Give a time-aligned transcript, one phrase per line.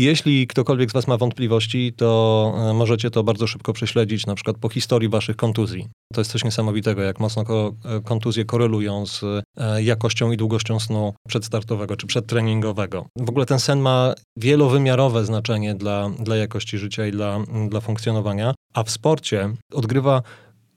[0.00, 4.56] Jeśli ktokolwiek z Was ma wątpliwości, to e, możecie to bardzo szybko prześledzić, na przykład
[4.56, 5.88] po historii Waszych kontuzji.
[6.12, 10.80] To jest coś niesamowitego, jak mocno ko e, kontuzje korelują z e, jakością i długością
[10.80, 13.06] snu przedstartowego czy przedtreningowego.
[13.16, 17.38] W ogóle ten sen ma wielowymiarowe znaczenie dla, dla jakości życia i dla,
[17.68, 20.22] dla funkcjonowania, a w sporcie odgrywa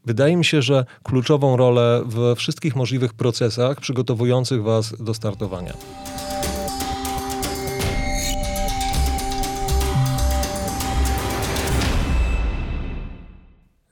[0.05, 5.73] Wydaje mi się, że kluczową rolę we wszystkich możliwych procesach przygotowujących Was do startowania.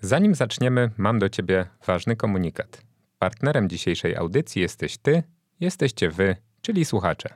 [0.10, 2.82] Zanim zaczniemy, mam do Ciebie ważny komunikat.
[3.20, 5.24] Partnerem dzisiejszej audycji jesteś Ty,
[5.60, 7.30] jesteście Wy, czyli słuchacze.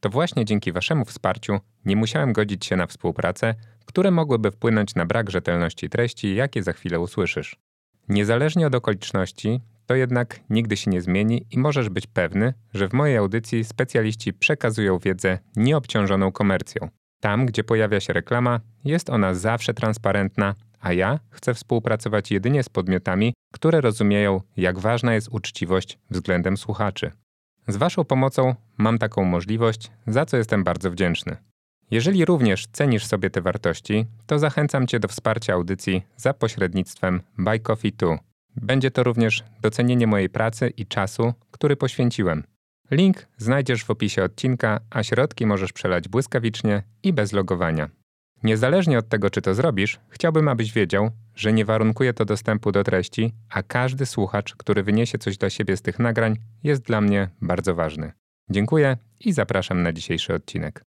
[0.00, 3.54] To właśnie dzięki Waszemu wsparciu nie musiałem godzić się na współpracę,
[3.86, 7.56] które mogłyby wpłynąć na brak rzetelności treści, jakie za chwilę usłyszysz.
[8.08, 12.92] Niezależnie od okoliczności, to jednak nigdy się nie zmieni i możesz być pewny, że w
[12.92, 16.88] mojej audycji specjaliści przekazują wiedzę nieobciążoną komercją.
[17.20, 22.68] Tam, gdzie pojawia się reklama, jest ona zawsze transparentna, a ja chcę współpracować jedynie z
[22.68, 27.10] podmiotami, które rozumieją, jak ważna jest uczciwość względem słuchaczy.
[27.68, 31.36] Z Waszą pomocą mam taką możliwość, za co jestem bardzo wdzięczny.
[31.90, 37.60] Jeżeli również cenisz sobie te wartości, to zachęcam Cię do wsparcia audycji za pośrednictwem Buy
[37.60, 38.18] Coffee 2.
[38.56, 42.42] Będzie to również docenienie mojej pracy i czasu, który poświęciłem.
[42.90, 47.88] Link znajdziesz w opisie odcinka, a środki możesz przelać błyskawicznie i bez logowania.
[48.46, 52.84] Niezależnie od tego, czy to zrobisz, chciałbym, abyś wiedział, że nie warunkuje to dostępu do
[52.84, 57.28] treści, a każdy słuchacz, który wyniesie coś dla siebie z tych nagrań, jest dla mnie
[57.40, 58.12] bardzo ważny.
[58.50, 60.84] Dziękuję i zapraszam na dzisiejszy odcinek.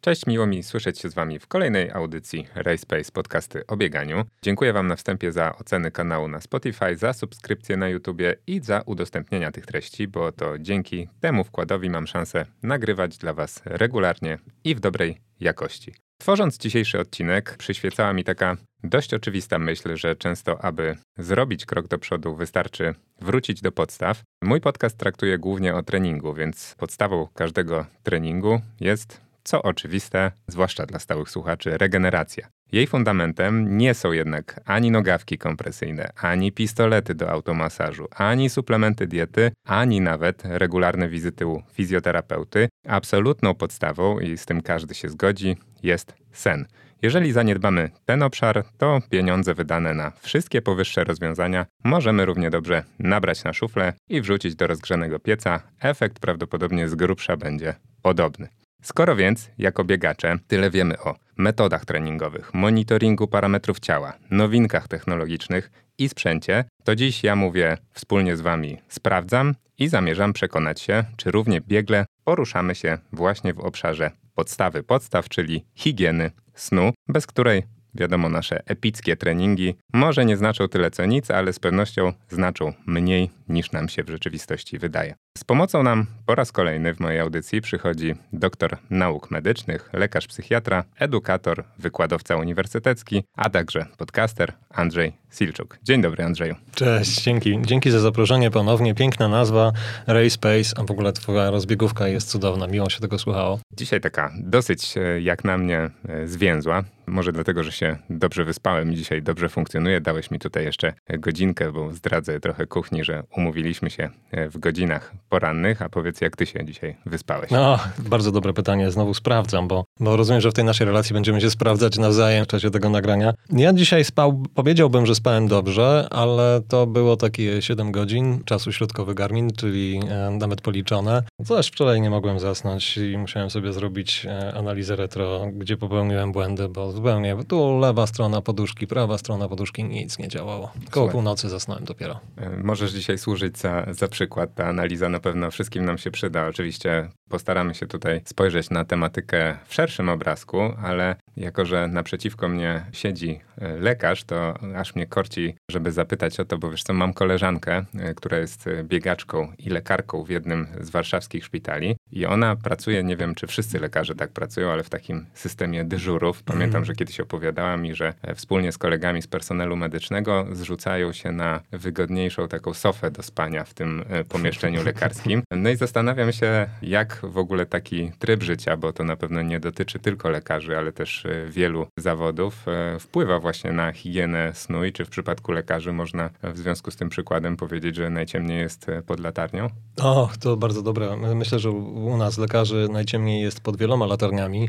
[0.00, 4.24] Cześć, miło mi słyszeć się z Wami w kolejnej audycji RaySpace podcasty o bieganiu.
[4.42, 8.82] Dziękuję Wam na wstępie za oceny kanału na Spotify, za subskrypcję na YouTubie i za
[8.86, 14.74] udostępnienia tych treści, bo to dzięki temu wkładowi mam szansę nagrywać dla Was regularnie i
[14.74, 15.94] w dobrej jakości.
[16.18, 21.98] Tworząc dzisiejszy odcinek, przyświecała mi taka dość oczywista myśl, że często, aby zrobić krok do
[21.98, 24.22] przodu, wystarczy wrócić do podstaw.
[24.42, 30.98] Mój podcast traktuje głównie o treningu, więc podstawą każdego treningu jest co oczywiste, zwłaszcza dla
[30.98, 32.48] stałych słuchaczy, regeneracja.
[32.72, 39.50] Jej fundamentem nie są jednak ani nogawki kompresyjne, ani pistolety do automasażu, ani suplementy diety,
[39.64, 42.68] ani nawet regularne wizyty u fizjoterapeuty.
[42.88, 46.66] Absolutną podstawą, i z tym każdy się zgodzi, jest sen.
[47.02, 53.44] Jeżeli zaniedbamy ten obszar, to pieniądze wydane na wszystkie powyższe rozwiązania możemy równie dobrze nabrać
[53.44, 55.60] na szuflę i wrzucić do rozgrzanego pieca.
[55.80, 58.48] Efekt prawdopodobnie z grubsza będzie podobny.
[58.82, 66.08] Skoro więc, jako biegacze, tyle wiemy o metodach treningowych, monitoringu parametrów ciała, nowinkach technologicznych i
[66.08, 71.60] sprzęcie, to dziś ja mówię wspólnie z Wami sprawdzam i zamierzam przekonać się, czy równie
[71.60, 77.62] biegle poruszamy się właśnie w obszarze podstawy podstaw, czyli higieny snu, bez której
[77.94, 83.30] Wiadomo, nasze epickie treningi może nie znaczą tyle co nic, ale z pewnością znaczą mniej
[83.48, 85.14] niż nam się w rzeczywistości wydaje.
[85.38, 90.84] Z pomocą nam po raz kolejny w mojej audycji przychodzi doktor nauk medycznych, lekarz psychiatra,
[90.98, 95.78] edukator, wykładowca uniwersytecki, a także podcaster Andrzej Silczuk.
[95.82, 96.54] Dzień dobry Andrzeju.
[96.74, 97.58] Cześć, dzięki.
[97.62, 98.94] Dzięki za zaproszenie ponownie.
[98.94, 99.72] Piękna nazwa,
[100.06, 102.66] Ray Space, a w ogóle twoja rozbiegówka jest cudowna.
[102.66, 103.60] Miło się tego słuchało.
[103.72, 106.84] Dzisiaj taka dosyć, e, jak na mnie, e, zwięzła.
[107.06, 110.00] Może dlatego, że się dobrze wyspałem i dzisiaj dobrze funkcjonuje.
[110.00, 115.12] Dałeś mi tutaj jeszcze godzinkę, bo zdradzę trochę kuchni, że umówiliśmy się e, w godzinach
[115.28, 117.50] porannych, a powiedz, jak ty się dzisiaj wyspałeś?
[117.50, 118.90] No, bardzo dobre pytanie.
[118.90, 122.48] Znowu sprawdzam, bo, bo rozumiem, że w tej naszej relacji będziemy się sprawdzać nawzajem w
[122.48, 123.34] czasie tego nagrania.
[123.50, 129.14] Ja dzisiaj spał, powiedziałbym, że spałem dobrze, ale to było takie 7 godzin czasu środkowy
[129.14, 131.22] Garmin, czyli e, nawet policzone.
[131.44, 136.68] Coś wczoraj nie mogłem zasnąć i musiałem sobie zrobić e, analizę retro, gdzie popełniłem błędy,
[136.68, 140.70] bo zupełnie tu lewa strona poduszki, prawa strona poduszki, nic nie działało.
[140.72, 141.12] Koło Słuchaj.
[141.12, 142.20] północy zasnąłem dopiero.
[142.64, 144.54] Możesz dzisiaj służyć za, za przykład.
[144.54, 146.46] Ta analiza na pewno wszystkim nam się przyda.
[146.46, 152.84] Oczywiście postaramy się tutaj spojrzeć na tematykę w szerszym obrazku, ale jako, że naprzeciwko mnie
[152.92, 157.12] siedzi e, lekarz, to aż mnie korci, żeby zapytać o to, bo wiesz co, mam
[157.12, 163.04] koleżankę, e, która jest biegaczką i lekarką w jednym z warszawskich szpitali i ona pracuje,
[163.04, 166.42] nie wiem czy wszyscy lekarze tak pracują, ale w takim systemie dyżurów.
[166.42, 171.60] Pamiętam, że kiedyś opowiadała mi, że wspólnie z kolegami z personelu medycznego zrzucają się na
[171.72, 175.42] wygodniejszą taką sofę do spania w tym e, pomieszczeniu lekarskim.
[175.50, 179.60] No i zastanawiam się, jak w ogóle taki tryb życia, bo to na pewno nie
[179.60, 182.66] dotyczy tylko lekarzy, ale też e, wielu zawodów,
[183.00, 187.08] wpływa właśnie na higienę snu i czy w przypadku lekarzy można w związku z tym
[187.08, 189.68] przykładem powiedzieć, że najciemniej jest pod latarnią?
[190.00, 191.16] O, to bardzo dobre.
[191.34, 194.68] Myślę, że u nas lekarzy najciemniej jest pod wieloma latarniami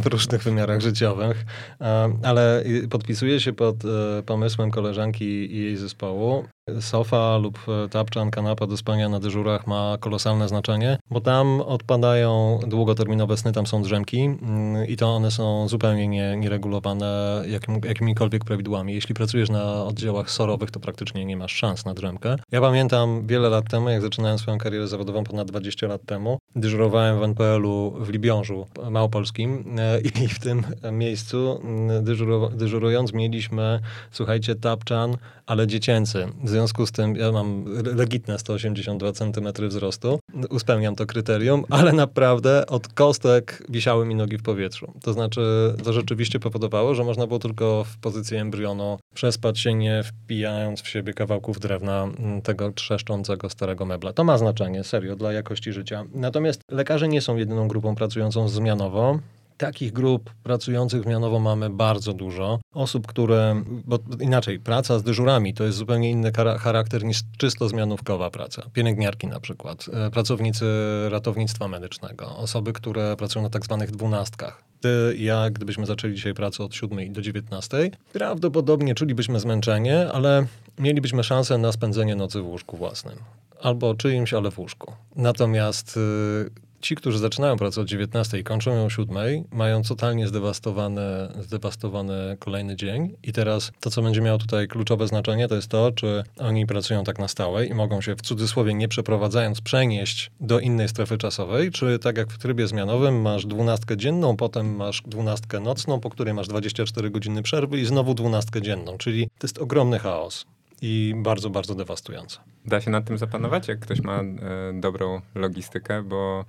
[0.00, 1.44] w różnych wymiarach życiowych,
[2.22, 3.76] ale podpisuję się pod
[4.26, 6.44] pomysłem koleżanki i jej zespołu.
[6.80, 12.60] Sofa lub e, tapczan, kanapa do spania na dyżurach ma kolosalne znaczenie, bo tam odpadają
[12.66, 18.44] długoterminowe sny, tam są drzemki mm, i to one są zupełnie nie, nieregulowane jakim, jakimikolwiek
[18.44, 18.94] prawidłami.
[18.94, 22.36] Jeśli pracujesz na oddziałach sorowych, to praktycznie nie masz szans na drzemkę.
[22.52, 27.20] Ja pamiętam wiele lat temu, jak zaczynałem swoją karierę zawodową ponad 20 lat temu, dyżurowałem
[27.20, 30.62] w NPL-u w Libiążu Małopolskim e, i w tym
[30.92, 32.04] miejscu mm,
[32.56, 33.80] dyżurując mieliśmy,
[34.10, 36.26] słuchajcie, tapczan, ale dziecięcy
[36.60, 37.64] związku z tym ja mam
[37.96, 40.20] legitne 182 cm wzrostu,
[40.50, 44.92] uspełniam to kryterium, ale naprawdę od kostek wisiały mi nogi w powietrzu.
[45.02, 50.02] To znaczy, to rzeczywiście powodowało, że można było tylko w pozycji embrionu przespać się, nie
[50.02, 54.12] wpijając w siebie kawałków drewna mm, tego trzeszczącego starego mebla.
[54.12, 56.04] To ma znaczenie, serio, dla jakości życia.
[56.14, 59.18] Natomiast lekarze nie są jedyną grupą pracującą zmianowo.
[59.60, 62.60] Takich grup pracujących zmianowo mamy bardzo dużo.
[62.74, 68.30] Osób, które, bo inaczej, praca z dyżurami to jest zupełnie inny charakter niż czysto zmianówkowa
[68.30, 68.62] praca.
[68.72, 70.64] Pielęgniarki na przykład, e, pracownicy
[71.08, 74.62] ratownictwa medycznego, osoby, które pracują na tak zwanych dwunastkach.
[74.80, 80.46] Ty ja, gdybyśmy zaczęli dzisiaj pracę od 7 do 19, prawdopodobnie czulibyśmy zmęczenie, ale
[80.78, 83.18] mielibyśmy szansę na spędzenie nocy w łóżku własnym.
[83.62, 84.92] Albo czyimś, ale w łóżku.
[85.16, 89.16] Natomiast y, ci, którzy zaczynają pracę od 19 i kończą ją o 7,
[89.52, 91.02] mają totalnie zdewastowany,
[91.40, 93.16] zdewastowany kolejny dzień.
[93.22, 97.04] I teraz to, co będzie miało tutaj kluczowe znaczenie, to jest to, czy oni pracują
[97.04, 101.70] tak na stałe i mogą się w cudzysłowie nie przeprowadzając przenieść do innej strefy czasowej,
[101.70, 106.34] czy tak jak w trybie zmianowym masz dwunastkę dzienną, potem masz dwunastkę nocną, po której
[106.34, 110.46] masz 24 godziny przerwy i znowu dwunastkę dzienną, czyli to jest ogromny chaos
[110.82, 112.38] i bardzo, bardzo dewastujące.
[112.66, 114.24] Da się nad tym zapanować, jak ktoś ma e,
[114.74, 116.44] dobrą logistykę, bo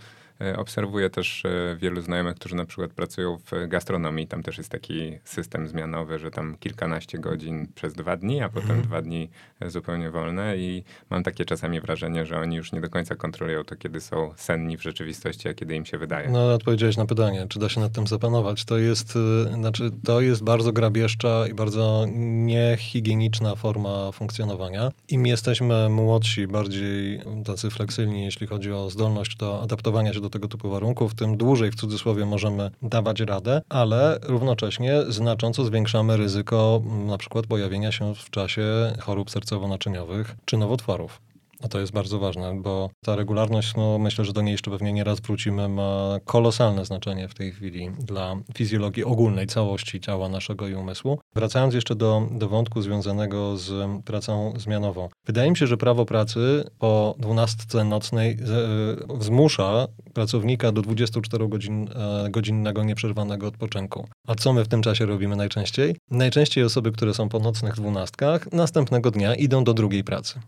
[0.58, 4.28] obserwuję też e, wielu znajomych, którzy na przykład pracują w gastronomii.
[4.28, 8.72] Tam też jest taki system zmianowy, że tam kilkanaście godzin przez dwa dni, a potem
[8.72, 8.82] mhm.
[8.82, 9.30] dwa dni
[9.60, 13.64] e, zupełnie wolne i mam takie czasami wrażenie, że oni już nie do końca kontrolują
[13.64, 16.30] to, kiedy są senni w rzeczywistości, a kiedy im się wydaje.
[16.30, 18.66] No, odpowiedziałeś na pytanie, czy da się nad tym zapanować.
[18.66, 19.14] To jest,
[19.54, 24.92] znaczy, to jest bardzo grabieżcza i bardzo niehigieniczna forma funkcjonowania.
[25.10, 30.48] Im jesteśmy młodsi, bardziej tacy fleksyjni, jeśli chodzi o zdolność do adaptowania się do tego
[30.48, 37.18] typu warunków, tym dłużej w cudzysłowie możemy dawać radę, ale równocześnie znacząco zwiększamy ryzyko na
[37.18, 38.64] przykład pojawienia się w czasie
[39.00, 41.31] chorób sercowo-naczyniowych czy nowotworów.
[41.64, 44.94] A to jest bardzo ważne, bo ta regularność, no myślę, że do niej jeszcze pewnie
[44.94, 50.68] nie raz wrócimy, ma kolosalne znaczenie w tej chwili dla fizjologii ogólnej, całości ciała naszego
[50.68, 51.20] i umysłu.
[51.36, 55.10] Wracając jeszcze do, do wątku związanego z pracą zmianową.
[55.26, 61.90] Wydaje mi się, że prawo pracy po 12 nocnej z, zmusza pracownika do 24 godzin,
[61.96, 64.08] e, godzinnego nieprzerwanego odpoczynku.
[64.28, 65.96] A co my w tym czasie robimy najczęściej?
[66.12, 70.40] Najczęściej osoby, które są po nocnych dwunastkach, następnego dnia idą do drugiej pracy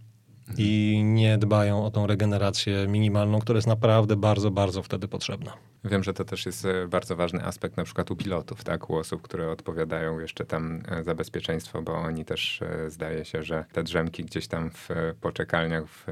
[0.58, 5.54] i nie dbają o tą regenerację minimalną, która jest naprawdę bardzo, bardzo wtedy potrzebna.
[5.86, 8.90] Wiem, że to też jest e, bardzo ważny aspekt na przykład u pilotów, tak?
[8.90, 13.44] U osób, które odpowiadają jeszcze tam e, za bezpieczeństwo, bo oni też e, zdaje się,
[13.44, 14.90] że te drzemki gdzieś tam w
[15.22, 16.06] poczekalniach, w,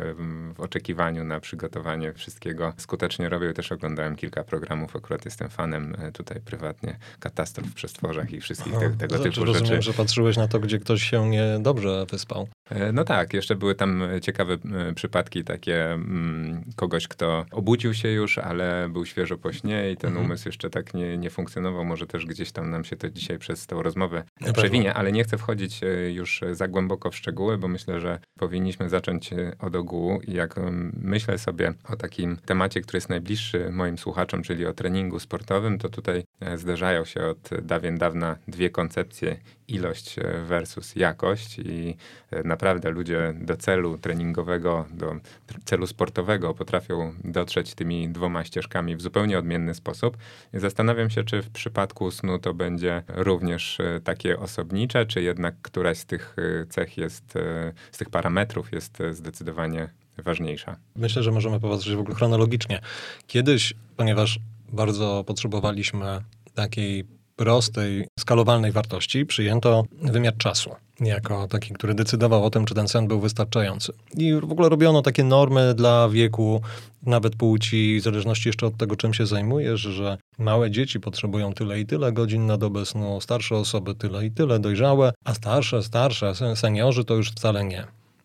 [0.56, 3.54] w oczekiwaniu na przygotowanie wszystkiego skutecznie robią.
[3.54, 8.90] Też oglądałem kilka programów, akurat jestem fanem tutaj prywatnie katastrof w przestworzach i wszystkich te,
[8.90, 9.82] tego znaczy, typu rozumiem, rzeczy.
[9.82, 12.48] że patrzyłeś na to, gdzie ktoś się nie dobrze wyspał.
[12.94, 14.58] No tak, jeszcze były tam ciekawe
[14.96, 20.08] przypadki takie mm, kogoś, kto obudził się już, ale był świeżo po śnie i ten
[20.08, 20.26] mhm.
[20.26, 21.86] umysł jeszcze tak nie, nie funkcjonował.
[21.86, 25.24] Może też gdzieś tam nam się to dzisiaj przez tą rozmowę na przewinie, ale nie
[25.24, 29.76] chcę wchodzić e, już za głęboko w szczegóły, bo myślę, że powinniśmy zacząć e, od
[29.76, 30.22] ogółu.
[30.28, 30.56] I jak
[30.94, 35.90] myślę sobie o takim temacie, który jest najbliższy moim słuchaczom, czyli o treningu sportowym, to
[35.90, 39.38] tutaj e, zderzają się od dawien dawna dwie koncepcje
[39.72, 41.98] ilość versus jakość i
[42.46, 45.16] naprawdę ludzie do celu treningowego, do
[45.66, 50.18] celu sportowego potrafią dotrzeć tymi dwoma ścieżkami w zupełnie odmienny sposób.
[50.54, 55.98] Zastanawiam się, czy w przypadku snu to będzie również e, takie osobnicze, czy jednak któraś
[55.98, 60.76] z tych e, cech jest, e, z tych parametrów jest zdecydowanie ważniejsza.
[60.96, 62.82] Myślę, że możemy popatrzeć w ogóle chronologicznie.
[63.28, 64.40] Kiedyś, ponieważ
[64.74, 66.22] bardzo potrzebowaliśmy
[66.54, 67.06] takiej
[67.42, 72.88] rost tej skalowalnej wartości przyjęto wymiar czasu jako taki, który decydował o tym, czy ten
[72.88, 73.94] sen był wystarczający.
[74.18, 76.62] I w ogóle robiono takie normy dla wieku,
[77.06, 81.80] nawet płci, w zależności jeszcze od tego, czym się zajmujesz, że małe dzieci potrzebują tyle
[81.80, 86.34] i tyle godzin na dobę snu, starsze osoby tyle i tyle, dojrzałe, a starsze, starsze,
[86.56, 87.84] seniorzy to już wcale nie.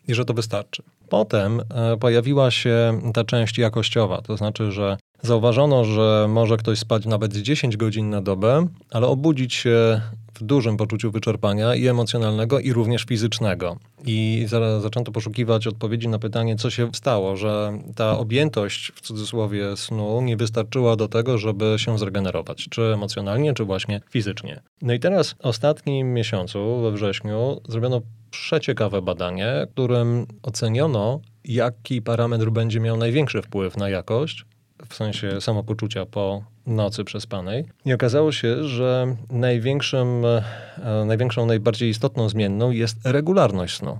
[0.08, 0.82] I że to wystarczy.
[1.08, 7.06] Potem e, pojawiła się ta część jakościowa, to znaczy, że zauważono, że może ktoś spać
[7.06, 10.00] nawet 10 godzin na dobę, ale obudzić się
[10.34, 13.76] w dużym poczuciu wyczerpania i emocjonalnego, i również fizycznego.
[14.06, 14.46] I
[14.80, 20.36] zaczęto poszukiwać odpowiedzi na pytanie, co się stało, że ta objętość w cudzysłowie snu nie
[20.36, 24.60] wystarczyła do tego, żeby się zregenerować, czy emocjonalnie, czy właśnie fizycznie.
[24.82, 32.50] No i teraz w ostatnim miesiącu, we wrześniu, zrobiono przeciekawe badanie, którym oceniono, jaki parametr
[32.50, 34.44] będzie miał największy wpływ na jakość,
[34.88, 37.64] w sensie samopoczucia po nocy przespanej.
[37.84, 43.98] I okazało się, że największym, e, największą, najbardziej istotną zmienną jest regularność snu.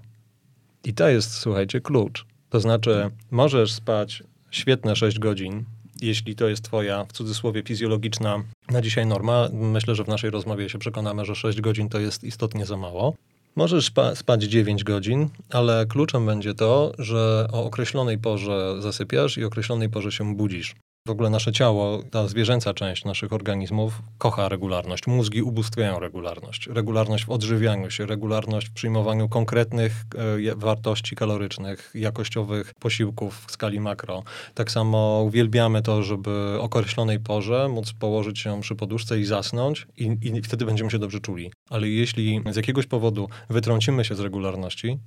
[0.85, 2.27] I to jest, słuchajcie, klucz.
[2.51, 5.65] To znaczy, możesz spać świetne 6 godzin,
[6.03, 9.49] jeśli to jest twoja, w cudzysłowie, fizjologiczna na dzisiaj norma.
[9.53, 13.15] Myślę, że w naszej rozmowie się przekonamy, że 6 godzin to jest istotnie za mało.
[13.57, 19.45] Możesz spa spać 9 godzin, ale kluczem będzie to, że o określonej porze zasypiasz i
[19.45, 20.75] o określonej porze się budzisz.
[21.07, 25.07] W ogóle nasze ciało, ta zwierzęca część naszych organizmów kocha regularność.
[25.07, 26.67] Mózgi ubóstwiają regularność.
[26.67, 30.05] Regularność w odżywianiu się, regularność w przyjmowaniu konkretnych
[30.49, 34.23] e, wartości kalorycznych, jakościowych posiłków w skali makro.
[34.55, 39.87] Tak samo uwielbiamy to, żeby o określonej porze móc położyć się przy poduszce i zasnąć
[39.97, 41.53] i, i wtedy będziemy się dobrze czuli.
[41.71, 44.99] Ale jeśli z jakiegoś powodu wytrącimy się z regularności,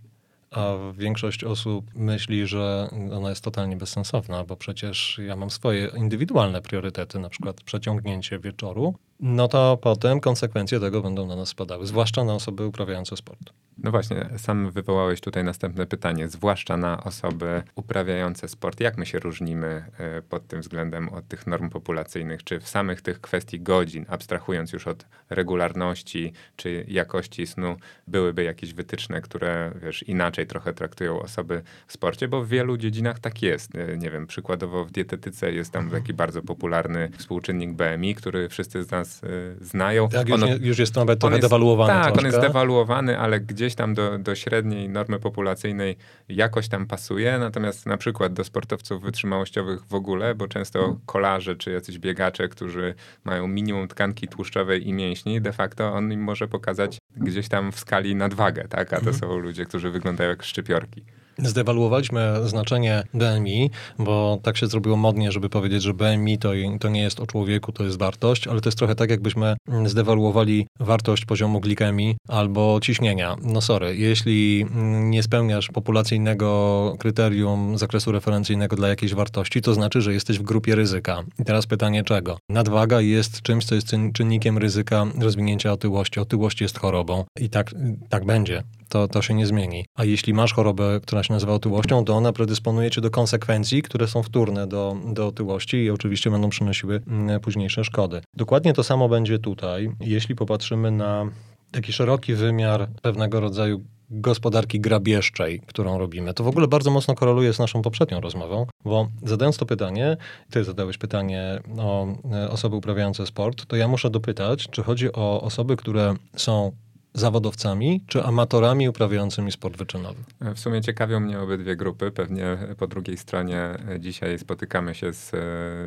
[0.52, 6.62] a większość osób myśli, że ona jest totalnie bezsensowna, bo przecież ja mam swoje indywidualne
[6.62, 12.24] priorytety, na przykład przeciągnięcie wieczoru, no to potem konsekwencje tego będą na nas spadały, zwłaszcza
[12.24, 13.54] na osoby uprawiające sport.
[13.84, 18.80] No właśnie, sam wywołałeś tutaj następne pytanie, zwłaszcza na osoby uprawiające sport.
[18.80, 22.44] Jak my się różnimy e, pod tym względem od tych norm populacyjnych?
[22.44, 27.76] Czy w samych tych kwestii godzin, abstrahując już od regularności czy jakości snu,
[28.08, 32.28] byłyby jakieś wytyczne, które wiesz, inaczej trochę traktują osoby w sporcie?
[32.28, 33.76] Bo w wielu dziedzinach tak jest.
[33.76, 38.84] E, nie wiem, przykładowo w dietetyce jest tam taki bardzo popularny współczynnik BMI, który wszyscy
[38.84, 40.10] z nas y, znają.
[40.10, 41.94] Tak, już, już jest nawet trochę dewaluowany.
[41.94, 42.20] Tak, troszkę.
[42.20, 45.98] on jest dewaluowany, ale gdzieś tam do, do średniej normy populacyjnej
[46.30, 51.72] jakoś tam pasuje, natomiast na przykład do sportowców wytrzymałościowych w ogóle, bo często kolarze czy
[51.72, 56.98] jacyś biegacze, którzy mają minimum tkanki tłuszczowej i mięśni, de facto on im może pokazać
[57.18, 58.88] gdzieś tam w skali nadwagę, tak?
[58.94, 59.16] A to mhm.
[59.16, 61.04] są ludzie, którzy wyglądają jak szczypiorki.
[61.44, 67.02] Zdewaluowaliśmy znaczenie BMI, bo tak się zrobiło modnie, żeby powiedzieć, że BMI to, to nie
[67.02, 69.56] jest o człowieku, to jest wartość, ale to jest trochę tak, jakbyśmy
[69.86, 73.36] zdewaluowali wartość poziomu glikemii albo ciśnienia.
[73.44, 74.66] No sorry, jeśli
[75.02, 80.76] nie spełniasz populacyjnego kryterium zakresu referencyjnego dla jakiejś wartości, to znaczy, że jesteś w grupie
[80.76, 81.24] ryzyka.
[81.40, 82.38] I teraz pytanie czego?
[82.50, 86.20] Nadwaga jest czymś, co jest czynnikiem ryzyka rozwinięcia otyłości.
[86.20, 87.72] Otyłość jest chorobą i tak,
[88.10, 89.86] tak będzie to, to się nie zmieni.
[89.96, 94.08] A jeśli masz chorobę, która się nazywa otyłością, to ona predysponuje cię do konsekwencji, które
[94.08, 98.22] są wtórne do, do otyłości i oczywiście będą przynosiły mm, późniejsze szkody.
[98.34, 101.26] Dokładnie to samo będzie tutaj, jeśli popatrzymy na
[101.72, 106.34] taki szeroki wymiar pewnego rodzaju gospodarki grabieżczej, którą robimy.
[106.34, 110.18] To w ogóle bardzo mocno koreluje z naszą poprzednią rozmową, bo zadając to pytanie,
[110.52, 115.42] ty zadałeś pytanie o e, osoby uprawiające sport, to ja muszę dopytać, czy chodzi o
[115.42, 116.72] osoby, które są
[117.14, 120.24] zawodowcami czy amatorami uprawiającymi sport wyczynowy?
[120.42, 122.12] W sumie ciekawią mnie obydwie grupy.
[122.12, 125.38] Pewnie po drugiej stronie dzisiaj spotykamy się z, e,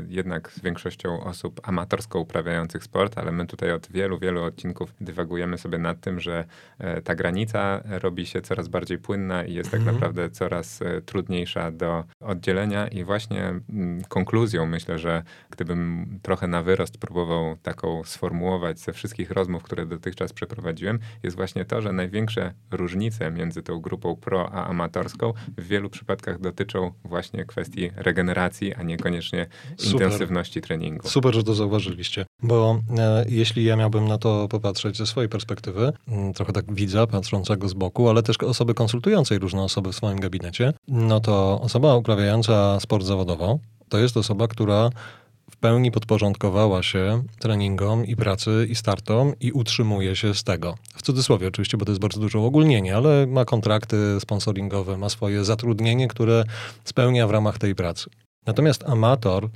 [0.08, 5.58] jednak z większością osób amatorsko uprawiających sport, ale my tutaj od wielu, wielu odcinków dywagujemy
[5.58, 6.44] sobie nad tym, że
[6.78, 9.94] e, ta granica robi się coraz bardziej płynna i jest tak mhm.
[9.96, 16.62] naprawdę coraz e, trudniejsza do oddzielenia i właśnie mm, konkluzją myślę, że gdybym trochę na
[16.62, 22.54] wyrost próbował taką sformułować ze wszystkich rozmów, które dotychczas przeprowadziłem, jest właśnie to, że największe
[22.70, 28.82] różnice między tą grupą pro a amatorską w wielu przypadkach dotyczą właśnie kwestii regeneracji, a
[28.82, 29.92] niekoniecznie Super.
[29.92, 31.08] intensywności treningu.
[31.08, 35.92] Super, że to zauważyliście, bo e, jeśli ja miałbym na to popatrzeć ze swojej perspektywy,
[36.08, 40.20] mm, trochę tak widza patrzącego z boku, ale też osoby konsultującej różne osoby w swoim
[40.20, 43.58] gabinecie, no to osoba uprawiająca sport zawodowo
[43.92, 44.90] to jest osoba, która
[45.62, 50.74] pełni podporządkowała się treningom i pracy i startom i utrzymuje się z tego.
[50.94, 55.44] W cudzysłowie oczywiście, bo to jest bardzo duże ogólnienie, ale ma kontrakty sponsoringowe, ma swoje
[55.44, 56.44] zatrudnienie, które
[56.84, 58.10] spełnia w ramach tej pracy.
[58.46, 59.48] Natomiast amator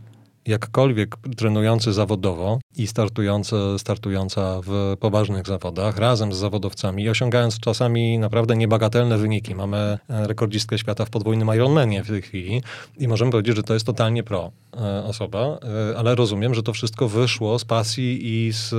[0.47, 8.57] jakkolwiek trenujący zawodowo i startujący, startująca w poważnych zawodach, razem z zawodowcami, osiągając czasami naprawdę
[8.57, 9.55] niebagatelne wyniki.
[9.55, 12.63] Mamy e, rekordzistkę świata w podwójnym Ironmanie w tej chwili
[12.99, 15.59] i możemy powiedzieć, że to jest totalnie pro e, osoba,
[15.93, 18.75] e, ale rozumiem, że to wszystko wyszło z pasji i z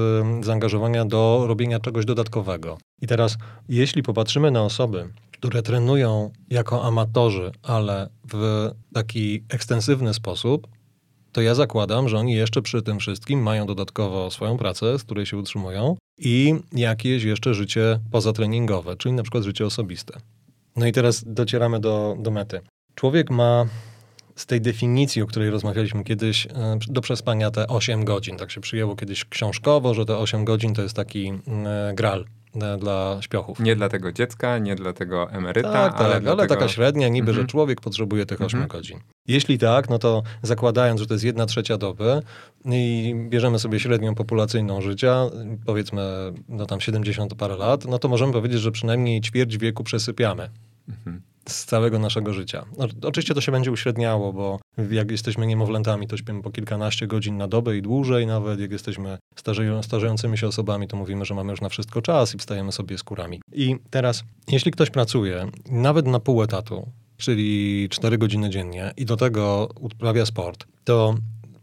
[0.45, 2.77] zaangażowania do robienia czegoś dodatkowego.
[3.01, 3.37] I teraz,
[3.69, 10.67] jeśli popatrzymy na osoby, które trenują jako amatorzy, ale w taki ekstensywny sposób,
[11.37, 15.25] to ja zakładam, że oni jeszcze przy tym wszystkim mają dodatkowo swoją pracę, z której
[15.25, 20.19] się utrzymują i jakieś jeszcze życie pozatreningowe, czyli na przykład życie osobiste.
[20.75, 22.59] No i teraz docieramy do, do mety.
[22.95, 23.65] Człowiek ma
[24.35, 26.49] z tej definicji, o której rozmawialiśmy kiedyś, e,
[26.87, 28.37] do przespania te 8 godzin.
[28.37, 32.25] Tak się przyjęło kiedyś książkowo, że te 8 godzin to jest taki e, gral
[32.79, 33.59] dla śpiochów.
[33.59, 37.29] Nie dla tego dziecka, nie dla tego emeryta, tak, tak, ale, ale taka średnia niby,
[37.29, 37.43] mhm.
[37.43, 38.67] że człowiek potrzebuje tych 8 mhm.
[38.67, 38.99] godzin.
[39.27, 42.21] Jeśli tak, no to zakładając, że to jest jedna trzecia doby
[42.65, 45.25] i bierzemy sobie średnią populacyjną życia,
[45.65, 50.49] powiedzmy no tam 70 parę lat, no to możemy powiedzieć, że przynajmniej ćwierć wieku przesypiamy.
[50.89, 52.65] Mhm z całego naszego życia.
[52.77, 54.59] No, oczywiście to się będzie uśredniało, bo
[54.91, 58.59] jak jesteśmy niemowlętami, to śpimy po kilkanaście godzin na dobę i dłużej nawet.
[58.59, 62.37] Jak jesteśmy starzeją, starzejącymi się osobami, to mówimy, że mamy już na wszystko czas i
[62.37, 63.41] wstajemy sobie skórami.
[63.53, 66.87] I teraz, jeśli ktoś pracuje nawet na pół etatu,
[67.17, 71.15] czyli 4 godziny dziennie i do tego uprawia sport, to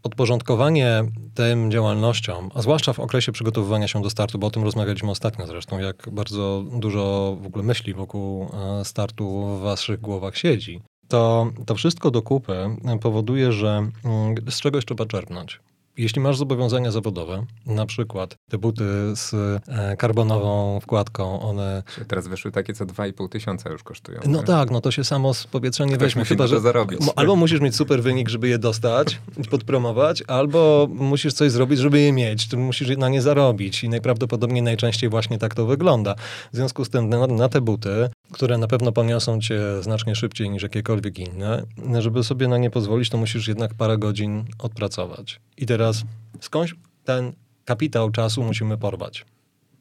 [0.05, 5.11] podporządkowanie tym działalnościom, a zwłaszcza w okresie przygotowywania się do startu, bo o tym rozmawialiśmy
[5.11, 10.81] ostatnio zresztą, jak bardzo dużo w ogóle myśli wokół e, startu w waszych głowach siedzi,
[11.07, 12.69] to to wszystko do kupy
[13.01, 15.59] powoduje, że mm, z czegoś trzeba czerpnąć.
[15.97, 18.83] Jeśli masz zobowiązania zawodowe, na przykład te buty
[19.15, 21.83] z e, karbonową wkładką, one...
[22.07, 24.19] Teraz wyszły takie, co 2,5 tysiąca już kosztują.
[24.27, 24.45] No nie?
[24.45, 26.25] tak, no to się samo z powietrza nie weźmie.
[26.25, 26.99] Chyba, że zarobić.
[27.15, 31.99] Albo musisz mieć super wynik, żeby je dostać i podpromować, albo musisz coś zrobić, żeby
[31.99, 32.47] je mieć.
[32.47, 36.15] Ty musisz na nie zarobić i najprawdopodobniej najczęściej właśnie tak to wygląda.
[36.53, 40.49] W związku z tym na, na te buty które na pewno poniosą cię znacznie szybciej
[40.49, 41.63] niż jakiekolwiek inne.
[41.99, 45.39] Żeby sobie na nie pozwolić, to musisz jednak parę godzin odpracować.
[45.57, 46.03] I teraz
[46.39, 47.33] skądś ten
[47.65, 49.25] kapitał czasu musimy porwać.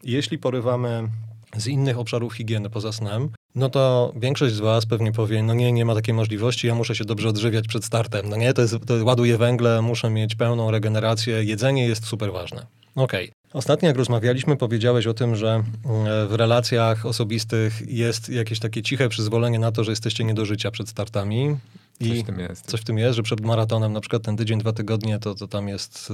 [0.03, 1.09] Jeśli porywamy
[1.57, 5.73] z innych obszarów higieny poza snem, no to większość z was pewnie powie, no nie,
[5.73, 8.29] nie ma takiej możliwości, ja muszę się dobrze odżywiać przed startem.
[8.29, 12.67] No nie, to jest, to ładuję węgle, muszę mieć pełną regenerację, jedzenie jest super ważne.
[12.95, 13.45] Okej, okay.
[13.53, 19.09] Ostatnio, jak rozmawialiśmy, powiedziałeś o tym, że mm, w relacjach osobistych jest jakieś takie ciche
[19.09, 21.57] przyzwolenie na to, że jesteście nie do życia przed startami.
[22.01, 22.67] I coś w tym jest.
[22.67, 25.49] Coś w tym jest, że przed maratonem na przykład ten tydzień, dwa tygodnie, to, to
[25.49, 26.13] tam jest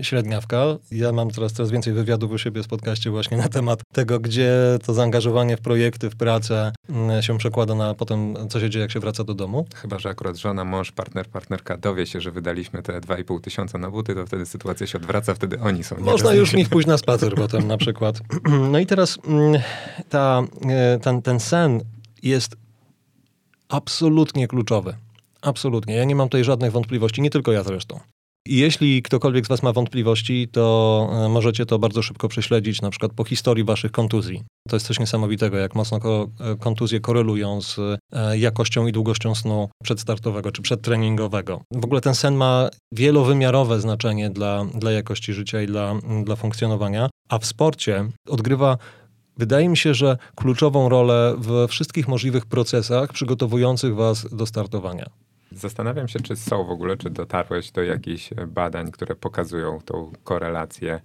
[0.00, 0.64] y, średniawka.
[0.90, 4.54] Ja mam teraz coraz więcej wywiadów u siebie z podcaście właśnie na temat tego, gdzie
[4.86, 6.72] to zaangażowanie w projekty, w pracę
[7.18, 9.66] y, się przekłada na potem, co się dzieje, jak się wraca do domu.
[9.74, 13.90] Chyba, że akurat żona, mąż, partner, partnerka dowie się, że wydaliśmy te 2,5 tysiąca na
[13.90, 15.96] buty, to wtedy sytuacja się odwraca, wtedy oni są.
[16.00, 18.20] Można już nich pójść na spacer potem na przykład.
[18.74, 19.62] No i teraz mm,
[20.08, 20.42] ta,
[20.96, 21.80] y, ten, ten sen
[22.22, 22.56] jest
[23.68, 24.94] absolutnie kluczowy.
[25.44, 25.94] Absolutnie.
[25.94, 28.00] Ja nie mam tutaj żadnych wątpliwości, nie tylko ja zresztą.
[28.48, 33.12] Jeśli ktokolwiek z Was ma wątpliwości, to e, możecie to bardzo szybko prześledzić, na przykład
[33.12, 34.42] po historii Waszych kontuzji.
[34.68, 39.68] To jest coś niesamowitego, jak mocno e, kontuzje korelują z e, jakością i długością snu
[39.82, 41.60] przedstartowego czy przedtreningowego.
[41.70, 47.10] W ogóle ten sen ma wielowymiarowe znaczenie dla, dla jakości życia i dla, dla funkcjonowania,
[47.28, 48.78] a w sporcie odgrywa
[49.36, 55.10] Wydaje mi się, że kluczową rolę we wszystkich możliwych procesach przygotowujących Was do startowania.
[55.56, 61.00] Zastanawiam się, czy są w ogóle, czy dotarłeś do jakichś badań, które pokazują tą korelację,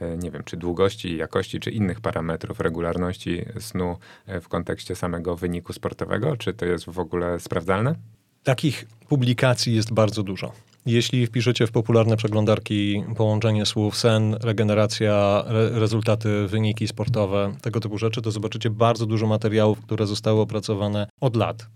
[0.00, 5.36] e, nie wiem, czy długości, jakości, czy innych parametrów regularności snu e, w kontekście samego
[5.36, 6.36] wyniku sportowego?
[6.36, 7.94] Czy to jest w ogóle sprawdzalne?
[8.42, 10.52] Takich publikacji jest bardzo dużo.
[10.86, 17.98] Jeśli wpiszecie w popularne przeglądarki połączenie słów sen, regeneracja, re rezultaty, wyniki sportowe, tego typu
[17.98, 21.66] rzeczy, to zobaczycie bardzo dużo materiałów, które zostały opracowane od lat.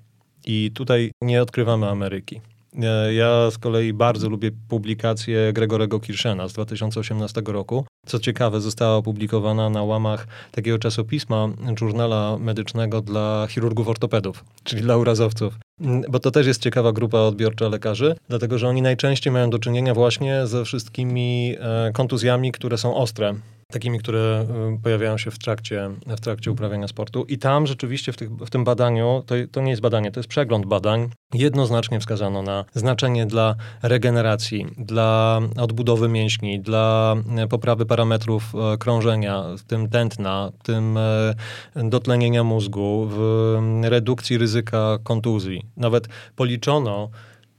[0.46, 2.40] I tutaj nie odkrywamy Ameryki.
[2.82, 7.87] E, ja z kolei bardzo lubię publikację Gregorego Kirschena z 2018 roku.
[8.06, 14.96] Co ciekawe, została opublikowana na łamach takiego czasopisma, żurnala medycznego dla chirurgów ortopedów, czyli dla
[14.96, 15.59] urazowców.
[15.80, 19.59] Mm, bo to też jest ciekawa grupa odbiorcza lekarzy, dlatego że oni najczęściej mają do
[19.59, 23.35] czynienia właśnie ze wszystkimi e, kontuzjami, które są ostre
[23.72, 27.24] takimi, które y, pojawiają się w trakcie, w trakcie uprawiania sportu.
[27.24, 30.29] I tam rzeczywiście w, tych, w tym badaniu, to, to nie jest badanie, to jest
[30.29, 38.55] przegląd badań, jednoznacznie wskazano na znaczenie dla regeneracji, dla odbudowy mięśni, dla e, poprawy parametrów
[38.55, 40.98] e, krążenia, w tym tętna, w tym
[41.74, 45.62] dotlenienia mózgu, w redukcji ryzyka kontuzji.
[45.76, 47.11] Nawet policzono,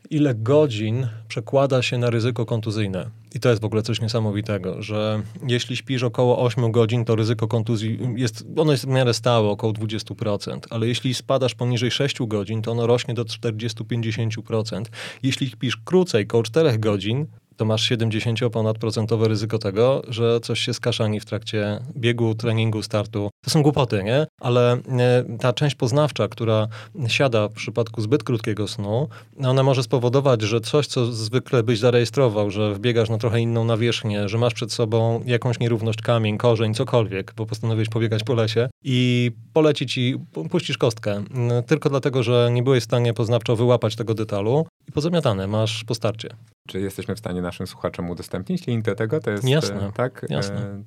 [0.10, 3.10] ile godzin przekłada się na ryzyko kontuzyjne.
[3.36, 7.48] I to jest w ogóle coś niesamowitego, że jeśli śpisz około 8 godzin, to ryzyko
[7.48, 12.62] kontuzji jest, ono jest w miarę stałe, około 20%, ale jeśli spadasz poniżej 6 godzin,
[12.62, 14.84] to ono rośnie do 40-50%.
[15.24, 17.26] Jeśli śpisz krócej, około 4 godzin,
[17.58, 18.40] to masz 70
[18.80, 23.30] procentowe ryzyko tego, że coś się skaszani w trakcie biegu, treningu, startu.
[23.44, 24.28] To są głupoty, nie?
[24.42, 26.68] Ale e, ta część poznawcza, która
[27.08, 29.08] siada w przypadku zbyt krótkiego snu,
[29.44, 34.30] ona może spowodować, że coś, co zwykle byś zarejestrował, że wbiegasz na trochę inną nawierzchnię,
[34.30, 39.32] że masz przed sobą jakąś nierówność, kamień, korzeń, cokolwiek, bo postanowiłeś pobiegać po lesie i
[39.54, 40.16] poleci ci,
[40.52, 41.24] puścisz kostkę,
[41.68, 45.96] tylko dlatego, że nie byłeś w stanie poznawczo wyłapać tego detalu i pozamiatane masz po
[45.96, 46.30] starcie.
[46.68, 49.20] Czy jesteśmy w stanie naszym słuchaczom udostępnić link do tego?
[49.20, 49.88] To jest, Jasne.
[49.88, 50.26] E, tak?
[50.30, 50.84] Jasne.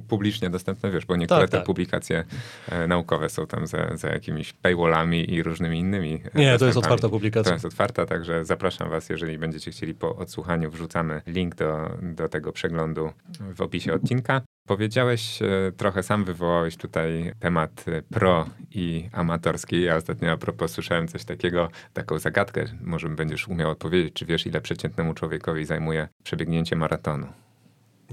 [0.00, 1.66] Publicznie dostępne, wiesz, bo niektóre Tak, te tak.
[1.66, 2.24] publikacje
[2.68, 6.14] e, naukowe są tam za, za jakimiś paywallami i różnymi innymi.
[6.14, 6.78] e, Nie, to jest dostępami.
[6.78, 7.52] otwarta To publikacja.
[7.52, 12.52] jest otwarta, także zapraszam Was, jeżeli będziecie chcieli po odsłuchaniu, wrzucamy link do, do tego
[12.52, 13.12] przeglądu
[13.54, 14.40] w opisie odcinka.
[14.68, 19.82] Powiedziałeś, e, trochę sam wywołałeś tutaj temat e, pro i amatorski.
[19.82, 24.46] Ja ostatnio a propos słyszałem coś takiego, taką zagadkę, może będziesz umiał odpowiedzieć, czy wiesz,
[24.46, 27.26] ile przeciętnemu człowiekowi zajmuje przebiegnięcie maratonu?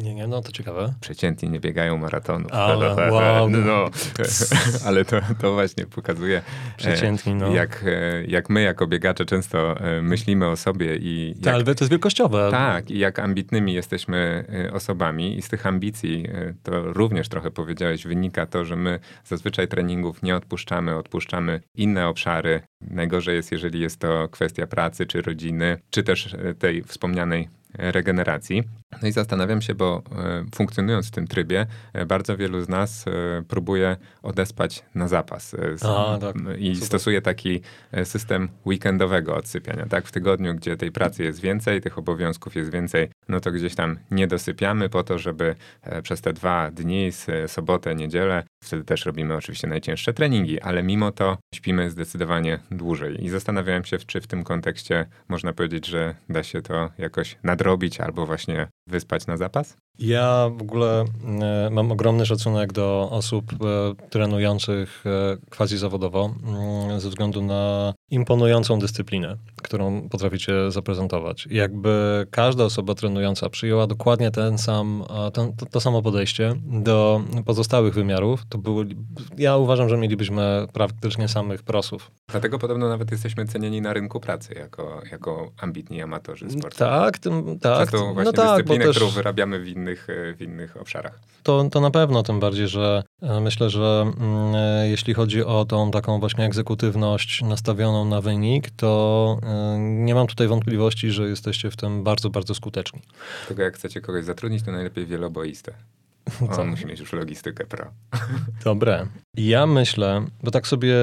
[0.04, 0.94] Nie, nie, no to ciekawe.
[1.02, 2.52] Przeciętni nie biegają maratonów.
[2.52, 3.50] Ale, wow.
[3.70, 3.90] No,
[4.86, 6.44] ale to, to właśnie pokazuje, e,
[6.78, 7.54] Przeciętni, no.
[7.54, 11.64] jak, e, jak my jako biegacze często e, myślimy o sobie i Tak, jak, ale
[11.64, 12.48] to jest wielkościowe.
[12.52, 16.26] tak, i jak ambitnymi jesteśmy osobami i z tych ambicji,
[16.64, 22.62] to również trochę powiedziałeś, wynika to, że my zazwyczaj treningów nie odpuszczamy, odpuszczamy inne obszary.
[22.82, 28.64] Najgorzej jest, jeżeli jest to kwestia pracy, czy rodziny, czy też tej wspomnianej regeneracji.
[29.02, 33.06] No i zastanawiam się, bo e, funkcjonując w tym trybie, e, bardzo wielu z nas
[33.08, 35.56] e, próbuje odespać na zapas.
[35.82, 36.36] A, tak.
[36.58, 36.88] I Super.
[36.88, 37.62] stosuje taki
[38.04, 39.86] system weekendowego odsypiania.
[39.86, 43.76] Tak, w tygodniu, gdzie tej pracy jest więcej, tych obowiązków jest więcej, no to gdzieś
[43.76, 45.56] tam nie dosypiamy po to, żeby
[46.04, 47.10] przez te dwa dni,
[47.48, 53.26] sobotę, niedzielę, wtedy też robimy oczywiście najcięższe treningi, ale mimo to śpimy zdecydowanie dłużej.
[53.26, 58.00] I zastanawiałem się, czy w tym kontekście można powiedzieć, że da się to jakoś nadrobić
[58.00, 59.78] albo właśnie wyspać na zapas?
[60.00, 61.06] Ja w ogóle
[61.42, 67.94] e, mam ogromny szacunek do osób e, trenujących e, quasi zawodowo mm, ze względu na
[68.12, 71.48] imponującą dyscyplinę, którą potraficie zaprezentować.
[71.52, 77.94] Jakby każda osoba trenująca przyjęła dokładnie ten sam, ten, to, to samo podejście do pozostałych
[77.94, 78.88] wymiarów, to były,
[79.38, 82.12] ja uważam, że mielibyśmy praktycznie samych prosów.
[82.28, 86.78] Dlatego podobno nawet jesteśmy cenieni na rynku pracy jako, jako ambitni amatorzy sportu.
[86.78, 87.88] Tak, tym, tak.
[87.88, 88.96] Przez tą właśnie no tak, dyscyplinę, też...
[88.96, 91.20] którą wyrabiamy w innych, e, w innych obszarach.
[91.44, 95.66] To, to na pewno, tym bardziej, że e, myślę, że mm, e, jeśli chodzi o
[95.66, 99.40] tą taką właśnie egzekutywność nastawioną na wynik, to
[99.80, 103.02] nie mam tutaj wątpliwości, że jesteście w tym bardzo, bardzo skuteczni.
[103.48, 105.74] Tego jak chcecie kogoś zatrudnić, to najlepiej wieloboistę.
[106.56, 106.62] Co?
[106.62, 107.86] On musi mieć już logistykę pro.
[108.66, 109.08] Dobre.
[109.38, 110.96] Ja myślę, bo tak sobie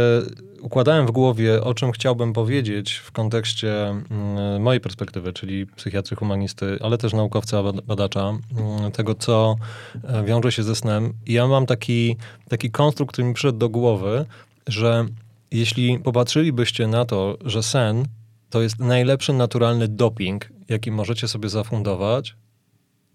[0.61, 6.79] układałem w głowie, o czym chciałbym powiedzieć w kontekście mm, mojej perspektywy, czyli psychiatry, humanisty,
[6.81, 9.57] ale też naukowca, bad- badacza, mm, tego, co
[10.05, 11.13] e, wiąże się ze snem.
[11.27, 12.17] I ja mam taki,
[12.49, 14.27] taki konstrukt, który mi przyszedł do głowy,
[14.67, 15.07] że
[15.51, 18.05] jeśli popatrzylibyście na to, że sen
[18.51, 22.37] to jest najlepszy naturalny doping, jaki możecie sobie zafundować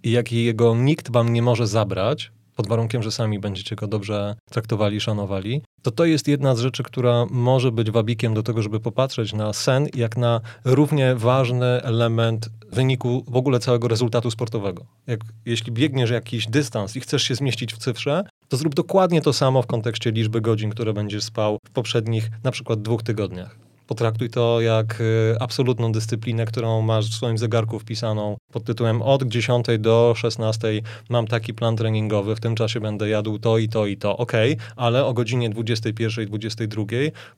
[0.03, 5.61] jakiego nikt wam nie może zabrać, pod warunkiem, że sami będziecie go dobrze traktowali, szanowali,
[5.81, 9.53] to to jest jedna z rzeczy, która może być wabikiem do tego, żeby popatrzeć na
[9.53, 14.85] sen jak na równie ważny element wyniku w ogóle całego rezultatu sportowego.
[15.07, 19.33] Jak, jeśli biegniesz jakiś dystans i chcesz się zmieścić w cyfrze, to zrób dokładnie to
[19.33, 23.70] samo w kontekście liczby godzin, które będziesz spał w poprzednich na przykład dwóch tygodniach.
[23.91, 29.23] Potraktuj to jak y, absolutną dyscyplinę, którą masz w swoim zegarku wpisaną pod tytułem od
[29.23, 30.67] 10 do 16
[31.09, 34.17] mam taki plan treningowy, w tym czasie będę jadł to i to i to.
[34.17, 36.83] Okej, ale o godzinie 21, 22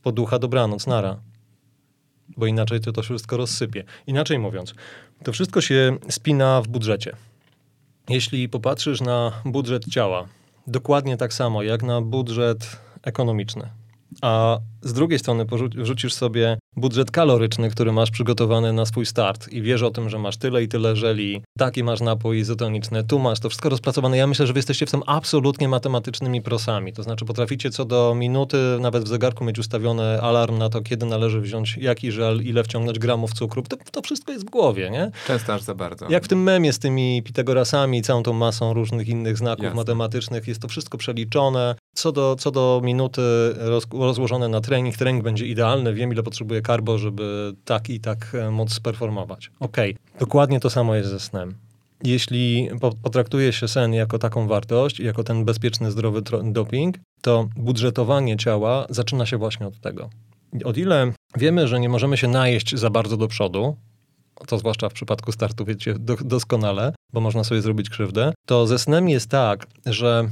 [0.03, 1.19] poducha dobranoc, nara.
[2.37, 3.83] Bo inaczej to to wszystko rozsypie.
[4.07, 4.73] Inaczej mówiąc,
[5.23, 7.15] to wszystko się spina w budżecie.
[8.09, 10.27] Jeśli popatrzysz na budżet ciała,
[10.67, 13.69] dokładnie tak samo jak na budżet ekonomiczny,
[14.21, 19.61] a z drugiej strony wrzucisz sobie budżet kaloryczny, który masz przygotowany na swój start i
[19.61, 23.39] wiesz o tym, że masz tyle i tyle żeli, taki masz napój izotoniczny, tu masz
[23.39, 24.17] to wszystko rozpracowane.
[24.17, 26.93] Ja myślę, że wy jesteście w tym absolutnie matematycznymi prosami.
[26.93, 31.05] To znaczy potraficie co do minuty nawet w zegarku mieć ustawiony alarm na to, kiedy
[31.05, 33.61] należy wziąć jaki żel, ile wciągnąć gramów cukru.
[33.61, 35.11] To, to wszystko jest w głowie, nie?
[35.27, 36.09] Często aż za bardzo.
[36.09, 39.77] Jak w tym memie z tymi Pitagorasami, całą tą masą różnych innych znaków Jasne.
[39.77, 41.75] matematycznych, jest to wszystko przeliczone.
[41.95, 43.21] Co do, co do minuty
[43.55, 48.35] roz, rozłożone na trening, trening będzie idealny, wiem ile potrzebuję karbo, żeby tak i tak
[48.35, 49.51] e, móc sperformować.
[49.59, 50.19] Okej, okay.
[50.19, 51.55] dokładnie to samo jest ze snem.
[52.03, 52.69] Jeśli
[53.03, 59.25] potraktuje się sen jako taką wartość, jako ten bezpieczny, zdrowy doping, to budżetowanie ciała zaczyna
[59.25, 60.09] się właśnie od tego.
[60.65, 63.75] Od ile wiemy, że nie możemy się najeść za bardzo do przodu,
[64.47, 69.09] to zwłaszcza w przypadku startu wiecie doskonale, bo można sobie zrobić krzywdę, to ze snem
[69.09, 70.29] jest tak, że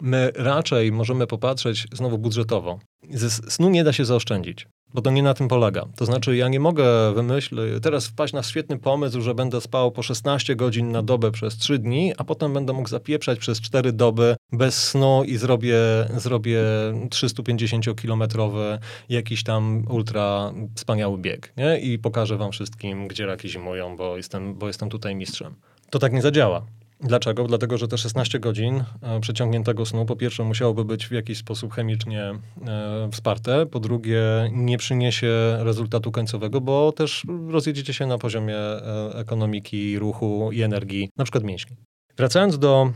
[0.00, 2.78] my raczej możemy popatrzeć znowu budżetowo.
[3.10, 4.66] Ze snu nie da się zaoszczędzić.
[4.94, 5.86] Bo to nie na tym polega.
[5.96, 10.02] To znaczy, ja nie mogę wymyślić, teraz wpaść na świetny pomysł, że będę spał po
[10.02, 14.36] 16 godzin na dobę przez 3 dni, a potem będę mógł zapieprzać przez 4 doby
[14.52, 15.78] bez snu i zrobię,
[16.16, 16.60] zrobię
[17.08, 21.52] 350-kilometrowy jakiś tam ultra wspaniały bieg.
[21.56, 21.80] Nie?
[21.80, 25.54] I pokażę wam wszystkim, gdzie raki zimują, bo jestem, bo jestem tutaj mistrzem.
[25.90, 26.66] To tak nie zadziała.
[27.00, 27.44] Dlaczego?
[27.44, 31.72] Dlatego, że te 16 godzin e, przeciągniętego snu, po pierwsze, musiałoby być w jakiś sposób
[31.72, 38.56] chemicznie e, wsparte, po drugie, nie przyniesie rezultatu końcowego, bo też rozjedziecie się na poziomie
[38.56, 41.76] e, ekonomiki, ruchu i energii, na przykład mięśni.
[42.16, 42.92] Wracając do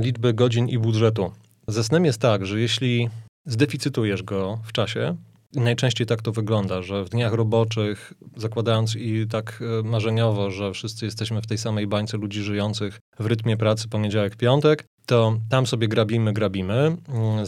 [0.00, 1.32] liczby godzin i budżetu.
[1.68, 3.08] Ze snem jest tak, że jeśli
[3.46, 5.16] zdeficytujesz go w czasie,
[5.54, 11.04] Najczęściej tak to wygląda, że w dniach roboczych, zakładając i tak e, marzeniowo, że wszyscy
[11.04, 15.88] jesteśmy w tej samej bańce ludzi żyjących w rytmie pracy poniedziałek, piątek, to tam sobie
[15.88, 17.46] grabimy, grabimy, mm,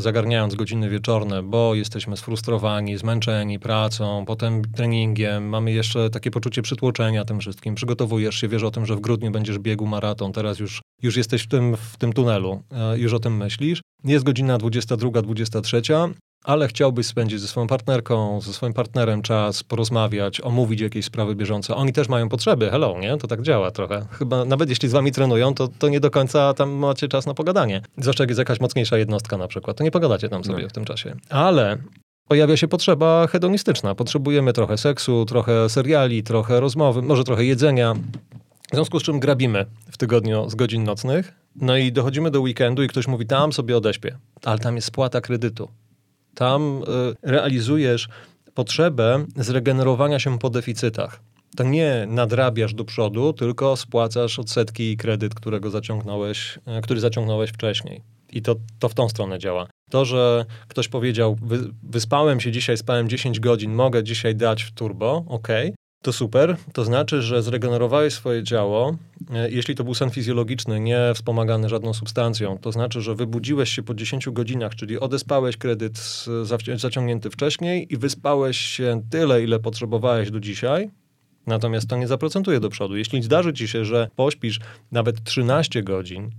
[0.00, 7.24] zagarniając godziny wieczorne, bo jesteśmy sfrustrowani, zmęczeni pracą, potem treningiem, mamy jeszcze takie poczucie przytłoczenia
[7.24, 10.82] tym wszystkim, przygotowujesz się, wiesz o tym, że w grudniu będziesz biegł maraton, teraz już,
[11.02, 13.80] już jesteś w tym, w tym tunelu, e, już o tym myślisz.
[14.04, 15.82] Jest godzina 22, 23,
[16.44, 21.74] ale chciałbyś spędzić ze swoją partnerką, ze swoim partnerem czas, porozmawiać, omówić jakieś sprawy bieżące.
[21.74, 23.16] Oni też mają potrzeby, hello, nie?
[23.16, 24.06] To tak działa trochę.
[24.10, 27.34] Chyba nawet jeśli z wami trenują, to, to nie do końca tam macie czas na
[27.34, 27.82] pogadanie.
[27.98, 30.68] Zwłaszcza jak jest jakaś mocniejsza jednostka na przykład, to nie pogadacie tam sobie no.
[30.68, 31.16] w tym czasie.
[31.28, 31.78] Ale
[32.28, 33.94] pojawia się potrzeba hedonistyczna.
[33.94, 37.94] Potrzebujemy trochę seksu, trochę seriali, trochę rozmowy, może trochę jedzenia.
[38.72, 42.82] W związku z czym grabimy w tygodniu z godzin nocnych, no i dochodzimy do weekendu
[42.82, 45.68] i ktoś mówi, tam sobie odeśpię, ale tam jest spłata kredytu.
[46.34, 48.08] Tam y, realizujesz
[48.54, 51.20] potrzebę zregenerowania się po deficytach.
[51.56, 57.50] To nie nadrabiasz do przodu, tylko spłacasz odsetki i kredyt, którego zaciągnąłeś, y, który zaciągnąłeś
[57.50, 58.02] wcześniej.
[58.32, 59.66] I to, to w tą stronę działa.
[59.90, 64.72] To, że ktoś powiedział, wy, wyspałem się dzisiaj, spałem 10 godzin, mogę dzisiaj dać w
[64.72, 65.48] turbo, ok,
[66.02, 66.56] to super.
[66.72, 68.96] To znaczy, że zregenerowałeś swoje ciało,
[69.34, 72.58] e, jeśli to był sen fizjologiczny, nie wspomagany żadną substancją.
[72.58, 76.24] To znaczy, że wybudziłeś się po 10 godzinach, czyli odespałeś kredyt
[76.76, 80.90] zaciągnięty wcześniej i wyspałeś się tyle, ile potrzebowałeś do dzisiaj.
[81.46, 82.96] Natomiast to nie zaprocentuje do przodu.
[82.96, 84.60] Jeśli zdarzy ci się, że pośpisz
[84.92, 86.30] nawet 13 godzin,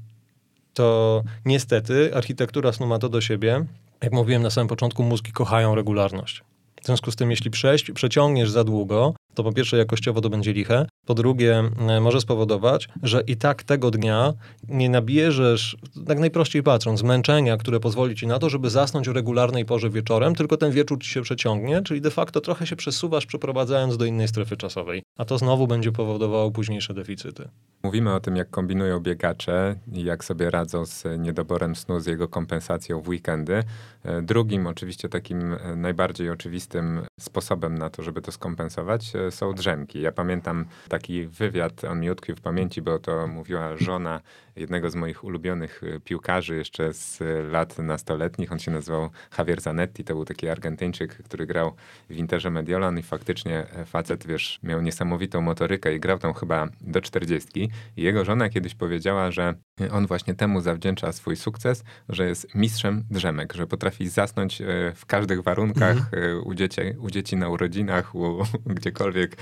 [0.73, 3.65] to niestety architektura snu ma to do siebie.
[4.01, 6.43] Jak mówiłem na samym początku, mózgi kochają regularność.
[6.81, 7.51] W związku z tym, jeśli
[7.93, 12.89] przeciągniesz za długo, to po pierwsze jakościowo to będzie liche, po drugie e, może spowodować,
[13.03, 14.33] że i tak tego dnia
[14.67, 19.65] nie nabierzesz, tak najprościej patrząc, zmęczenia, które pozwoli ci na to, żeby zasnąć o regularnej
[19.65, 23.97] porze wieczorem, tylko ten wieczór ci się przeciągnie, czyli de facto trochę się przesuwasz, przeprowadzając
[23.97, 27.49] do innej strefy czasowej, a to znowu będzie powodowało późniejsze deficyty.
[27.83, 32.27] Mówimy o tym, jak kombinują biegacze i jak sobie radzą z niedoborem snu, z jego
[32.27, 33.63] kompensacją w weekendy.
[34.03, 40.01] E, drugim, oczywiście takim e, najbardziej oczywistym sposobem na to, żeby to skompensować, są drzemki.
[40.01, 44.21] Ja pamiętam taki wywiad, on mi utkwił w pamięci, bo to mówiła żona
[44.55, 47.19] jednego z moich ulubionych y, piłkarzy jeszcze z
[47.51, 48.51] lat nastoletnich.
[48.51, 51.73] On się nazywał Javier Zanetti, to był taki Argentyńczyk, który grał
[52.09, 56.67] w Interze Mediolan i faktycznie e, facet, wiesz, miał niesamowitą motorykę i grał tam chyba
[56.81, 57.69] do czterdziestki.
[57.97, 59.53] I jego żona kiedyś powiedziała, że
[59.91, 65.05] on właśnie temu zawdzięcza swój sukces, że jest mistrzem drzemek, że potrafi zasnąć e, w
[65.05, 66.43] każdych warunkach, mhm.
[66.43, 69.37] u, dzieci, u dzieci na urodzinach, u, gdziekolwiek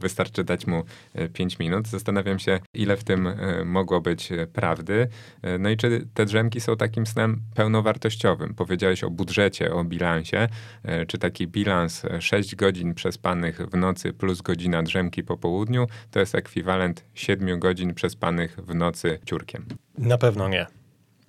[0.00, 0.84] wystarczy dać mu
[1.32, 1.88] 5 minut.
[1.88, 3.28] Zastanawiam się, ile w tym
[3.64, 5.08] mogło być prawdy.
[5.42, 8.54] E, no i czy te drzemki są takim snem pełnowartościowym?
[8.54, 10.48] Powiedziałeś o budżecie, o bilansie.
[10.82, 16.20] E, czy taki bilans 6 godzin przespanych w nocy plus godzina drzemki po południu to
[16.20, 19.66] jest ekwiwalent 7 godzin przespanych w nocy ciurkiem?
[19.98, 20.66] Na pewno nie.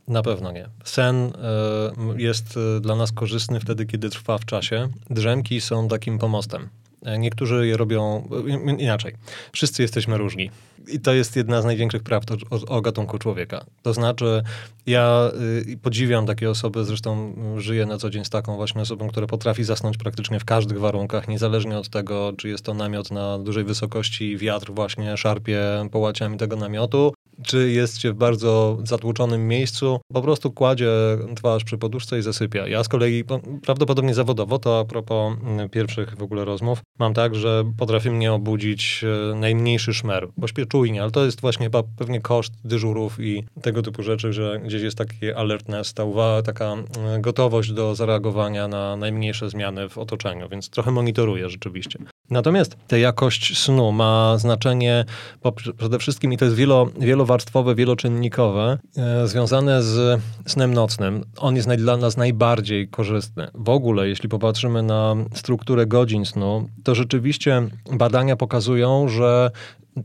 [0.07, 0.69] Na pewno nie.
[0.83, 1.31] Sen y,
[2.21, 4.87] jest dla nas korzystny wtedy, kiedy trwa w czasie.
[5.09, 6.69] Drzemki są takim pomostem.
[7.19, 8.29] Niektórzy je robią
[8.77, 9.15] inaczej.
[9.51, 10.51] Wszyscy jesteśmy różni.
[10.87, 13.65] I to jest jedna z największych prawd o, o gatunku człowieka.
[13.81, 14.43] To znaczy,
[14.85, 15.31] ja
[15.67, 19.63] y, podziwiam takie osoby, zresztą żyję na co dzień z taką właśnie osobą, która potrafi
[19.63, 24.37] zasnąć praktycznie w każdych warunkach, niezależnie od tego, czy jest to namiot na dużej wysokości,
[24.37, 30.51] wiatr właśnie szarpie połaciami tego namiotu, czy jest się w bardzo zatłoczonym miejscu, po prostu
[30.51, 30.89] kładzie
[31.35, 32.67] twarz przy poduszce i zasypia.
[32.67, 33.23] Ja z kolei
[33.61, 38.33] prawdopodobnie zawodowo, to a propos mm, pierwszych w ogóle rozmów, mam tak, że potrafi mnie
[38.33, 43.19] obudzić e, najmniejszy szmer, bo śpię czujnie, ale to jest właśnie chyba pewnie koszt dyżurów
[43.19, 47.95] i tego typu rzeczy, że gdzieś jest taki alertness, ta uwaga, taka mm, gotowość do
[47.95, 51.99] zareagowania na najmniejsze zmiany w otoczeniu, więc trochę monitoruję rzeczywiście.
[52.29, 55.05] Natomiast ta jakość snu ma znaczenie
[55.77, 56.89] przede wszystkim i to jest wielo,
[57.29, 61.25] wielowarstwowe, wieloczynnikowe, e, związane z snem nocnym.
[61.37, 63.47] On jest dla nas najbardziej korzystny.
[63.53, 67.61] W ogóle, jeśli popatrzymy na strukturę godzin snu, to rzeczywiście
[67.91, 69.51] badania pokazują, że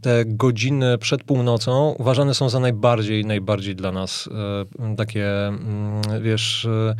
[0.00, 4.28] te godziny przed północą uważane są za najbardziej, najbardziej dla nas
[4.82, 6.94] e, takie, mm, wiesz, e,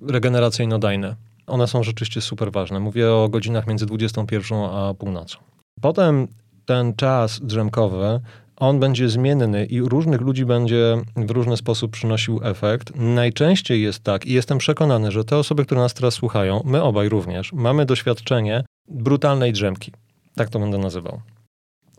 [0.00, 1.16] regeneracyjno-dajne.
[1.46, 2.80] One są rzeczywiście super ważne.
[2.80, 5.38] Mówię o godzinach między 21 a północą.
[5.80, 6.28] Potem
[6.66, 8.20] ten czas drzemkowy,
[8.60, 12.92] on będzie zmienny i różnych ludzi będzie w różny sposób przynosił efekt.
[12.96, 17.08] Najczęściej jest tak, i jestem przekonany, że te osoby, które nas teraz słuchają, my obaj
[17.08, 19.92] również, mamy doświadczenie brutalnej drzemki.
[20.34, 21.20] Tak to będę nazywał.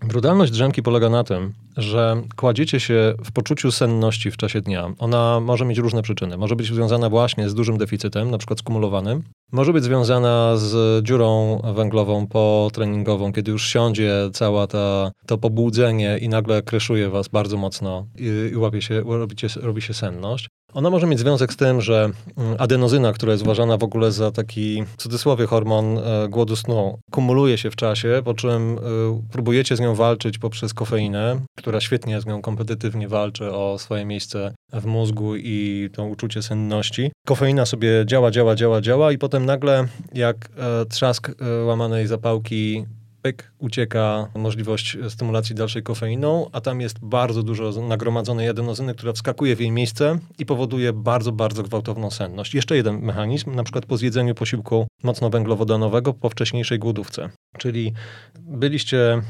[0.02, 4.94] Brutalność drzemki polega na tym, że kładziecie się w poczuciu senności w czasie dnia.
[5.00, 6.38] Ona może mieć różne przyczyny.
[6.38, 9.24] Może być związana właśnie z dużym deficytem, na przykład skumulowanym.
[9.52, 16.30] Może być związana z dziurą węglową potreningową, kiedy już siądzie cała ta, to pobudzenie i
[16.30, 20.48] nagle kreszuje was bardzo mocno i, i łapie się, robicie, robi się senność.
[20.74, 24.32] Ona może mieć związek z tym, że mm, adenozyna, która jest uważana w ogóle za
[24.32, 28.80] taki, w cudzysłowie, hormon e, głodu snu, kumuluje się w czasie, po czym e,
[29.32, 34.54] próbujecie z nią walczyć poprzez kofeinę, która świetnie z nią kompetytywnie walczy o swoje miejsce
[34.74, 37.12] w mózgu i to uczucie senności.
[37.28, 41.32] Kofeina sobie działa, działa, działa, działa i potem nagle jak e, trzask
[41.66, 42.86] łamanej zapałki
[43.22, 49.56] pyk, ucieka możliwość stymulacji dalszej kofeiną, a tam jest bardzo dużo nagromadzonej adenozyny, która wskakuje
[49.56, 52.54] w jej miejsce i powoduje bardzo, bardzo gwałtowną senność.
[52.54, 57.30] Jeszcze jeden mechanizm, na przykład po zjedzeniu posiłku mocno węglowodanowego po wcześniejszej głodówce.
[57.58, 57.94] Czyli
[58.40, 59.22] byliście e,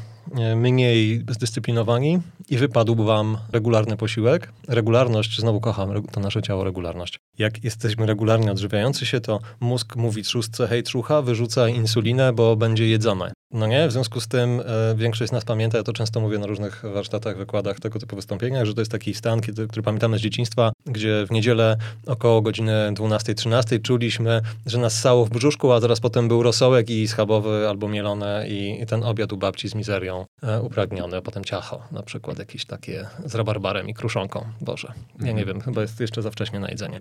[0.56, 4.52] mniej zdyscyplinowani i wypadł wam regularny posiłek.
[4.68, 7.18] Regularność, znowu kocham to nasze ciało, regularność.
[7.38, 12.88] Jak jesteśmy regularnie odżywiający się, to mózg mówi trzustce, hej trucha, wyrzuca insulinę, bo będzie
[12.88, 13.32] jedzone.
[13.52, 16.38] No nie, w związku z tym e, większość z nas pamięta, ja to często mówię
[16.38, 20.18] na różnych warsztatach, wykładach, tego typu wystąpieniach, że to jest taki stan, kiedy, który pamiętamy
[20.18, 25.80] z dzieciństwa, gdzie w niedzielę około godziny 12-13 czuliśmy, że nas sało w brzuszku, a
[25.80, 29.74] zaraz potem był rosołek i schabowy albo mielone i, i ten obiad u babci z
[29.74, 34.44] mizerią e, upragniony, a potem ciacho, na przykład jakieś takie z rabarbarem i kruszonką.
[34.60, 35.46] Boże, ja nie mhm.
[35.48, 36.98] wiem, chyba jest jeszcze za wcześnie na jedzenie.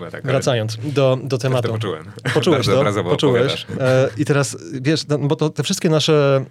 [0.00, 1.68] No, tak, Wracając do, do tematu.
[1.68, 2.12] To poczułem.
[2.34, 3.04] Poczułeś to?
[3.04, 3.66] Poczułeś.
[4.16, 6.44] I teraz, wiesz, no, bo to te wszystkie wszystkie nasze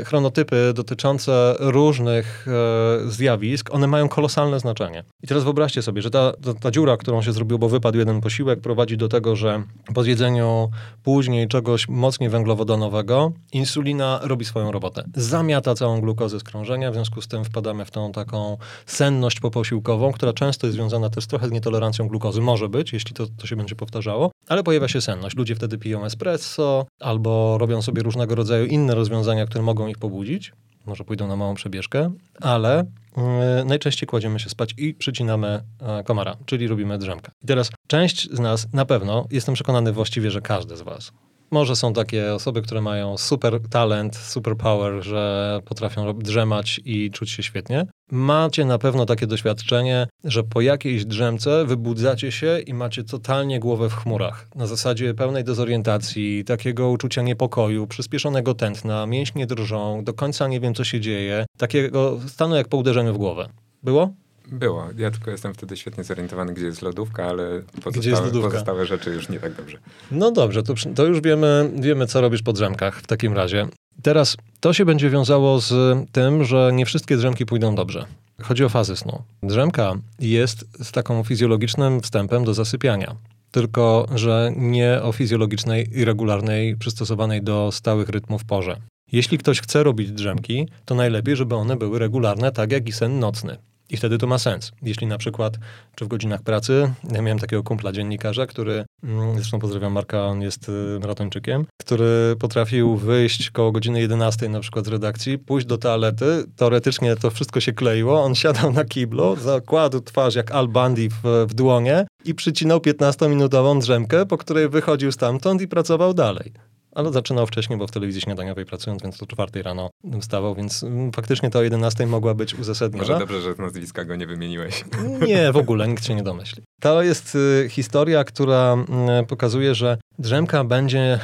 [0.00, 5.04] e, chronotypy dotyczące różnych e, zjawisk, one mają kolosalne znaczenie.
[5.22, 8.20] I teraz wyobraźcie sobie, że ta, ta, ta dziura, którą się zrobiło, bo wypadł jeden
[8.20, 9.62] posiłek, prowadzi do tego, że
[9.94, 10.70] po zjedzeniu
[11.02, 15.04] później czegoś mocniej węglowodanowego, insulina robi swoją robotę.
[15.14, 20.12] Zamiata całą glukozę z krążenia, w związku z tym wpadamy w tą taką senność poposiłkową,
[20.12, 22.40] która często jest związana też trochę z nietolerancją glukozy.
[22.40, 25.36] Może być, jeśli to, to się będzie powtarzało, ale pojawia się senność.
[25.36, 30.52] Ludzie wtedy piją espresso albo robią sobie różnego rodzaju inne rozwiązania, które mogą ich pobudzić.
[30.86, 32.84] Może pójdą na małą przebieżkę, ale
[33.16, 33.22] yy,
[33.64, 35.62] najczęściej kładziemy się spać i przycinamy
[35.96, 37.32] yy, komara, czyli robimy drzemkę.
[37.42, 41.12] I teraz część z nas, na pewno, jestem przekonany właściwie, że każdy z was,
[41.50, 47.30] może są takie osoby, które mają super talent, super power, że potrafią drzemać i czuć
[47.30, 47.86] się świetnie.
[48.10, 53.88] Macie na pewno takie doświadczenie, że po jakiejś drzemce wybudzacie się i macie totalnie głowę
[53.88, 54.46] w chmurach.
[54.54, 60.74] Na zasadzie pełnej dezorientacji, takiego uczucia niepokoju, przyspieszonego tętna, mięśnie drżą, do końca nie wiem,
[60.74, 61.46] co się dzieje.
[61.58, 63.48] Takiego stanu jak po uderzeniu w głowę.
[63.82, 64.12] Było?
[64.52, 64.88] Było.
[64.98, 68.50] Ja tylko jestem wtedy świetnie zorientowany, gdzie jest lodówka, ale pozostałe, lodówka?
[68.50, 69.78] pozostałe rzeczy już nie tak dobrze.
[70.10, 73.68] No dobrze, to, to już wiemy, wiemy, co robisz po drzemkach w takim razie.
[74.02, 78.06] Teraz to się będzie wiązało z tym, że nie wszystkie drzemki pójdą dobrze.
[78.42, 79.22] Chodzi o fazy snu.
[79.42, 83.16] Drzemka jest z taką fizjologicznym wstępem do zasypiania.
[83.50, 88.76] Tylko, że nie o fizjologicznej i regularnej, przystosowanej do stałych rytmów porze.
[89.12, 93.18] Jeśli ktoś chce robić drzemki, to najlepiej, żeby one były regularne, tak jak i sen
[93.18, 93.56] nocny.
[93.90, 94.72] I wtedy to ma sens.
[94.82, 95.58] Jeśli na przykład,
[95.94, 100.42] czy w godzinach pracy, ja miałem takiego kumpla dziennikarza, który, mm, zresztą pozdrawiam Marka, on
[100.42, 105.78] jest y, maratończykiem, który potrafił wyjść koło godziny 11 na przykład z redakcji, pójść do
[105.78, 111.08] toalety, teoretycznie to wszystko się kleiło, on siadał na kiblu, zakładł twarz jak Al Bundy
[111.08, 116.52] w, w dłonie i przycinał 15-minutową drzemkę, po której wychodził stamtąd i pracował dalej.
[116.94, 121.12] Ale zaczynał wcześniej, bo w telewizji śniadaniowej pracując, więc do czwartej rano wstawał, więc mm,
[121.12, 123.08] faktycznie to o 11 mogła być uzasadniona.
[123.08, 124.84] Może dobrze, że z nazwiska go nie wymieniłeś.
[125.28, 126.62] Nie, w ogóle, nikt się nie domyśli.
[126.80, 128.76] To jest y, historia, która
[129.22, 131.20] y, pokazuje, że drzemka będzie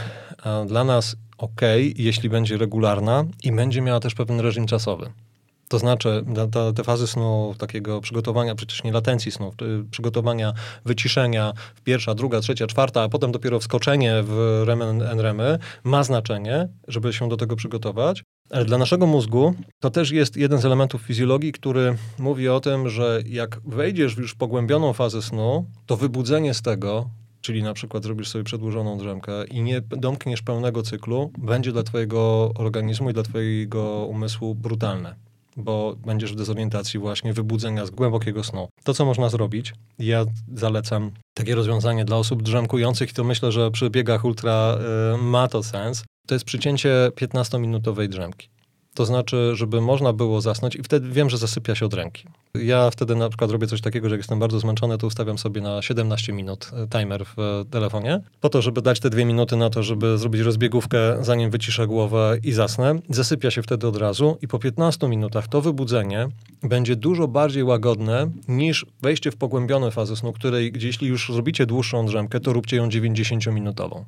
[0.67, 1.61] dla nas ok,
[1.97, 5.11] jeśli będzie regularna i będzie miała też pewien reżim czasowy.
[5.69, 6.25] To znaczy,
[6.75, 9.53] te, fazy snu, takiego przygotowania, przecież nie latencji snu,
[9.91, 10.53] przygotowania,
[10.85, 11.53] wyciszenia
[11.85, 17.29] pierwsza, druga, trzecia, czwarta, a potem dopiero wskoczenie w remen remy ma znaczenie, żeby się
[17.29, 18.23] do tego przygotować.
[18.51, 22.89] Ale dla naszego mózgu to też jest jeden z elementów fizjologii, który mówi o tym,
[22.89, 27.11] że jak wejdziesz już w pogłębioną fazę snu, to wybudzenie z tego,
[27.41, 32.53] czyli na przykład zrobisz sobie przedłużoną drzemkę i nie domkniesz pełnego cyklu, będzie dla twojego
[32.55, 35.24] organizmu i dla twojego umysłu brutalne
[35.57, 38.69] bo będziesz w dezorientacji właśnie wybudzenia z głębokiego snu.
[38.85, 40.25] To, co można zrobić, ja
[40.55, 44.79] zalecam takie rozwiązanie dla osób drzemkujących i to myślę, że przy biegach ultra
[45.15, 46.05] y, ma to sens.
[46.27, 48.54] To jest przycięcie 15-minutowej drzemki.
[48.95, 52.25] To znaczy, żeby można było zasnąć i wtedy wiem, że zasypia się od ręki.
[52.55, 55.61] Ja wtedy na przykład robię coś takiego, że jak jestem bardzo zmęczony, to ustawiam sobie
[55.61, 59.57] na 17 minut e, timer w e, telefonie, po to, żeby dać te dwie minuty
[59.57, 62.99] na to, żeby zrobić rozbiegówkę, zanim wyciszę głowę i zasnę.
[63.09, 66.29] Zasypia się wtedy od razu i po 15 minutach to wybudzenie
[66.63, 71.67] będzie dużo bardziej łagodne niż wejście w pogłębione fazy snu, której gdzie jeśli już zrobicie
[71.67, 74.05] dłuższą drzemkę, to róbcie ją 90-minutową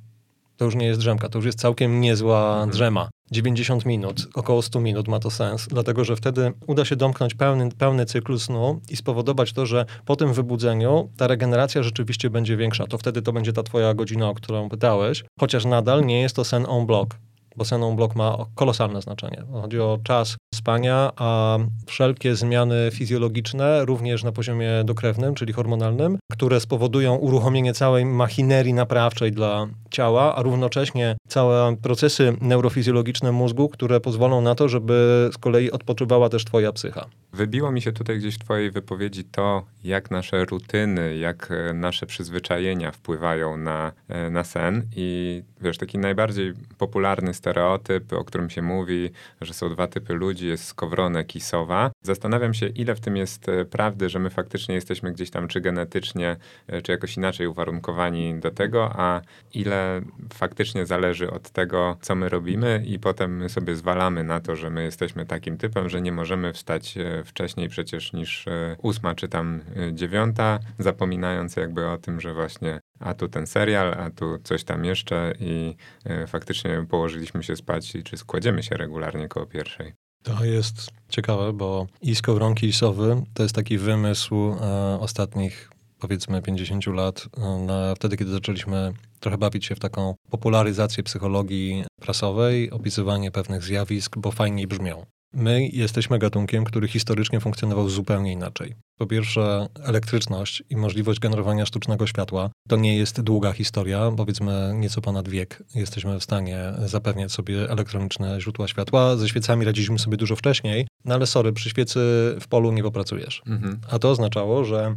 [0.57, 2.71] to już nie jest drzemka, to już jest całkiem niezła mhm.
[2.71, 3.09] drzema.
[3.31, 7.69] 90 minut, około 100 minut ma to sens, dlatego że wtedy uda się domknąć pełny,
[7.79, 12.87] pełny cykl snu i spowodować to, że po tym wybudzeniu ta regeneracja rzeczywiście będzie większa.
[12.87, 16.45] To wtedy to będzie ta twoja godzina, o którą pytałeś, chociaż nadal nie jest to
[16.45, 17.17] sen on block
[17.57, 19.43] bo senon blok ma kolosalne znaczenie.
[19.53, 26.61] Chodzi o czas spania, a wszelkie zmiany fizjologiczne, również na poziomie dokrewnym, czyli hormonalnym, które
[26.61, 34.41] spowodują uruchomienie całej machinerii naprawczej dla ciała, a równocześnie całe procesy neurofizjologiczne mózgu, które pozwolą
[34.41, 37.07] na to, żeby z kolei odpoczywała też twoja psycha.
[37.33, 42.07] Wybiło mi się tutaj gdzieś w twojej wypowiedzi to, jak nasze rutyny, jak e, nasze
[42.07, 48.63] przyzwyczajenia wpływają na, e, na sen i wiesz, taki najbardziej popularny stereotyp, o którym się
[48.63, 51.91] mówi, że są dwa typy ludzi, jest skowronek i sowa.
[52.03, 55.61] Zastanawiam się, ile w tym jest e, prawdy, że my faktycznie jesteśmy gdzieś tam czy
[55.61, 56.37] genetycznie,
[56.83, 59.21] czy jakoś inaczej uwarunkowani do tego, a
[59.55, 60.01] ile
[60.35, 64.71] faktycznie zależy od tego, co my robimy i potem my sobie zwalamy na to, że
[64.71, 66.95] my jesteśmy takim typem, że nie możemy wstać
[67.25, 72.81] wcześniej przecież niż e, ósma czy tam e, dziewiąta, zapominając jakby o tym, że właśnie
[73.01, 75.75] a tu ten serial, a tu coś tam jeszcze i
[76.05, 79.93] e, faktycznie położyliśmy się spać i czy składziemy się regularnie koło pierwszej.
[80.23, 86.43] To jest ciekawe, bo i skowronki i sowy to jest taki wymysł e, ostatnich powiedzmy
[86.43, 87.29] 50 lat,
[87.67, 94.19] na, wtedy kiedy zaczęliśmy trochę bawić się w taką popularyzację psychologii prasowej, opisywanie pewnych zjawisk,
[94.19, 95.07] bo fajniej brzmią.
[95.37, 98.75] My jesteśmy gatunkiem, który historycznie funkcjonował zupełnie inaczej.
[98.99, 105.01] Po pierwsze, elektryczność i możliwość generowania sztucznego światła to nie jest długa historia, powiedzmy nieco
[105.01, 105.63] ponad wiek.
[105.75, 109.17] Jesteśmy w stanie zapewniać sobie elektroniczne źródła światła.
[109.17, 112.01] Ze świecami radziliśmy sobie dużo wcześniej, no ale sorry, przy świecy
[112.41, 113.43] w polu nie popracujesz.
[113.47, 113.81] Mhm.
[113.91, 114.95] A to oznaczało, że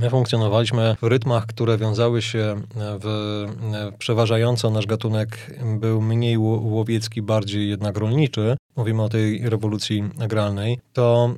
[0.00, 3.46] My funkcjonowaliśmy w rytmach, które wiązały się w,
[3.98, 8.56] przeważająco nasz gatunek był mniej łowiecki, bardziej jednak rolniczy.
[8.76, 10.78] Mówimy o tej rewolucji agralnej.
[10.92, 11.34] To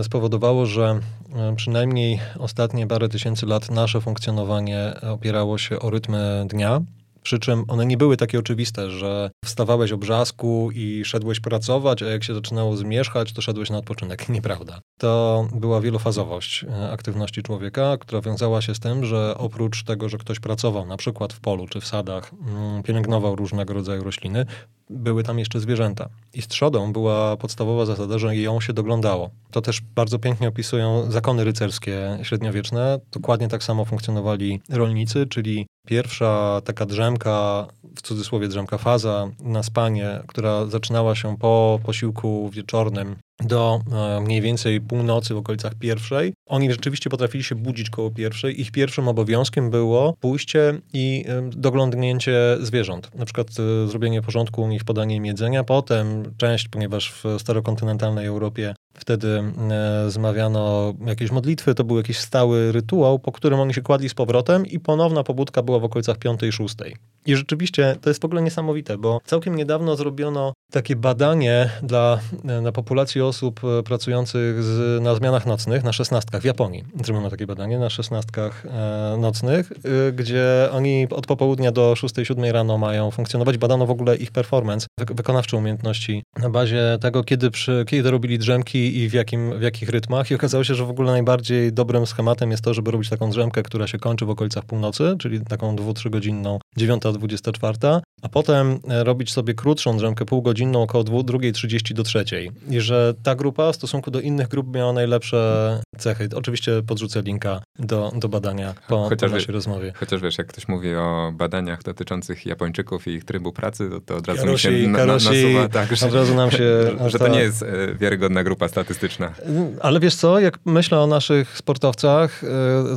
[0.00, 1.00] e, spowodowało, że
[1.34, 6.80] e, przynajmniej ostatnie parę tysięcy lat nasze funkcjonowanie opierało się o rytmy dnia,
[7.22, 12.06] przy czym one nie były takie oczywiste, że wstawałeś o brzasku i szedłeś pracować, a
[12.06, 14.28] jak się zaczynało zmierzchać, to szedłeś na odpoczynek.
[14.28, 14.80] Nieprawda.
[14.98, 20.18] To była wielofazowość e, aktywności człowieka, która wiązała się z tym, że oprócz tego, że
[20.18, 24.46] ktoś pracował na przykład w polu czy w sadach, mm, pielęgnował różnego rodzaju rośliny,
[24.92, 26.08] były tam jeszcze zwierzęta.
[26.34, 29.30] I z trzodą była podstawowa zasada, że ją się doglądało.
[29.50, 33.00] To też bardzo pięknie opisują zakony rycerskie średniowieczne.
[33.12, 37.66] Dokładnie tak samo funkcjonowali rolnicy, czyli pierwsza taka drzemka,
[37.96, 44.40] w cudzysłowie drzemka faza na spanie, która zaczynała się po posiłku wieczornym do e, mniej
[44.40, 46.34] więcej północy w okolicach pierwszej.
[46.46, 48.60] Oni rzeczywiście potrafili się budzić koło pierwszej.
[48.60, 53.14] Ich pierwszym obowiązkiem było pójście i doglądnięcie zwierząt.
[53.14, 55.64] Na przykład e, zrobienie porządku u nich, podanie im jedzenia.
[55.64, 62.72] Potem część, ponieważ w starokontynentalnej Europie Wtedy e, zmawiano jakieś modlitwy, to był jakiś stały
[62.72, 66.92] rytuał, po którym oni się kładli z powrotem i ponowna pobudka była w okolicach 5-6.
[67.26, 72.60] I rzeczywiście to jest w ogóle niesamowite, bo całkiem niedawno zrobiono takie badanie dla, e,
[72.60, 76.84] na populacji osób e, pracujących z, na zmianach nocnych, na szesnastkach w Japonii.
[77.04, 82.78] Zrobiono takie badanie na szesnastkach e, nocnych, y, gdzie oni od popołudnia do 6-7 rano
[82.78, 83.58] mają funkcjonować.
[83.58, 88.38] Badano w ogóle ich performance, wy, wykonawcze umiejętności na bazie tego, kiedy, przy, kiedy robili
[88.38, 90.30] drzemki i w, jakim, w jakich rytmach.
[90.30, 93.62] I okazało się, że w ogóle najbardziej dobrym schematem jest to, żeby robić taką drzemkę,
[93.62, 99.32] która się kończy w okolicach północy, czyli taką 2-3 godzinną, 9-24, a potem e, robić
[99.32, 102.24] sobie krótszą drzemkę półgodzinną około 2.30 do 3.
[102.70, 106.28] I że ta grupa w stosunku do innych grup miała najlepsze cechy.
[106.34, 109.92] Oczywiście podrzucę linka do, do badania po, chociaż po naszej wie, rozmowie.
[109.96, 114.16] Chociaż wiesz, jak ktoś mówi o badaniach dotyczących Japończyków i ich trybu pracy, to, to
[114.16, 116.66] od razu Karosi, mi się na, Karosi, nasuwa tak, że, od razu nam się...
[117.12, 119.32] że to nie jest e, wiarygodna grupa statystyczna.
[119.80, 122.48] Ale wiesz co, jak myślę o naszych sportowcach, e,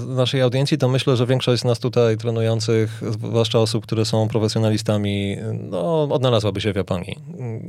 [0.08, 5.38] naszej audiencji, to myślę, że większość z nas tutaj trenujących, zwłaszcza osób, które są profesjonalistami,
[5.54, 7.16] no, odnalazłaby się w Japonii.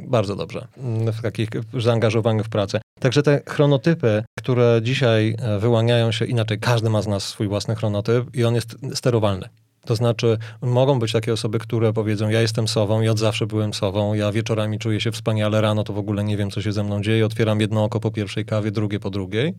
[0.07, 0.66] Bardzo dobrze.
[1.12, 1.48] W takich
[1.78, 2.80] zaangażowaniu w pracę.
[3.00, 7.74] Także te chronotypy, które dzisiaj e, wyłaniają się inaczej, każdy ma z nas swój własny
[7.74, 9.48] chronotyp i on jest sterowalny.
[9.87, 13.74] To znaczy, mogą być takie osoby, które powiedzą: Ja jestem sową i od zawsze byłem
[13.74, 16.84] sową, ja wieczorami czuję się wspaniale, rano to w ogóle nie wiem, co się ze
[16.84, 19.55] mną dzieje, otwieram jedno oko po pierwszej kawie, drugie po drugiej.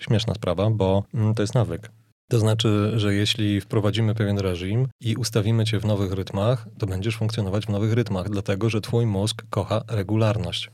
[0.00, 1.90] Śmieszna sprawa, bo mm, to jest nawyk.
[2.30, 7.16] To znaczy, że jeśli wprowadzimy pewien reżim i ustawimy cię w nowych rytmach, to będziesz
[7.16, 10.70] funkcjonować w nowych rytmach, dlatego że twój mózg kocha regularność.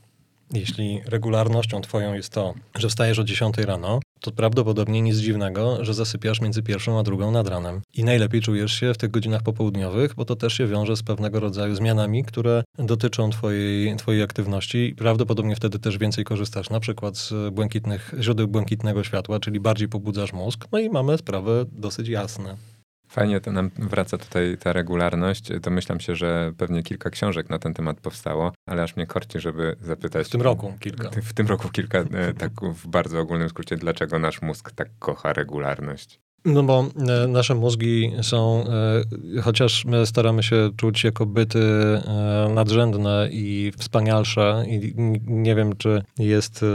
[0.53, 5.93] Jeśli regularnością twoją jest to, że wstajesz o 10 rano, to prawdopodobnie nic dziwnego, że
[5.93, 7.81] zasypiasz między pierwszą a drugą nad ranem.
[7.93, 11.39] I najlepiej czujesz się w tych godzinach popołudniowych, bo to też się wiąże z pewnego
[11.39, 17.53] rodzaju zmianami, które dotyczą twojej, twojej aktywności prawdopodobnie wtedy też więcej korzystasz na przykład z
[17.53, 20.65] błękitnych, źródeł błękitnego światła, czyli bardziej pobudzasz mózg.
[20.71, 22.55] No i mamy sprawę dosyć jasne.
[23.17, 25.59] Fajnie to nam wraca tutaj ta regularność.
[25.59, 29.75] Domyślam się, że pewnie kilka książek na ten temat powstało, ale aż mnie korci, żeby
[29.81, 30.27] zapytać.
[30.27, 31.09] W tym roku kilka.
[31.09, 35.33] W tym roku kilka, e, tak w bardzo ogólnym skrócie, dlaczego nasz mózg tak kocha
[35.33, 36.19] regularność?
[36.45, 36.85] No bo
[37.23, 38.63] e, nasze mózgi są,
[39.37, 44.93] e, chociaż my staramy się czuć jako byty e, nadrzędne i wspanialsze i
[45.27, 46.65] nie wiem, czy jest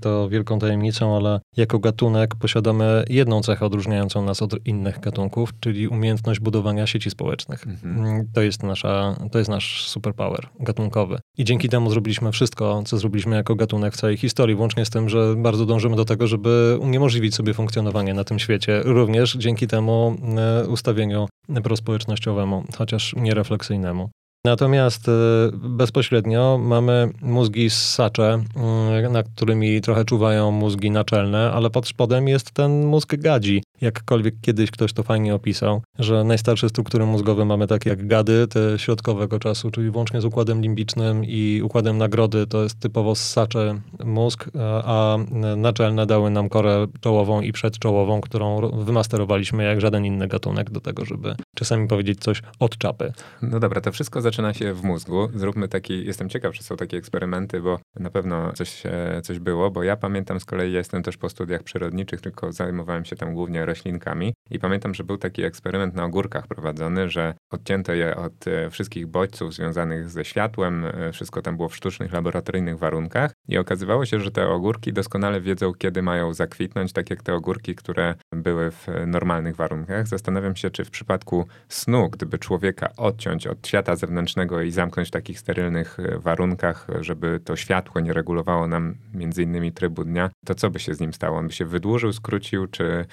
[0.00, 5.88] to wielką tajemnicą, ale jako gatunek posiadamy jedną cechę odróżniającą nas od innych gatunków, czyli
[5.88, 7.66] umiejętność budowania sieci społecznych.
[7.66, 8.06] Mhm.
[8.06, 11.18] Mm, to jest nasza, to jest nasz superpower gatunkowy.
[11.38, 15.08] I dzięki temu zrobiliśmy wszystko, co zrobiliśmy jako gatunek w całej historii, włącznie z tym,
[15.08, 20.16] że bardzo dążymy do tego, żeby uniemożliwić sobie funkcjonowanie na tym świecie, również dzięki temu
[20.38, 21.28] e, ustawieniu
[21.62, 24.10] prospołecznościowemu, chociaż nierefleksyjnemu.
[24.44, 25.12] Natomiast e,
[25.54, 32.50] bezpośrednio mamy mózgi ssacze, mm, na którymi trochę czuwają mózgi naczelne, ale pod spodem jest
[32.50, 33.62] ten mózg gadzi.
[33.80, 38.78] Jakkolwiek kiedyś ktoś to fajnie opisał, że najstarsze struktury mózgowe mamy takie jak gady, te
[38.78, 44.50] środkowego czasu, czyli włącznie z układem limbicznym i układem nagrody, to jest typowo ssacze mózg,
[44.84, 45.16] a
[45.56, 51.04] naczelne dały nam korę czołową i przedczołową, którą wymasterowaliśmy jak żaden inny gatunek do tego,
[51.04, 53.12] żeby czasami powiedzieć coś od czapy.
[53.42, 55.28] No dobra, to wszystko zaczyna się w mózgu.
[55.34, 58.82] Zróbmy taki, jestem ciekaw, czy są takie eksperymenty, bo na pewno coś,
[59.22, 63.04] coś było, bo ja pamiętam z kolei, ja jestem też po studiach przyrodniczych, tylko zajmowałem
[63.04, 67.92] się tam głównie roślinkami i pamiętam, że był taki eksperyment na ogórkach prowadzony, że odcięto
[67.92, 72.78] je od e, wszystkich bodźców związanych ze światłem, e, wszystko tam było w sztucznych, laboratoryjnych
[72.78, 77.34] warunkach i okazywało się, że te ogórki doskonale wiedzą, kiedy mają zakwitnąć, tak jak te
[77.34, 80.06] ogórki, które były w normalnych warunkach.
[80.06, 85.10] Zastanawiam się, czy w przypadku snu, gdyby człowieka odciąć od świata zewnętrznego, i zamknąć w
[85.10, 90.54] takich sterylnych e, warunkach, żeby to światło nie regulowało nam między innymi trybu dnia, to
[90.54, 91.38] co by się z nim stało?
[91.38, 93.04] On by się wydłużył, skrócił, czy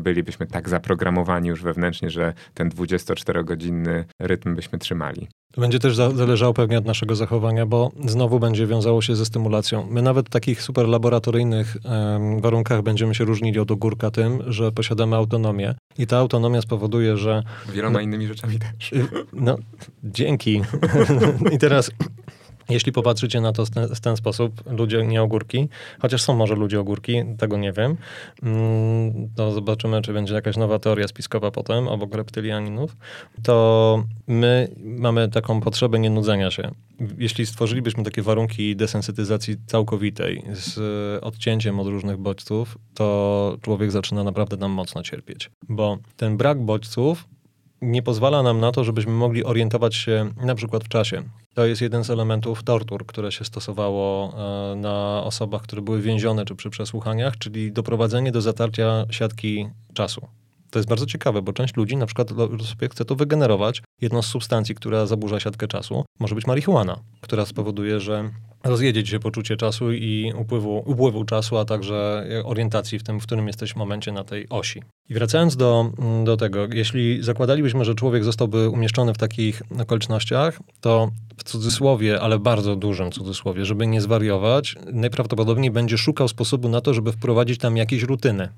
[0.00, 5.28] bylibyśmy tak zaprogramowani już wewnętrznie, że ten 24-godzinny rytm byśmy trzymali?
[5.52, 9.86] To będzie też zależało pewnie od naszego zachowania, bo znowu będzie wiązało się ze stymulacją.
[9.90, 14.72] My nawet w takich super laboratoryjnych um, warunkach będziemy się różnili od ogórka tym, że
[14.72, 15.74] posiadamy autonomię.
[15.98, 17.42] I ta autonomia spowoduje, że...
[17.72, 18.92] Wieloma no, innymi rzeczami też.
[18.92, 19.56] Y, no,
[20.04, 20.62] dzięki.
[21.54, 21.90] I teraz
[22.70, 25.68] jeśli popatrzycie na to w ten, w ten, sposób, ludzie nie ogórki,
[26.00, 27.96] chociaż są może ludzie ogórki, tego nie wiem,
[28.42, 32.96] mm, to zobaczymy, czy będzie jakaś nowa teoria spiskowa potem obok reptylianinów,
[33.42, 36.70] to my mamy taką potrzebę nienudzenia się.
[37.18, 40.78] Jeśli stworzylibyśmy takie warunki desensytyzacji całkowitej z
[41.24, 47.24] odcięciem od różnych bodźców, to człowiek zaczyna naprawdę nam mocno cierpieć, bo ten brak bodźców
[47.82, 51.22] nie pozwala nam na to, żebyśmy mogli orientować się na przykład w czasie.
[51.54, 54.32] To jest jeden z elementów tortur, które się stosowało
[54.72, 60.39] e, na osobach, które były więzione czy przy przesłuchaniach, czyli doprowadzenie do zatarcia siatki czasu.
[60.70, 62.28] To jest bardzo ciekawe, bo część ludzi na przykład
[62.64, 63.82] sobie chce to wygenerować.
[64.00, 68.30] Jedną z substancji, która zaburza siatkę czasu, może być marihuana, która spowoduje, że
[68.64, 73.46] rozjedzie się poczucie czasu i upływu, upływu czasu, a także orientacji w tym, w którym
[73.46, 74.82] jesteś w momencie na tej osi.
[75.08, 75.92] I wracając do,
[76.24, 82.38] do tego, jeśli zakładalibyśmy, że człowiek zostałby umieszczony w takich okolicznościach, to w cudzysłowie, ale
[82.38, 87.76] bardzo dużym cudzysłowie, żeby nie zwariować, najprawdopodobniej będzie szukał sposobu na to, żeby wprowadzić tam
[87.76, 88.48] jakieś rutyny.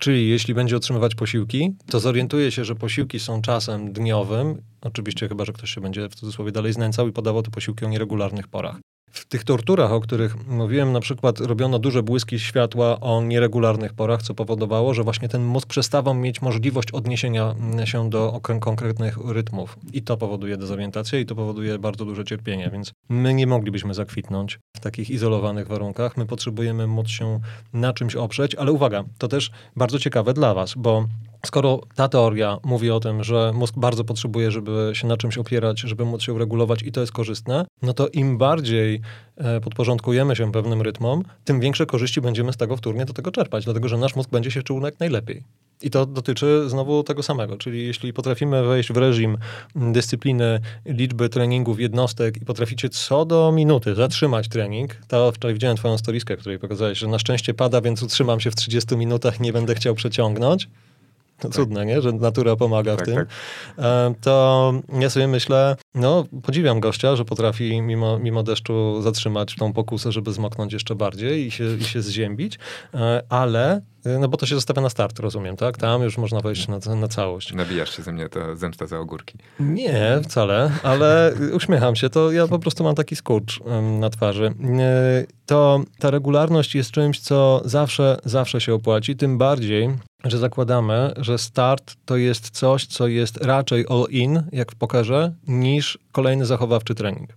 [0.00, 5.44] Czyli jeśli będzie otrzymywać posiłki, to zorientuje się, że posiłki są czasem dniowym, oczywiście chyba,
[5.44, 8.76] że ktoś się będzie w cudzysłowie dalej znęcał i podawał te posiłki o nieregularnych porach.
[9.10, 14.22] W tych torturach, o których mówiłem, na przykład robiono duże błyski światła o nieregularnych porach,
[14.22, 17.54] co powodowało, że właśnie ten mózg przestawał mieć możliwość odniesienia
[17.84, 19.78] się do konkretnych rytmów.
[19.92, 24.58] I to powoduje dezorientację i to powoduje bardzo duże cierpienie, więc my nie moglibyśmy zakwitnąć
[24.76, 26.16] w takich izolowanych warunkach.
[26.16, 27.40] My potrzebujemy móc się
[27.72, 31.06] na czymś oprzeć, ale uwaga, to też bardzo ciekawe dla Was, bo
[31.46, 35.80] Skoro ta teoria mówi o tym, że mózg bardzo potrzebuje, żeby się na czymś opierać,
[35.80, 39.00] żeby móc się regulować i to jest korzystne, no to im bardziej
[39.36, 43.64] e, podporządkujemy się pewnym rytmom, tym większe korzyści będziemy z tego wtórnie do tego czerpać,
[43.64, 45.44] dlatego że nasz mózg będzie się czuł jak najlepiej.
[45.82, 49.38] I to dotyczy znowu tego samego, czyli jeśli potrafimy wejść w reżim
[49.76, 55.98] dyscypliny, liczby treningów, jednostek i potraficie co do minuty zatrzymać trening, to wczoraj widziałem twoją
[55.98, 59.74] storiskę, której pokazałeś, że na szczęście pada, więc utrzymam się w 30 minutach, nie będę
[59.74, 60.68] chciał przeciągnąć,
[61.48, 61.52] tak.
[61.52, 62.02] cudne, nie?
[62.02, 63.16] że natura pomaga tak, w tym.
[63.16, 63.28] Tak.
[63.78, 69.72] E, to ja sobie myślę, no podziwiam gościa, że potrafi mimo, mimo deszczu zatrzymać tą
[69.72, 72.58] pokusę, żeby zmoknąć jeszcze bardziej i się, i się zziębić,
[72.94, 75.78] e, ale e, no bo to się zostawia na start, rozumiem, tak?
[75.78, 77.52] Tam już można wejść na, na całość.
[77.52, 79.38] Nabijasz się ze mnie, to zemsta za ogórki.
[79.60, 83.60] Nie, wcale, ale uśmiecham się, to ja po prostu mam taki skurcz
[84.00, 84.54] na twarzy.
[85.46, 89.90] To ta regularność jest czymś, co zawsze, zawsze się opłaci, tym bardziej,
[90.24, 95.98] że zakładamy, że start to jest coś, co jest raczej all-in, jak w pokerze, niż
[96.12, 97.30] kolejny zachowawczy trening.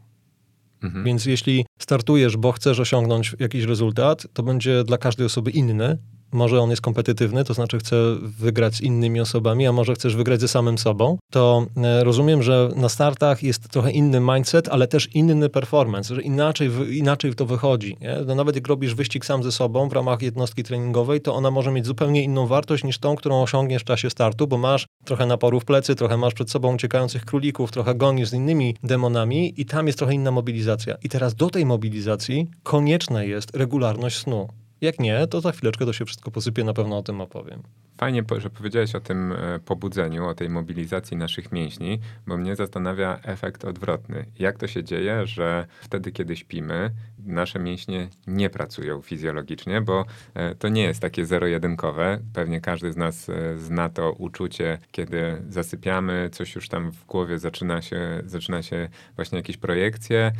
[0.83, 1.03] Mhm.
[1.03, 5.97] Więc jeśli startujesz, bo chcesz osiągnąć jakiś rezultat, to będzie dla każdej osoby inny
[6.33, 10.41] może on jest kompetytywny, to znaczy chce wygrać z innymi osobami, a może chcesz wygrać
[10.41, 15.15] ze samym sobą, to e, rozumiem, że na startach jest trochę inny mindset, ale też
[15.15, 17.97] inny performance, że inaczej, inaczej to wychodzi.
[18.25, 21.71] No nawet jak robisz wyścig sam ze sobą w ramach jednostki treningowej, to ona może
[21.71, 25.59] mieć zupełnie inną wartość niż tą, którą osiągniesz w czasie startu, bo masz trochę naporu
[25.59, 29.87] w plecy, trochę masz przed sobą uciekających królików, trochę gonisz z innymi demonami i tam
[29.87, 30.95] jest trochę inna mobilizacja.
[31.03, 34.62] I teraz do tej mobilizacji konieczna jest regularność snu.
[34.83, 37.63] Jak nie, to za chwileczkę to się wszystko posypie, na pewno o tym opowiem.
[38.03, 43.19] Fajnie, że powiedziałeś o tym e, pobudzeniu, o tej mobilizacji naszych mięśni, bo mnie zastanawia
[43.23, 44.25] efekt odwrotny.
[44.39, 46.91] Jak to się dzieje, że wtedy, kiedy śpimy,
[47.25, 52.19] nasze mięśnie nie pracują fizjologicznie, bo e, to nie jest takie zero-jedynkowe.
[52.33, 57.39] Pewnie każdy z nas e, zna to uczucie, kiedy zasypiamy, coś już tam w głowie
[57.39, 60.31] zaczyna się, zaczyna się właśnie jakieś projekcje,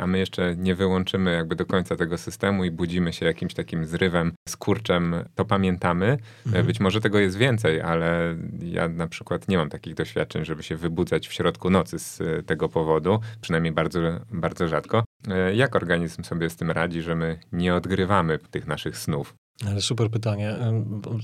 [0.00, 3.86] a my jeszcze nie wyłączymy jakby do końca tego systemu i budzimy się jakimś takim
[3.86, 6.18] zrywem, skurczem, to pamiętamy.
[6.46, 6.66] Mhm.
[6.66, 10.76] Być może tego jest więcej, ale ja na przykład nie mam takich doświadczeń, żeby się
[10.76, 14.00] wybudzać w środku nocy z e, tego powodu, przynajmniej bardzo,
[14.32, 15.04] bardzo rzadko.
[15.28, 19.34] E, jak organizm sobie z tym radzi, że my nie odgrywamy tych naszych snów?
[19.66, 20.56] Ale super pytanie.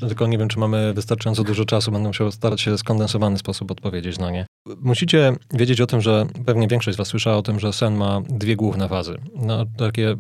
[0.09, 1.93] Tylko nie wiem, czy mamy wystarczająco dużo czasu.
[1.93, 4.47] Będę musiał starać się w skondensowany sposób odpowiedzieć na nie.
[4.81, 8.21] Musicie wiedzieć o tym, że pewnie większość z Was słyszała o tym, że sen ma
[8.29, 9.19] dwie główne fazy.
[9.35, 10.15] No, takie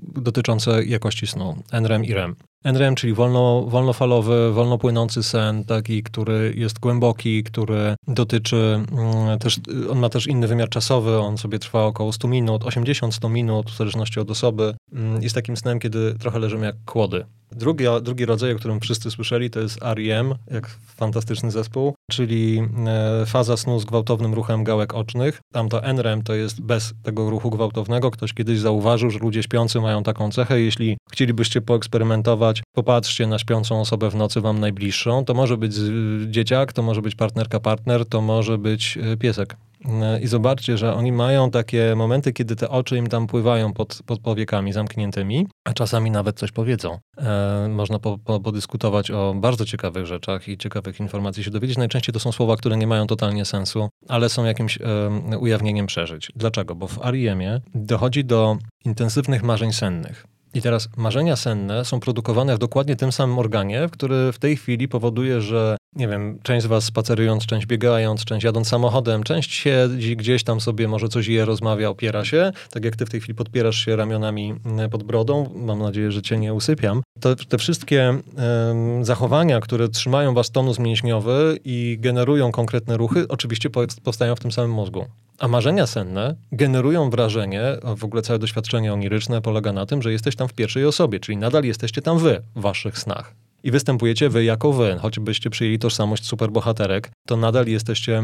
[0.00, 1.56] dotyczące jakości snu.
[1.72, 2.36] NREM i REM.
[2.64, 9.60] NREM, czyli wolno, wolnofalowy, wolno płynący sen, taki, który jest głęboki, który dotyczy mm, też,
[9.90, 13.76] on ma też inny wymiar czasowy, on sobie trwa około 100 minut, 80-100 minut, w
[13.76, 14.74] zależności od osoby.
[14.92, 17.24] Mm, jest takim snem, kiedy trochę leżymy jak kłody.
[17.52, 23.26] Drugi, drugi rodzaj, o którym wszyscy słyszeli, to jest REM, jak fantastyczny zespół, czyli e,
[23.26, 25.40] faza snu z gwałtownym ruchem gałek ocznych.
[25.52, 28.10] Tam to NREM to jest bez tego ruchu gwałtownego.
[28.10, 30.60] Ktoś kiedyś zauważył, że ludzie śpiący mają taką cechę.
[30.60, 35.24] Jeśli chcielibyście poeksperymentować, popatrzcie na śpiącą osobę w nocy wam najbliższą.
[35.24, 35.74] To może być
[36.26, 39.56] dzieciak, to może być partnerka, partner, to może być e, piesek.
[40.22, 44.20] I zobaczcie, że oni mają takie momenty, kiedy te oczy im tam pływają pod, pod
[44.20, 46.98] powiekami zamkniętymi, a czasami nawet coś powiedzą.
[47.18, 51.78] E, można po, po, podyskutować o bardzo ciekawych rzeczach i ciekawych informacji się dowiedzieć.
[51.78, 56.32] Najczęściej to są słowa, które nie mają totalnie sensu, ale są jakimś e, ujawnieniem przeżyć.
[56.36, 56.74] Dlaczego?
[56.74, 60.26] Bo w REM-ie dochodzi do intensywnych marzeń sennych.
[60.54, 64.88] I teraz marzenia senne są produkowane w dokładnie tym samym organie, który w tej chwili
[64.88, 70.16] powoduje, że nie wiem, część z was spacerując, część biegając, część jadąc samochodem, część siedzi
[70.16, 73.34] gdzieś tam sobie, może coś je, rozmawia, opiera się, tak jak ty w tej chwili
[73.34, 77.02] podpierasz się ramionami mm, pod brodą, mam nadzieję, że cię nie usypiam.
[77.20, 78.18] To, te wszystkie
[78.68, 83.70] um, zachowania, które trzymają was tonus mięśniowy i generują konkretne ruchy, oczywiście
[84.04, 85.04] powstają w tym samym mózgu.
[85.38, 87.62] A marzenia senne generują wrażenie,
[87.96, 91.38] w ogóle całe doświadczenie oniryczne polega na tym, że jesteś tam w pierwszej osobie, czyli
[91.38, 93.34] nadal jesteście tam wy w waszych snach.
[93.62, 98.22] I występujecie wy jako wy, choćbyście przyjęli tożsamość superbohaterek, to nadal jesteście, e,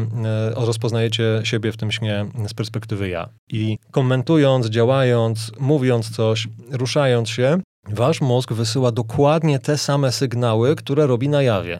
[0.55, 3.29] rozpoznajecie siebie w tym śnie z perspektywy ja.
[3.51, 11.07] I komentując, działając, mówiąc coś, ruszając się, wasz mózg wysyła dokładnie te same sygnały, które
[11.07, 11.79] robi na jawie.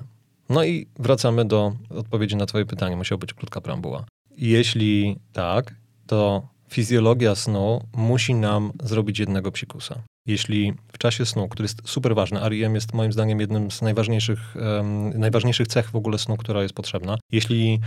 [0.49, 2.95] No i wracamy do odpowiedzi na twoje pytanie.
[2.95, 4.05] Musiała być krótka preambuła.
[4.37, 5.75] Jeśli tak,
[6.07, 10.03] to fizjologia snu musi nam zrobić jednego psikusa.
[10.27, 14.55] Jeśli w czasie snu, który jest super ważny, REM jest moim zdaniem jednym z najważniejszych,
[14.55, 17.17] um, najważniejszych cech w ogóle snu, która jest potrzebna.
[17.31, 17.79] Jeśli,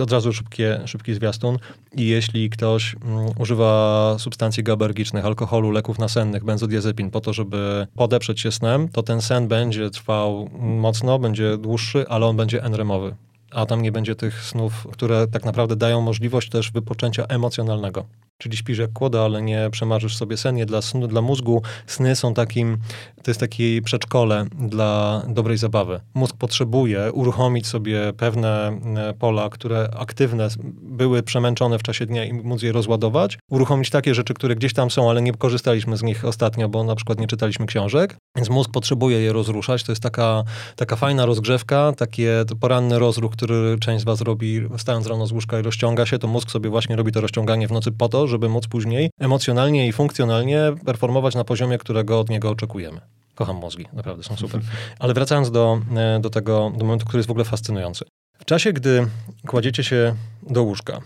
[0.00, 1.58] od razu szybkie, szybki zwiastun,
[1.96, 8.40] i jeśli ktoś um, używa substancji gabergicznych, alkoholu, leków nasennych, benzodiazepin po to, żeby podeprzeć
[8.40, 13.14] się snem, to ten sen będzie trwał mocno, będzie dłuższy, ale on będzie enremowy
[13.54, 18.06] a tam nie będzie tych snów, które tak naprawdę dają możliwość też wypoczęcia emocjonalnego.
[18.42, 21.62] Czyli śpisz jak kłoda, ale nie przemarzysz sobie sen, dla snu, dla mózgu.
[21.86, 22.78] Sny są takim,
[23.22, 26.00] to jest takie przedszkole dla dobrej zabawy.
[26.14, 30.48] Mózg potrzebuje uruchomić sobie pewne e, pola, które aktywne
[30.82, 33.38] były przemęczone w czasie dnia i móc je rozładować.
[33.50, 36.94] Uruchomić takie rzeczy, które gdzieś tam są, ale nie korzystaliśmy z nich ostatnio, bo na
[36.94, 38.16] przykład nie czytaliśmy książek.
[38.36, 39.84] Więc mózg potrzebuje je rozruszać.
[39.84, 40.44] To jest taka,
[40.76, 45.58] taka fajna rozgrzewka, takie poranny rozruch, który część z was robi wstając rano z łóżka
[45.58, 46.18] i rozciąga się.
[46.18, 49.88] To mózg sobie właśnie robi to rozciąganie w nocy po to, żeby móc później emocjonalnie
[49.88, 53.00] i funkcjonalnie performować na poziomie, którego od niego oczekujemy.
[53.34, 54.60] Kocham mózgi, naprawdę są super.
[54.98, 58.04] Ale wracając do, e, do tego do momentu, który jest w ogóle fascynujący.
[58.38, 59.06] W czasie, gdy
[59.46, 60.14] kładziecie się
[60.50, 61.00] do łóżka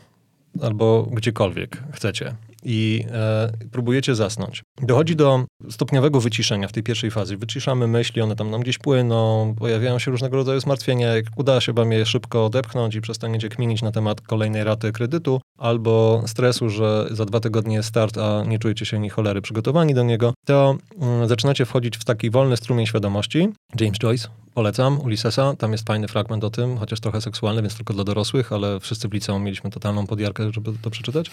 [0.62, 2.34] albo gdziekolwiek chcecie
[2.66, 4.62] i e, próbujecie zasnąć.
[4.82, 7.36] Dochodzi do stopniowego wyciszenia w tej pierwszej fazie.
[7.36, 11.16] Wyciszamy myśli, one tam nam gdzieś płyną, pojawiają się różnego rodzaju zmartwienia.
[11.16, 15.40] Jak uda się wam je szybko odepchnąć i przestaniecie kminić na temat kolejnej raty kredytu
[15.58, 20.02] albo stresu, że za dwa tygodnie start, a nie czujecie się ni cholery przygotowani do
[20.02, 23.48] niego, to mm, zaczynacie wchodzić w taki wolny strumień świadomości.
[23.80, 27.94] James Joyce Polecam Ulyssesa, tam jest fajny fragment o tym, chociaż trochę seksualny, więc tylko
[27.94, 31.30] dla dorosłych, ale wszyscy w liceum mieliśmy totalną podjarkę, żeby to przeczytać.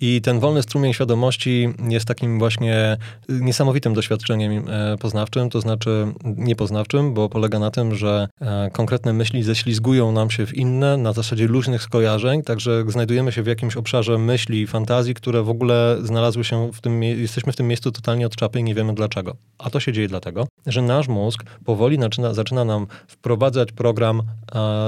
[0.00, 2.96] I ten wolny strumień świadomości jest takim właśnie
[3.28, 9.42] niesamowitym doświadczeniem e, poznawczym, to znaczy niepoznawczym, bo polega na tym, że e, konkretne myśli
[9.42, 14.18] ześlizgują nam się w inne na zasadzie luźnych skojarzeń, także znajdujemy się w jakimś obszarze
[14.18, 18.26] myśli i fantazji, które w ogóle znalazły się w tym, jesteśmy w tym miejscu totalnie
[18.26, 19.36] od czapy i nie wiemy dlaczego.
[19.58, 24.22] A to się dzieje dlatego, że nasz mózg powoli zaczyna, zaczyna nam wprowadzać program,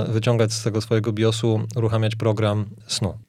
[0.09, 3.26] wyciągać z tego swojego biosu, uruchamiać program snu.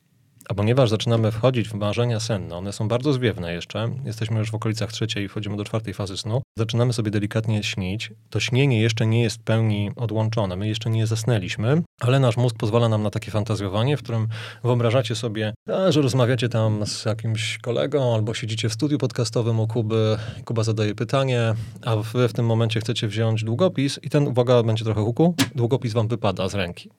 [0.49, 4.55] A ponieważ zaczynamy wchodzić w marzenia senne, one są bardzo zwiewne jeszcze, jesteśmy już w
[4.55, 8.11] okolicach trzeciej i wchodzimy do czwartej fazy snu, zaczynamy sobie delikatnie śnić.
[8.29, 12.55] To śnienie jeszcze nie jest w pełni odłączone, my jeszcze nie zasnęliśmy, ale nasz mózg
[12.57, 14.27] pozwala nam na takie fantazjowanie, w którym
[14.63, 15.53] wyobrażacie sobie,
[15.89, 20.95] że rozmawiacie tam z jakimś kolegą albo siedzicie w studiu podcastowym u Kuby, Kuba zadaje
[20.95, 21.53] pytanie,
[21.85, 25.93] a wy w tym momencie chcecie wziąć długopis i ten, uwaga, będzie trochę huku, długopis
[25.93, 26.89] wam wypada z ręki.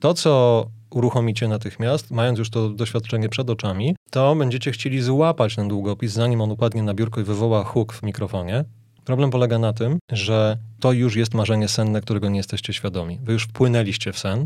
[0.00, 5.68] To, co uruchomicie natychmiast, mając już to doświadczenie przed oczami, to będziecie chcieli złapać ten
[5.68, 8.64] długopis, zanim on upadnie na biurko i wywoła huk w mikrofonie.
[9.04, 13.18] Problem polega na tym, że to już jest marzenie senne, którego nie jesteście świadomi.
[13.22, 14.44] Wy już wpłynęliście w sen,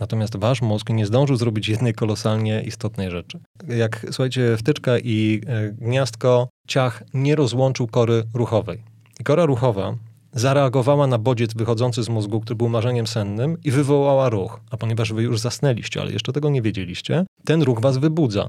[0.00, 3.38] natomiast wasz mózg nie zdążył zrobić jednej kolosalnie istotnej rzeczy.
[3.68, 8.82] Jak, słuchajcie, wtyczka i e, gniazdko, ciach nie rozłączył kory ruchowej.
[9.20, 9.94] I kora ruchowa
[10.32, 14.60] zareagowała na bodziec wychodzący z mózgu, który był marzeniem sennym i wywołała ruch.
[14.70, 18.48] A ponieważ wy już zasnęliście, ale jeszcze tego nie wiedzieliście, ten ruch was wybudza.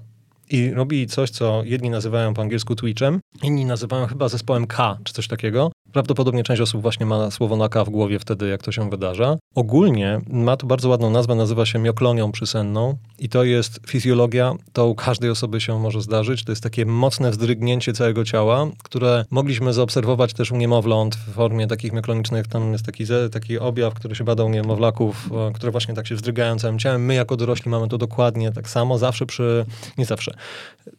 [0.50, 5.14] I robi coś, co jedni nazywają po angielsku twitchem, inni nazywają chyba zespołem K, czy
[5.14, 5.72] coś takiego.
[5.94, 9.38] Prawdopodobnie część osób właśnie ma słowo na w głowie wtedy, jak to się wydarza.
[9.56, 14.88] Ogólnie ma to bardzo ładną nazwę, nazywa się mioklonią przysenną i to jest fizjologia, to
[14.88, 16.44] u każdej osoby się może zdarzyć.
[16.44, 21.68] To jest takie mocne wzdrygnięcie całego ciała, które mogliśmy zaobserwować też u niemowląt w formie
[21.68, 22.48] takich mioklonicznych.
[22.48, 26.16] Tam jest taki, taki objaw, który się badał u niemowlaków, e, które właśnie tak się
[26.16, 27.06] wzdrygają całym ciałem.
[27.06, 29.66] My jako dorośli mamy to dokładnie tak samo, zawsze przy,
[29.98, 30.34] nie zawsze.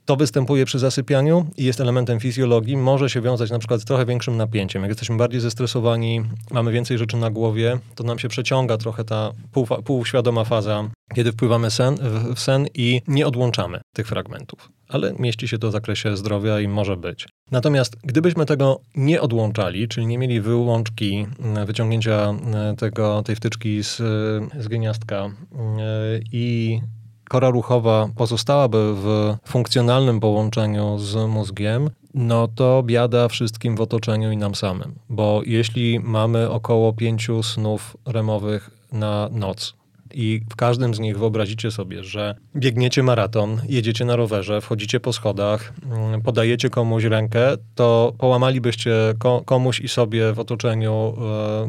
[0.05, 2.77] To występuje przy zasypianiu i jest elementem fizjologii.
[2.77, 6.99] Może się wiązać na przykład z trochę większym napięciem Jak jesteśmy bardziej zestresowani, mamy więcej
[6.99, 11.97] rzeczy na głowie, to nam się przeciąga trochę ta pół, półświadoma faza, kiedy wpływamy sen,
[11.97, 14.69] w, w sen i nie odłączamy tych fragmentów.
[14.89, 17.27] Ale mieści się to w zakresie zdrowia i może być.
[17.51, 23.83] Natomiast gdybyśmy tego nie odłączali, czyli nie mieli wyłączki mm, wyciągnięcia mm, tego, tej wtyczki
[23.83, 23.97] z,
[24.59, 25.31] z gniazdka
[26.33, 26.81] i
[27.29, 34.37] kora ruchowa pozostałaby w funkcjonalnym połączeniu z mózgiem, no to biada wszystkim w otoczeniu i
[34.37, 34.95] nam samym.
[35.09, 39.75] Bo jeśli mamy około pięciu snów remowych na noc,
[40.15, 45.13] i w każdym z nich wyobrazicie sobie, że biegniecie maraton, jedziecie na rowerze, wchodzicie po
[45.13, 48.95] schodach, mm, podajecie komuś rękę, to połamalibyście
[49.45, 51.15] komuś i sobie w otoczeniu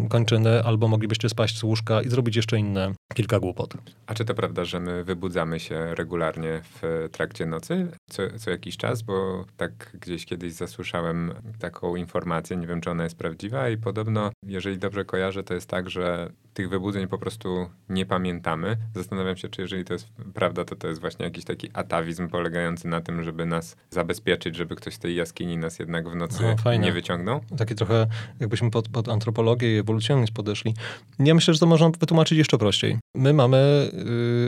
[0.05, 3.73] e, kończyny, albo moglibyście spaść z łóżka i zrobić jeszcze inne kilka głupot.
[4.07, 8.77] A czy to prawda, że my wybudzamy się regularnie w trakcie nocy, co, co jakiś
[8.77, 9.01] czas?
[9.01, 14.31] Bo tak gdzieś kiedyś zasłyszałem taką informację, nie wiem czy ona jest prawdziwa i podobno,
[14.45, 18.77] jeżeli dobrze kojarzę, to jest tak, że tych wybudzeń po prostu nie pamiętamy.
[18.95, 22.87] Zastanawiam się, czy jeżeli to jest prawda, to to jest właśnie jakiś taki atawizm polegający
[22.87, 26.75] na tym, żeby nas zabezpieczyć, żeby ktoś z tej jaskini nas jednak w nocy no,
[26.75, 27.41] nie wyciągnął.
[27.57, 28.07] Taki trochę,
[28.39, 30.73] jakbyśmy pod, pod antropologię i ewolucjonizm podeszli.
[31.19, 32.97] Ja myślę, że to można wytłumaczyć jeszcze prościej.
[33.15, 33.89] My mamy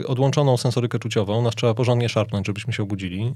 [0.02, 3.26] y, odłączoną sensorykę czuciową, nas trzeba porządnie szarpnąć, żebyśmy się obudzili,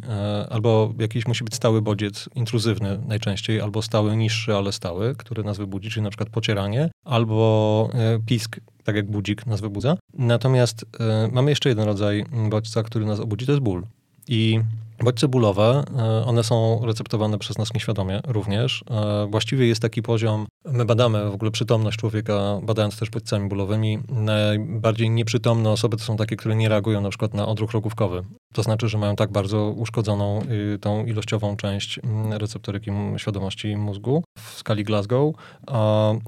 [0.44, 5.44] y, albo jakiś musi być stały bodziec, intruzywny najczęściej, albo stały niższy, ale stały, który
[5.44, 9.96] nas wybudzi, czyli na przykład pocieranie, albo y, pisk tak jak budzik nas wybudza.
[10.14, 13.82] Natomiast y, mamy jeszcze jeden rodzaj bodźca, który nas obudzi, to jest ból.
[14.28, 14.60] I
[15.04, 15.84] bodźce bólowe,
[16.22, 18.82] y, one są receptowane przez nas nieświadomie również.
[19.24, 23.98] Y, właściwie jest taki poziom, my badamy w ogóle przytomność człowieka, badając też bodźcami bólowymi.
[24.08, 28.22] Najbardziej nieprzytomne osoby to są takie, które nie reagują na przykład na odruch rogówkowy.
[28.54, 30.42] To znaczy, że mają tak bardzo uszkodzoną
[30.80, 35.34] tą ilościową część mm, receptoryki świadomości mózgu w skali Glasgow.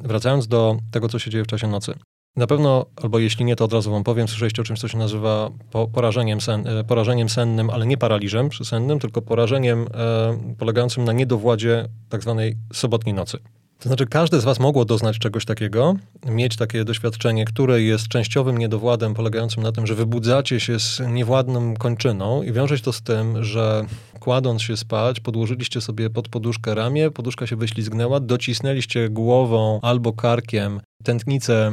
[0.02, 1.94] Wracając do tego, co się dzieje w czasie nocy.
[2.36, 4.98] Na pewno, albo jeśli nie, to od razu wam powiem, słyszeliście o czymś, co się
[4.98, 5.50] nazywa
[5.92, 11.88] porażeniem, sen, e, porażeniem sennym, ale nie paraliżem przysennym, tylko porażeniem e, polegającym na niedowładzie
[12.08, 13.38] tak zwanej sobotniej nocy.
[13.78, 15.94] To znaczy, każdy z Was mogło doznać czegoś takiego,
[16.26, 21.74] mieć takie doświadczenie, które jest częściowym niedowładem polegającym na tym, że wybudzacie się z niewładną
[21.74, 23.84] kończyną i wiąże się to z tym, że
[24.20, 30.80] kładąc się spać, podłożyliście sobie pod poduszkę ramię, poduszka się wyślizgnęła, docisnęliście głową albo karkiem
[31.03, 31.72] tętnice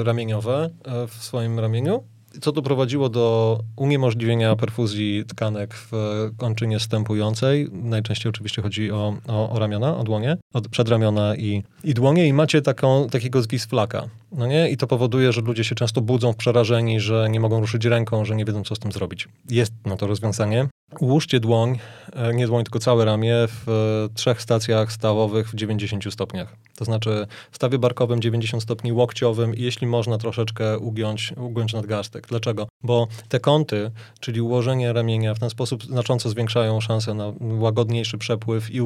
[0.00, 2.04] e, ramieniowe e, w swoim ramieniu
[2.40, 5.92] co doprowadziło do uniemożliwienia perfuzji tkanek w
[6.36, 7.68] kończynie stępującej.
[7.72, 10.36] Najczęściej oczywiście chodzi o, o, o ramiona, o dłonie,
[10.70, 14.08] przedramiona i, i dłonie i macie taką, takiego zwisflaka.
[14.32, 14.70] No nie?
[14.70, 18.36] I to powoduje, że ludzie się często budzą przerażeni, że nie mogą ruszyć ręką, że
[18.36, 19.28] nie wiedzą, co z tym zrobić.
[19.50, 20.68] Jest na to rozwiązanie.
[21.00, 21.78] Ułóżcie dłoń,
[22.12, 26.56] e, nie dłoń, tylko całe ramię w e, trzech stacjach stawowych w 90 stopniach.
[26.76, 32.26] To znaczy w stawie barkowym 90 stopni, łokciowym i jeśli można troszeczkę ugiąć, ugiąć nadgarstek.
[32.26, 32.68] Dlaczego?
[32.82, 38.70] Bo te kąty, czyli ułożenie ramienia w ten sposób znacząco zwiększają szanse na łagodniejszy przepływ
[38.70, 38.80] i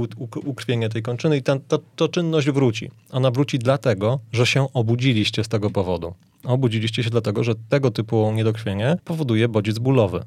[0.45, 2.91] ukrwienie tej kończyny i ta, ta, ta czynność wróci.
[3.11, 6.15] Ona wróci dlatego, że się obudziliście z tego powodu.
[6.45, 10.25] Obudziliście się dlatego, że tego typu niedokrwienie powoduje bodziec bólowy.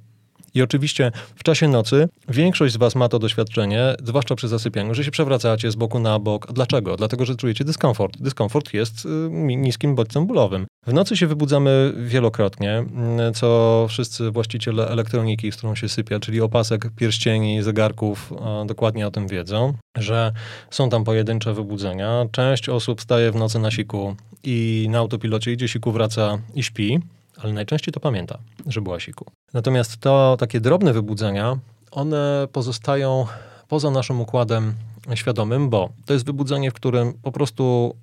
[0.54, 5.04] I oczywiście w czasie nocy większość z Was ma to doświadczenie, zwłaszcza przy zasypianiu, że
[5.04, 6.54] się przewracacie z boku na bok.
[6.54, 6.98] Dlaczego?
[6.98, 8.18] Dlatego, że czujecie dyskomfort.
[8.18, 10.66] Dyskomfort jest y, niskim bodźcem bólowym.
[10.88, 16.42] W nocy się wybudzamy wielokrotnie, mm, co wszyscy właściciele elektroniki, z którą się sypia, czyli
[16.42, 18.34] opasek, pierścieni, zegarków,
[18.66, 20.32] dokładnie o tym wiedzą, że
[20.70, 22.26] są tam pojedyncze wybudzenia.
[22.32, 27.00] Część osób staje w nocy na siku i na autopilocie idzie siku, wraca i śpi
[27.38, 29.26] ale najczęściej to pamięta, że była siku.
[29.54, 31.58] Natomiast to takie drobne wybudzenia,
[31.92, 33.26] one pozostają
[33.68, 34.74] poza naszym układem
[35.16, 37.96] świadomym, bo to jest wybudzenie, w którym po prostu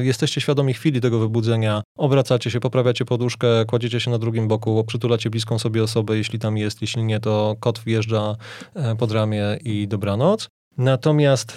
[0.00, 4.84] y, jesteście świadomi chwili tego wybudzenia, obracacie się, poprawiacie poduszkę, kładziecie się na drugim boku,
[4.84, 8.36] przytulacie bliską sobie osobę, jeśli tam jest, jeśli nie, to kot wjeżdża
[8.74, 10.48] e, pod ramię i dobranoc.
[10.78, 11.56] Natomiast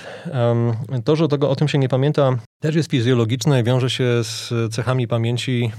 [1.03, 4.53] to, że tego, o tym się nie pamięta, też jest fizjologiczne i wiąże się z
[4.73, 5.71] cechami pamięci.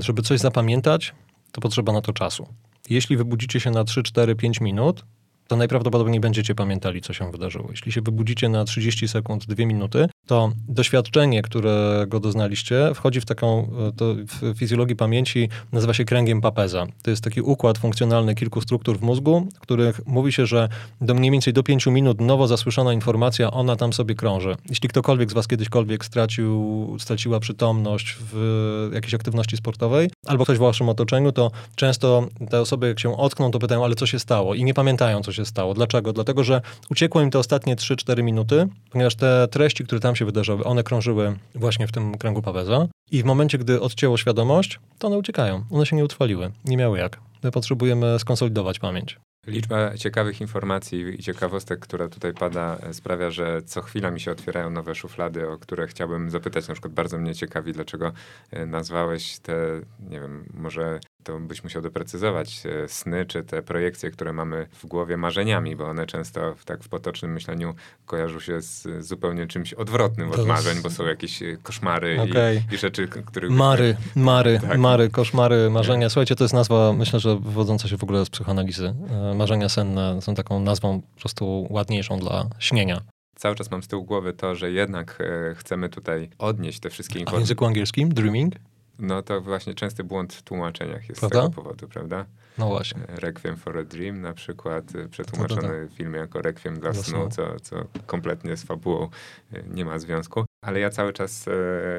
[0.00, 1.14] Żeby coś zapamiętać,
[1.52, 2.46] to potrzeba na to czasu.
[2.90, 5.04] Jeśli wybudzicie się na 3, 4, 5 minut,
[5.48, 7.68] to najprawdopodobniej będziecie pamiętali, co się wydarzyło.
[7.70, 13.70] Jeśli się wybudzicie na 30 sekund, 2 minuty, to doświadczenie, którego doznaliście, wchodzi w taką,
[13.96, 16.86] to w fizjologii pamięci nazywa się kręgiem Papeza.
[17.02, 20.68] To jest taki układ funkcjonalny kilku struktur w mózgu, których mówi się, że
[21.00, 24.56] do mniej więcej do 5 minut nowo zasłyszana informacja, ona tam sobie krąży.
[24.68, 30.60] Jeśli ktokolwiek z was kiedyśkolwiek stracił, straciła przytomność w jakiejś aktywności sportowej, albo ktoś w
[30.60, 34.54] waszym otoczeniu, to często te osoby, jak się otkną, to pytają, ale co się stało?
[34.54, 35.74] I nie pamiętają, co się stało.
[35.74, 36.12] Dlaczego?
[36.12, 36.60] Dlatego, że
[36.90, 40.82] uciekło im te ostatnie 3-4 minuty, ponieważ te treści, które tam nam się wydarzały, one
[40.82, 45.64] krążyły właśnie w tym kręgu Paweza i w momencie, gdy odcięło świadomość, to one uciekają.
[45.70, 46.52] One się nie utrwaliły.
[46.64, 47.20] Nie miały jak.
[47.42, 49.18] My potrzebujemy skonsolidować pamięć.
[49.46, 54.70] Liczba ciekawych informacji i ciekawostek, która tutaj pada, sprawia, że co chwila mi się otwierają
[54.70, 56.68] nowe szuflady, o które chciałbym zapytać.
[56.68, 58.12] Na przykład bardzo mnie ciekawi, dlaczego
[58.50, 64.10] e, nazwałeś te, nie wiem, może to byś musiał doprecyzować e, sny, czy te projekcje,
[64.10, 67.74] które mamy w głowie marzeniami, bo one często w, tak w potocznym myśleniu
[68.06, 72.62] kojarzą się z zupełnie czymś odwrotnym od marzeń, bo są jakieś koszmary okay.
[72.70, 73.50] i, i, rzeczy, których...
[73.50, 74.78] Mary, mary, tak.
[74.78, 76.08] mary, koszmary, marzenia.
[76.08, 78.94] Słuchajcie, to jest nazwa, myślę, że wywodząca się w ogóle z psychoanalizy
[79.34, 83.00] marzenia senne są taką nazwą po prostu ładniejszą dla śnienia.
[83.36, 87.18] Cały czas mam z tyłu głowy to, że jednak e, chcemy tutaj odnieść te wszystkie
[87.18, 87.36] informacje.
[87.36, 88.08] A w języku angielskim?
[88.14, 88.54] Dreaming?
[89.02, 91.40] No to właśnie częsty błąd w tłumaczeniach jest prawda?
[91.40, 92.26] z tego powodu, prawda?
[92.58, 93.00] No właśnie.
[93.08, 97.28] E, Requiem for a Dream na przykład, e, przetłumaczony w filmie jako Requiem dla snu,
[97.30, 97.76] co, co
[98.06, 99.08] kompletnie z fabułą
[99.52, 100.44] e, nie ma związku.
[100.62, 101.44] Ale ja cały czas,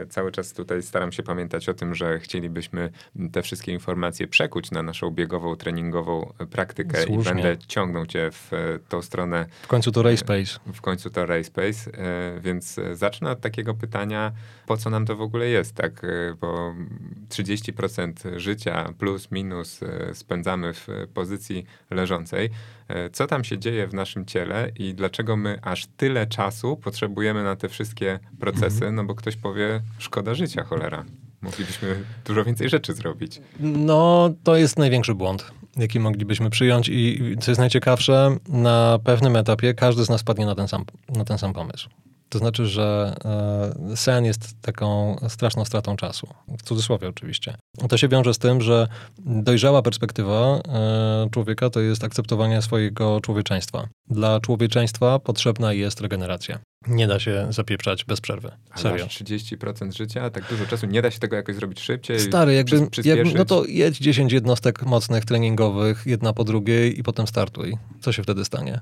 [0.09, 2.89] cały czas tutaj staram się pamiętać o tym, że chcielibyśmy
[3.31, 7.31] te wszystkie informacje przekuć na naszą biegową, treningową praktykę Słusznie.
[7.31, 8.51] i będę ciągnął cię w
[8.89, 9.45] tą stronę.
[9.61, 10.59] W końcu to Rayspace.
[10.73, 11.91] W końcu to Rayspace,
[12.39, 14.31] więc zacznę od takiego pytania,
[14.67, 16.05] po co nam to w ogóle jest, tak?
[16.41, 16.75] Bo
[17.29, 19.79] 30% życia plus minus
[20.13, 22.49] spędzamy w pozycji leżącej.
[22.87, 27.43] E, co tam się dzieje w naszym ciele i dlaczego my aż tyle czasu potrzebujemy
[27.43, 28.75] na te wszystkie procesy?
[28.75, 28.95] Mhm.
[28.95, 31.05] No bo ktoś powie, szkoda życia, cholera.
[31.41, 33.41] Moglibyśmy dużo więcej rzeczy zrobić.
[33.59, 39.73] No, to jest największy błąd, jaki moglibyśmy przyjąć i co jest najciekawsze, na pewnym etapie
[39.73, 41.89] każdy z nas padnie na ten sam, na ten sam pomysł.
[42.33, 43.15] To znaczy, że
[43.91, 46.27] e, sen jest taką straszną stratą czasu.
[46.47, 47.55] W cudzysłowie oczywiście.
[47.89, 48.87] To się wiąże z tym, że
[49.19, 53.87] dojrzała perspektywa e, człowieka to jest akceptowanie swojego człowieczeństwa.
[54.09, 56.59] Dla człowieczeństwa potrzebna jest regeneracja.
[56.87, 58.51] Nie da się zapieprzać bez przerwy.
[58.75, 59.05] Serio.
[59.05, 62.19] 30% życia, tak dużo czasu, nie da się tego jakoś zrobić szybciej?
[62.19, 67.27] Stary, jakby, jakby, no to jedź 10 jednostek mocnych, treningowych, jedna po drugiej i potem
[67.27, 67.77] startuj.
[68.01, 68.79] Co się wtedy stanie?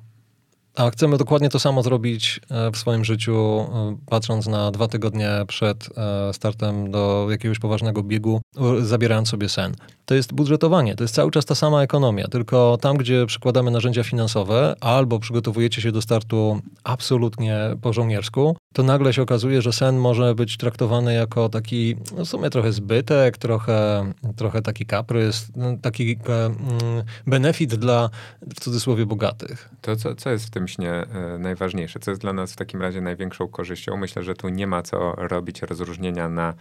[0.75, 5.29] A chcemy dokładnie to samo zrobić e, w swoim życiu, e, patrząc na dwa tygodnie
[5.47, 8.41] przed e, startem do jakiegoś poważnego biegu,
[8.81, 9.75] zabierając sobie sen.
[10.05, 14.03] To jest budżetowanie, to jest cały czas ta sama ekonomia, tylko tam, gdzie przykładamy narzędzia
[14.03, 19.97] finansowe albo przygotowujecie się do startu absolutnie po żołniersku, to nagle się okazuje, że sen
[19.97, 25.77] może być traktowany jako taki no w sumie trochę zbytek, trochę, trochę taki kaprys, no,
[25.81, 28.09] taki mm, benefit dla
[28.55, 29.69] w cudzysłowie bogatych.
[29.81, 31.99] To co, co jest w tym śnie e, najważniejsze?
[31.99, 33.97] Co jest dla nas w takim razie największą korzyścią?
[33.97, 36.53] Myślę, że tu nie ma co robić rozróżnienia na e,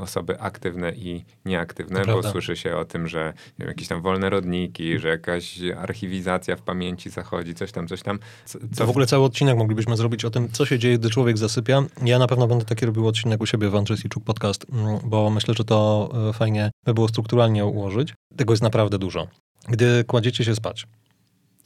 [0.00, 4.98] osoby aktywne i nieaktywne, bo słyszy się o tym, że wiem, jakieś tam wolne rodniki,
[4.98, 8.18] że jakaś archiwizacja w pamięci zachodzi, coś tam, coś tam.
[8.44, 8.86] Co, co...
[8.86, 11.82] W ogóle cały odcinek moglibyśmy zrobić o tym, co się dzieje, gdy człowiek zasypia.
[12.04, 15.30] Ja na pewno będę taki robił odcinek u siebie w Andrzej Siczuk podcast, mm, bo
[15.30, 18.14] myślę, że to e, fajnie by było strukturalnie ułożyć.
[18.36, 19.28] Tego jest naprawdę dużo.
[19.68, 20.86] Gdy kładziecie się spać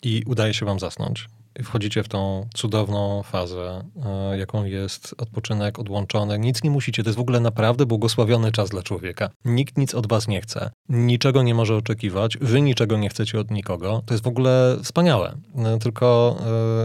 [0.03, 1.29] i udaje się wam zasnąć,
[1.65, 6.39] wchodzicie w tą cudowną fazę, e, jaką jest odpoczynek odłączony.
[6.39, 9.31] Nic nie musicie, to jest w ogóle naprawdę błogosławiony czas dla człowieka.
[9.45, 13.51] Nikt nic od was nie chce, niczego nie może oczekiwać, wy niczego nie chcecie od
[13.51, 14.03] nikogo.
[14.07, 15.35] To jest w ogóle wspaniałe.
[15.57, 16.37] E, tylko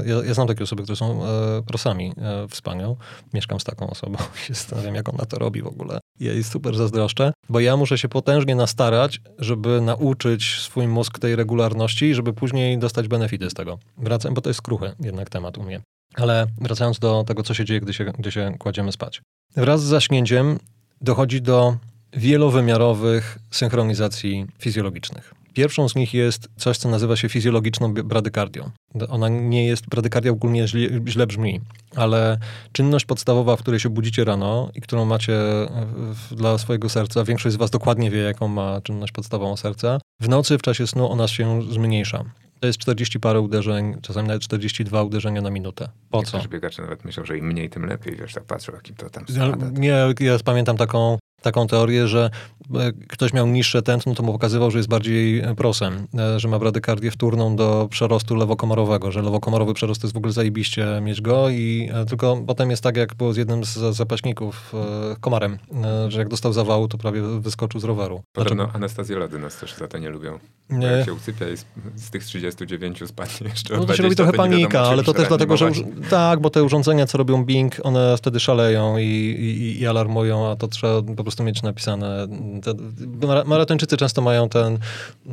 [0.05, 1.19] e, ja, ja znam takie osoby, które są
[1.67, 2.13] prosami
[2.49, 2.97] w spaniu.
[3.33, 4.17] Mieszkam z taką osobą
[4.49, 5.99] i zastanawiam, jak ona to robi w ogóle.
[6.19, 11.35] Ja jej super zazdroszczę, bo ja muszę się potężnie nastarać, żeby nauczyć swój mózg tej
[11.35, 13.79] regularności, żeby później dostać benefity z tego.
[13.97, 15.81] Wracam, bo to jest jest kruchy jednak temat u mnie.
[16.15, 19.21] Ale wracając do tego, co się dzieje, gdy się, gdy się kładziemy spać.
[19.55, 20.59] Wraz z zaśnięciem
[21.01, 21.77] dochodzi do
[22.13, 25.33] wielowymiarowych synchronizacji fizjologicznych.
[25.53, 28.71] Pierwszą z nich jest coś, co nazywa się fizjologiczną bradykardią.
[29.09, 31.61] Ona nie jest, bradykardia ogólnie źle, źle brzmi,
[31.95, 32.37] ale
[32.71, 35.33] czynność podstawowa, w której się budzicie rano i którą macie
[36.13, 40.29] w, dla swojego serca, większość z was dokładnie wie, jaką ma czynność podstawową serca, w
[40.29, 42.23] nocy w czasie snu ona się zmniejsza.
[42.59, 45.89] To jest 40 parę uderzeń, czasami nawet 42 uderzenia na minutę.
[46.09, 46.49] Po Niektórzy co?
[46.49, 48.15] biegacze nawet myślą, że im mniej, tym lepiej.
[48.15, 49.69] Wiesz, tak patrzą, jakim to tam spada.
[49.69, 52.29] Nie, ja pamiętam taką taką teorię, że
[52.75, 56.47] e, ktoś miał niższe tętno, to mu pokazywał, że jest bardziej e, prosem, e, że
[56.47, 61.21] ma bradykardię wtórną do przerostu lewokomorowego, że lewokomorowy przerost to jest w ogóle zajebiście mieć
[61.21, 64.73] go i tylko potem jest tak, jak było z jednym z zapaśników,
[65.21, 65.57] komarem,
[66.07, 68.21] że jak dostał zawału, to prawie wyskoczył z roweru.
[68.33, 68.77] Podobno znaczy...
[68.77, 70.39] anestazjolody nas też za to nie lubią.
[70.69, 70.87] Nie.
[70.87, 71.65] Jak się usypia i z,
[71.95, 75.57] z tych 39 spadnie jeszcze No to się robi trochę panika, ale to też dlatego,
[75.57, 75.71] że
[76.09, 80.55] tak, bo te urządzenia, co robią Bing, one wtedy szaleją i, i, i alarmują, a
[80.55, 82.27] to trzeba po prostu mieć napisane.
[82.63, 82.73] Te,
[83.45, 84.79] maratończycy często mają ten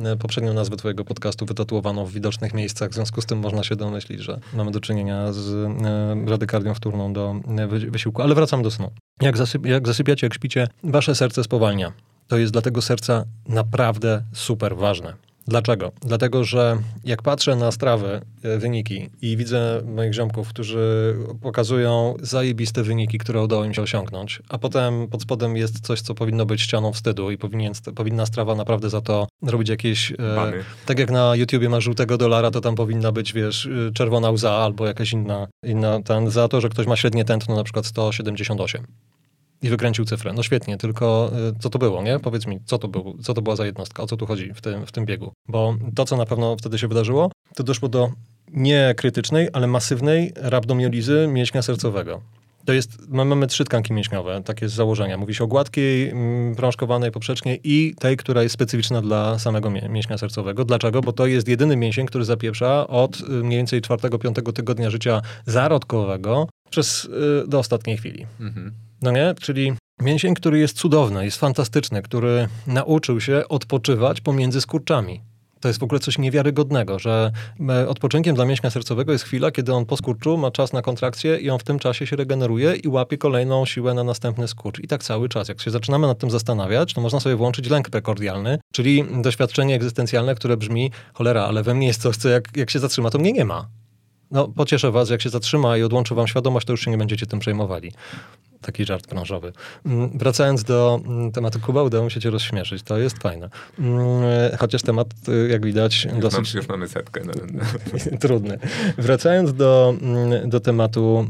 [0.05, 3.75] e, poprzednią nazwę twojego podcastu wytatuowaną w widocznych miejscach, w związku z tym można się
[3.75, 8.21] domyślić, że mamy do czynienia z e, radykardią wtórną do e, wysiłku.
[8.21, 8.91] Ale wracam do snu.
[9.21, 11.91] Jak, zasyp, jak zasypiacie, jak śpicie, wasze serce spowalnia.
[12.27, 15.13] To jest dla tego serca naprawdę super ważne.
[15.47, 15.91] Dlaczego?
[16.01, 22.83] Dlatego, że jak patrzę na strawę, e, wyniki i widzę moich ziomków, którzy pokazują zajebiste
[22.83, 26.61] wyniki, które udało im się osiągnąć, a potem pod spodem jest coś, co powinno być
[26.61, 30.11] ścianą wstydu i powinien, powinna strawa naprawdę za to robić jakieś...
[30.11, 30.53] E,
[30.85, 34.51] tak jak na YouTubie ma żółtego dolara, to tam powinna być, wiesz, e, czerwona łza
[34.51, 38.85] albo jakaś inna, inna ten, za to, że ktoś ma średnie tętno, na przykład 178
[39.65, 40.33] i wykręcił cyfrę.
[40.33, 42.19] No świetnie, tylko y, co to było, nie?
[42.19, 44.61] Powiedz mi, co to, był, co to była za jednostka, o co tu chodzi w
[44.61, 45.31] tym, w tym biegu?
[45.47, 48.11] Bo to, co na pewno wtedy się wydarzyło, to doszło do
[48.51, 52.21] nie krytycznej, ale masywnej rabdomiolizy mięśnia sercowego.
[52.65, 55.17] To jest, mamy trzy tkanki mięśniowe, takie z założenia.
[55.17, 60.17] Mówi się o gładkiej, mm, prążkowanej poprzecznie i tej, która jest specyficzna dla samego mięśnia
[60.17, 60.65] sercowego.
[60.65, 61.01] Dlaczego?
[61.01, 65.21] Bo to jest jedyny mięsień, który zapieprza od y, mniej więcej czwartego, piątego tygodnia życia
[65.45, 68.25] zarodkowego przez, y, do ostatniej chwili.
[68.39, 68.71] Mhm.
[69.01, 69.35] No nie?
[69.41, 75.21] Czyli mięsień, który jest cudowny, jest fantastyczny, który nauczył się odpoczywać pomiędzy skurczami.
[75.61, 77.31] To jest w ogóle coś niewiarygodnego, że
[77.69, 81.37] e, odpoczynkiem dla mięśnia sercowego jest chwila, kiedy on po skurczu ma czas na kontrakcję
[81.37, 84.79] i on w tym czasie się regeneruje i łapie kolejną siłę na następny skurcz.
[84.79, 85.47] I tak cały czas.
[85.47, 90.35] Jak się zaczynamy nad tym zastanawiać, to można sobie włączyć lęk prekordialny, czyli doświadczenie egzystencjalne,
[90.35, 93.33] które brzmi, cholera, ale we mnie jest coś, co jak, jak się zatrzyma, to mnie
[93.33, 93.69] nie ma.
[94.31, 97.25] No, pocieszę was, jak się zatrzyma i odłączy wam świadomość, to już się nie będziecie
[97.25, 97.91] tym przejmowali.
[98.61, 99.53] Taki żart branżowy.
[99.85, 102.83] Mm, wracając do mm, tematu Kuba, udało mi się cię rozśmieszyć.
[102.83, 103.49] To jest fajne.
[103.79, 104.21] Mm,
[104.59, 106.53] chociaż temat, y, jak widać, już dosyć...
[106.53, 107.21] Mam, już mamy setkę.
[107.25, 108.17] No, no.
[108.21, 108.59] Trudny.
[108.97, 109.93] Wracając do,
[110.45, 111.27] do tematu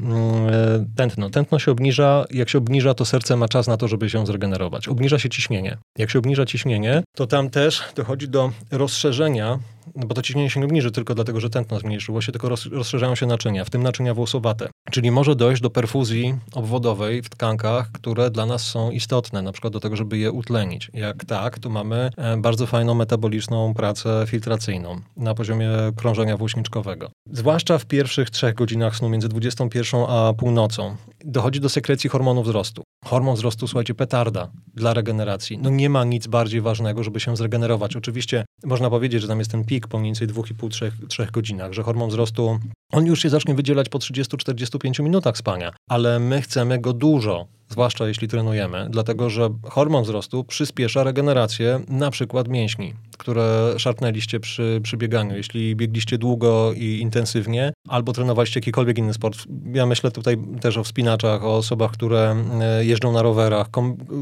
[0.95, 1.29] tętno.
[1.29, 2.25] Tętno się obniża.
[2.31, 4.87] Jak się obniża, to serce ma czas na to, żeby się zregenerować.
[4.87, 5.77] Obniża się ciśnienie.
[5.97, 9.59] Jak się obniża ciśnienie, to tam też dochodzi do rozszerzenia
[9.95, 13.15] no bo to ciśnienie się nie obniży tylko dlatego, że tętno zmniejszyło się, tylko rozszerzają
[13.15, 14.69] się naczynia, w tym naczynia włosowate.
[14.91, 19.73] Czyli może dojść do perfuzji obwodowej w tkankach, które dla nas są istotne, na przykład
[19.73, 20.91] do tego, żeby je utlenić.
[20.93, 27.09] Jak tak, to mamy e, bardzo fajną metaboliczną pracę filtracyjną na poziomie krążenia włóśniczkowego.
[27.31, 30.95] Zwłaszcza w pierwszych trzech godzinach snu między 21 a północą
[31.25, 32.83] dochodzi do sekrecji hormonu wzrostu.
[33.05, 35.57] Hormon wzrostu, słuchajcie, petarda dla regeneracji.
[35.57, 37.95] No nie ma nic bardziej ważnego, żeby się zregenerować.
[37.95, 42.09] Oczywiście można powiedzieć, że tam jest ten pik po mniej więcej 2,5-3 godzinach, że hormon
[42.09, 42.59] wzrostu,
[42.95, 48.07] on już się zacznie wydzielać po 30-45 minutach spania, ale my chcemy go dużo zwłaszcza
[48.07, 54.97] jeśli trenujemy, dlatego że hormon wzrostu przyspiesza regenerację na przykład mięśni, które szarpnęliście przy, przy
[54.97, 55.35] bieganiu.
[55.35, 59.37] Jeśli biegliście długo i intensywnie, albo trenowaliście jakikolwiek inny sport.
[59.73, 63.67] Ja myślę tutaj też o wspinaczach, o osobach, które e, jeżdżą na rowerach,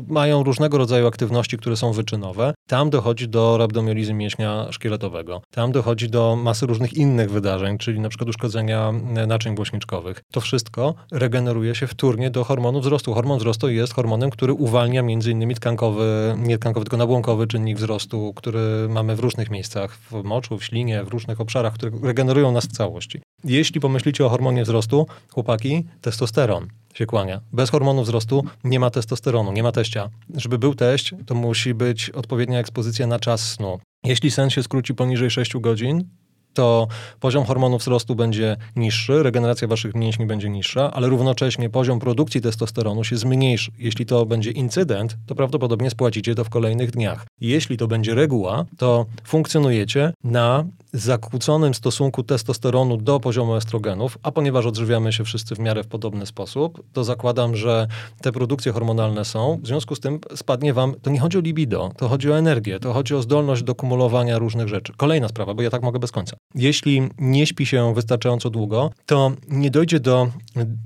[0.07, 2.53] mają różnego rodzaju aktywności, które są wyczynowe.
[2.67, 5.41] Tam dochodzi do rabdomiolizy mięśnia szkieletowego.
[5.51, 8.91] Tam dochodzi do masy różnych innych wydarzeń, czyli na przykład uszkodzenia
[9.27, 10.21] naczyń głośniczkowych.
[10.31, 13.13] To wszystko regeneruje się wtórnie do hormonu wzrostu.
[13.13, 17.77] Hormon hormon wzrostu jest hormonem, który uwalnia między innymi tkankowy, nie tkankowy, tylko nabłonkowy czynnik
[17.77, 22.51] wzrostu, który mamy w różnych miejscach, w moczu, w ślinie, w różnych obszarach, które regenerują
[22.51, 23.21] nas w całości.
[23.43, 27.41] Jeśli pomyślicie o hormonie wzrostu, chłopaki, testosteron się kłania.
[27.53, 30.09] Bez hormonu wzrostu nie ma testosteronu, nie ma teścia.
[30.35, 33.79] Żeby był teść, to musi być odpowiednia ekspozycja na czas snu.
[34.05, 36.03] Jeśli sen się skróci poniżej 6 godzin,
[36.53, 36.87] to
[37.19, 43.03] poziom hormonów wzrostu będzie niższy, regeneracja waszych mięśni będzie niższa, ale równocześnie poziom produkcji testosteronu
[43.03, 43.71] się zmniejszy.
[43.79, 47.25] Jeśli to będzie incydent, to prawdopodobnie spłacicie to w kolejnych dniach.
[47.41, 54.65] Jeśli to będzie reguła, to funkcjonujecie na zakłóconym stosunku testosteronu do poziomu estrogenów, a ponieważ
[54.65, 57.87] odżywiamy się wszyscy w miarę w podobny sposób, to zakładam, że
[58.21, 61.91] te produkcje hormonalne są, w związku z tym spadnie wam, to nie chodzi o libido,
[61.97, 64.93] to chodzi o energię, to chodzi o zdolność do kumulowania różnych rzeczy.
[64.97, 66.37] Kolejna sprawa, bo ja tak mogę bez końca.
[66.55, 70.27] Jeśli nie śpi się wystarczająco długo, to nie dojdzie do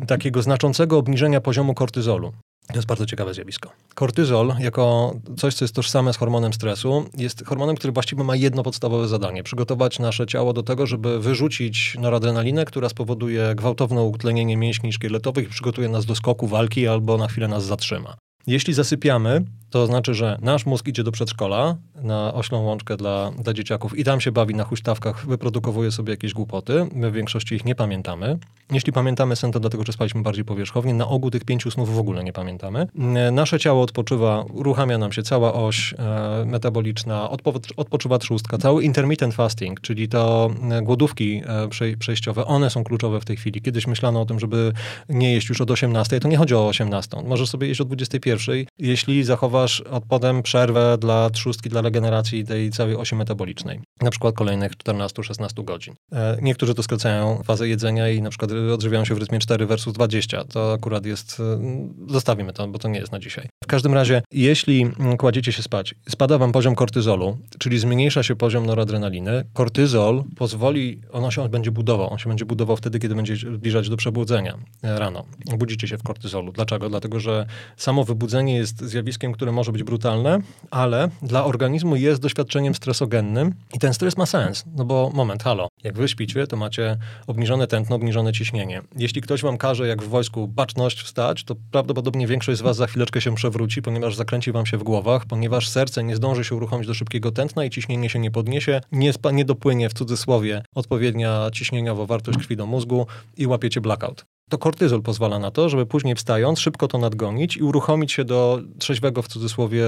[0.08, 2.32] takiego znaczącego obniżenia poziomu kortyzolu.
[2.68, 3.72] To jest bardzo ciekawe zjawisko.
[3.96, 8.64] Kortyzol, jako coś, co jest tożsame z hormonem stresu, jest hormonem, który właściwie ma jedno
[8.64, 14.94] podstawowe zadanie: przygotować nasze ciało do tego, żeby wyrzucić noradrenalinę, która spowoduje gwałtowne utlenienie mięśni
[14.94, 18.18] szkieletowych i przygotuje nas do skoku walki albo na chwilę nas zatrzyma.
[18.48, 23.54] Jeśli zasypiamy, to znaczy, że nasz mózg idzie do przedszkola na oślą łączkę dla, dla
[23.54, 26.88] dzieciaków i tam się bawi na huśtawkach, wyprodukowuje sobie jakieś głupoty.
[26.94, 28.40] My w większości ich nie pamiętamy.
[28.72, 30.94] Jeśli pamiętamy sen, to dlatego, że spaliśmy bardziej powierzchownie.
[30.94, 32.88] Na ogół tych pięciu snów w ogóle nie pamiętamy.
[33.32, 39.34] Nasze ciało odpoczywa, uruchamia nam się cała oś e, metaboliczna, odpo, odpoczywa trzustka, cały intermittent
[39.34, 43.62] fasting, czyli to e, głodówki e, przejściowe, one są kluczowe w tej chwili.
[43.62, 44.74] Kiedyś myślano o tym, żeby
[45.10, 47.18] nie jeść już od 18, to nie chodzi o 18.
[47.26, 48.37] Możesz sobie jeść o 21,
[48.78, 53.80] jeśli zachowa odczuwasz od przerwę dla trzustki, dla regeneracji tej całej osi metabolicznej.
[54.02, 55.94] Na przykład kolejnych 14-16 godzin.
[56.12, 59.94] E, niektórzy to skracają fazę jedzenia i na przykład odżywiają się w rytmie 4 versus
[59.94, 60.44] 20.
[60.44, 61.60] To akurat jest, e,
[62.08, 63.50] zostawimy to, bo to nie jest na dzisiaj.
[63.64, 68.36] W każdym razie, jeśli mm, kładziecie się spać, spada wam poziom kortyzolu, czyli zmniejsza się
[68.36, 73.16] poziom noradrenaliny, kortyzol pozwoli, on się on będzie budował, on się będzie budował wtedy, kiedy
[73.16, 75.26] będzie zbliżać do przebudzenia e, rano.
[75.58, 76.52] Budzicie się w kortyzolu.
[76.52, 76.90] Dlaczego?
[76.90, 77.46] Dlatego, że
[77.78, 80.40] samo wybudzenie jest zjawiskiem, które może być brutalne,
[80.72, 85.68] ale dla organizmu jest doświadczeniem stresogennym i ten stres ma sens, no bo moment, halo,
[85.84, 86.98] jak wy śpicie, to macie
[87.28, 88.82] obniżone tętno, obniżone ciśnienie.
[88.96, 92.88] Jeśli ktoś wam każe, jak w wojsku, baczność wstać, to prawdopodobnie większość z was za
[92.88, 96.88] chwileczkę się przewróci, ponieważ zakręci wam się w głowach, ponieważ serce nie zdąży się uruchomić
[96.88, 102.06] do szybkiego tętna i ciśnienie się nie podniesie, nie, nie dopłynie w cudzysłowie odpowiednia ciśnieniowo
[102.06, 106.60] wartość krwi do mózgu i łapiecie blackout to kortyzol pozwala na to, żeby później wstając
[106.60, 109.86] szybko to nadgonić i uruchomić się do trzeźwego, w cudzysłowie,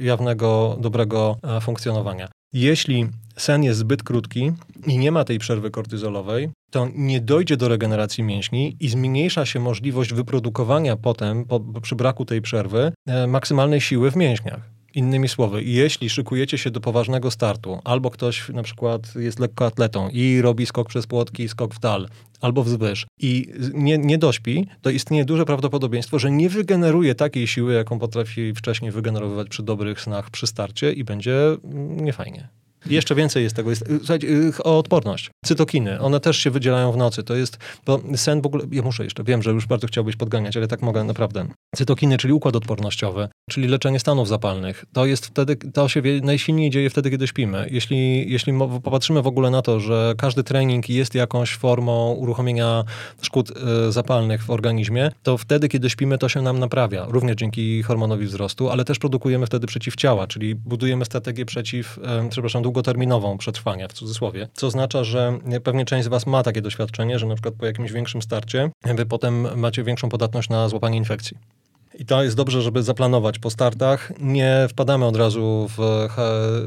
[0.00, 2.28] jawnego, dobrego e, funkcjonowania.
[2.52, 3.06] Jeśli
[3.36, 4.52] sen jest zbyt krótki
[4.86, 9.60] i nie ma tej przerwy kortyzolowej, to nie dojdzie do regeneracji mięśni i zmniejsza się
[9.60, 14.79] możliwość wyprodukowania potem, po, przy braku tej przerwy, e, maksymalnej siły w mięśniach.
[14.94, 20.40] Innymi słowy, jeśli szykujecie się do poważnego startu, albo ktoś na przykład jest lekkoatletą i
[20.42, 22.08] robi skok przez płotki, skok w dal,
[22.40, 27.72] albo wzwyż i nie, nie dośpi, to istnieje duże prawdopodobieństwo, że nie wygeneruje takiej siły,
[27.72, 32.48] jaką potrafi wcześniej wygenerowywać przy dobrych snach przy starcie i będzie mm, niefajnie.
[32.86, 33.70] Jeszcze więcej jest tego.
[33.70, 35.30] Jest, słuchajcie, y, o odporność.
[35.44, 37.22] Cytokiny, one też się wydzielają w nocy.
[37.22, 40.56] To jest, bo sen w ogóle, ja muszę jeszcze, wiem, że już bardzo chciałbyś podganiać,
[40.56, 41.46] ale tak mogę naprawdę.
[41.76, 46.90] Cytokiny, czyli układ odpornościowy, czyli leczenie stanów zapalnych, to jest wtedy, to się najsilniej dzieje
[46.90, 47.68] wtedy, kiedy śpimy.
[47.70, 48.52] Jeśli, jeśli
[48.82, 52.84] popatrzymy w ogóle na to, że każdy trening jest jakąś formą uruchomienia
[53.22, 57.06] szkód y, zapalnych w organizmie, to wtedy, kiedy śpimy, to się nam naprawia.
[57.08, 62.62] Również dzięki hormonowi wzrostu, ale też produkujemy wtedy przeciwciała, czyli budujemy strategię przeciw, y, przepraszam,
[62.70, 64.48] długoterminową przetrwania, w cudzysłowie.
[64.54, 67.92] Co oznacza, że pewnie część z Was ma takie doświadczenie, że na przykład po jakimś
[67.92, 71.36] większym starcie Wy potem macie większą podatność na złapanie infekcji.
[71.98, 74.12] I to jest dobrze, żeby zaplanować po startach.
[74.20, 76.08] Nie wpadamy od razu w,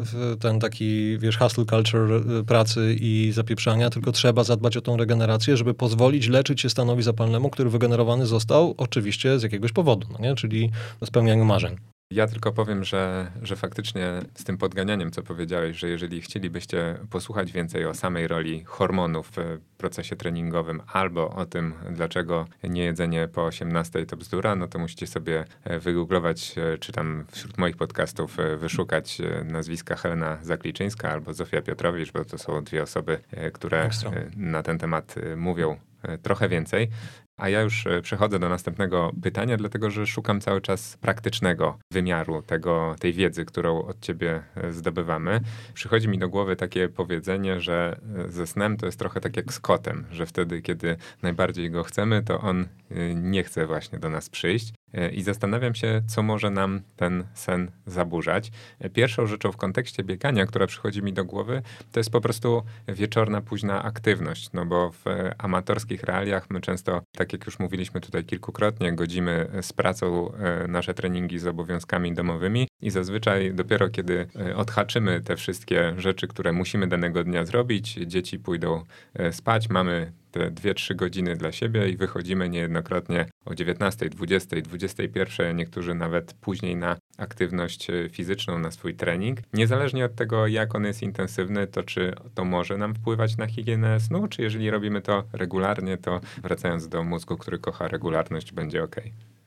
[0.06, 4.98] w, ten taki, wiesz, hustle culture y, pracy i zapieprzania, tylko trzeba zadbać o tą
[4.98, 10.20] regenerację, żeby pozwolić leczyć się stanowi zapalnemu, który wygenerowany został oczywiście z jakiegoś powodu, no
[10.20, 10.36] nie?
[10.36, 10.72] czyli
[11.06, 11.93] spełnianiu marzeń.
[12.12, 17.52] Ja tylko powiem, że, że faktycznie z tym podganianiem, co powiedziałeś, że jeżeli chcielibyście posłuchać
[17.52, 24.06] więcej o samej roli hormonów w procesie treningowym albo o tym, dlaczego niejedzenie po 18
[24.06, 28.58] to bzdura, no to musicie sobie e, wygooglować, e, czy tam wśród moich podcastów e,
[28.58, 33.20] wyszukać nazwiska Helena Zakliczyńska albo Zofia Piotrowicz, bo to są dwie osoby,
[33.54, 33.90] które
[34.36, 35.78] na ten temat mówią
[36.22, 36.90] trochę więcej.
[37.38, 42.42] A ja już e, przechodzę do następnego pytania, dlatego że szukam cały czas praktycznego wymiaru
[42.42, 45.40] tego, tej wiedzy, którą od ciebie e, zdobywamy.
[45.74, 49.54] Przychodzi mi do głowy takie powiedzenie, że e, ze snem to jest trochę tak jak
[49.54, 52.68] z kotem, że wtedy, kiedy najbardziej go chcemy, to on
[53.16, 54.74] nie chce właśnie do nas przyjść.
[55.12, 58.52] I zastanawiam się, co może nam ten sen zaburzać.
[58.94, 61.62] Pierwszą rzeczą w kontekście biegania, która przychodzi mi do głowy,
[61.92, 64.50] to jest po prostu wieczorna, późna aktywność.
[64.54, 65.06] No bo w
[65.38, 70.94] amatorskich realiach my często, tak jak już mówiliśmy tutaj kilkukrotnie, godzimy z pracą e, nasze
[70.94, 76.88] treningi z obowiązkami domowymi i zazwyczaj dopiero kiedy e, odhaczymy te wszystkie rzeczy, które musimy
[76.88, 78.84] danego dnia zrobić, dzieci pójdą
[79.14, 85.58] e, spać, mamy te 2-3 godziny dla siebie i wychodzimy niejednokrotnie o 19, 20, 21,
[85.58, 89.40] niektórzy nawet później na aktywność e, fizyczną, na swój trening.
[89.54, 94.00] Niezależnie od tego, jak on jest intensywny, to czy to może nam wpływać na higienę
[94.00, 98.96] snu, czy jeżeli robimy to regularnie, to wracając do mózgu, który kocha regularność, będzie ok.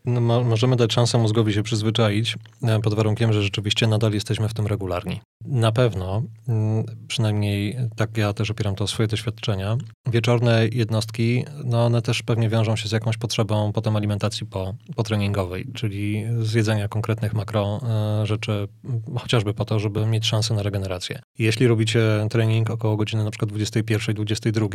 [0.07, 4.55] No, możemy dać szansę mózgowi się przyzwyczaić, e, pod warunkiem, że rzeczywiście nadal jesteśmy w
[4.55, 5.21] tym regularni.
[5.45, 9.77] Na pewno, mm, przynajmniej tak ja też opieram to o swoje doświadczenia,
[10.07, 15.67] wieczorne jednostki, no one też pewnie wiążą się z jakąś potrzebą potem alimentacji po, potreningowej,
[15.75, 17.81] czyli zjedzenia konkretnych makro
[18.23, 18.69] e, rzeczy,
[19.19, 21.21] chociażby po to, żeby mieć szansę na regenerację.
[21.39, 24.67] Jeśli robicie trening około godziny na przykład 21, 22,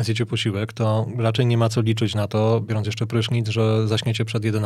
[0.00, 4.24] zjecie posiłek, to raczej nie ma co liczyć na to, biorąc jeszcze prysznic, że zaśniecie
[4.24, 4.61] przed 11.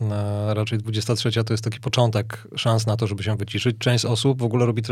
[0.00, 3.78] E, raczej 23 to jest taki początek szans na to, żeby się wyciszyć.
[3.78, 4.82] Część osób w ogóle robi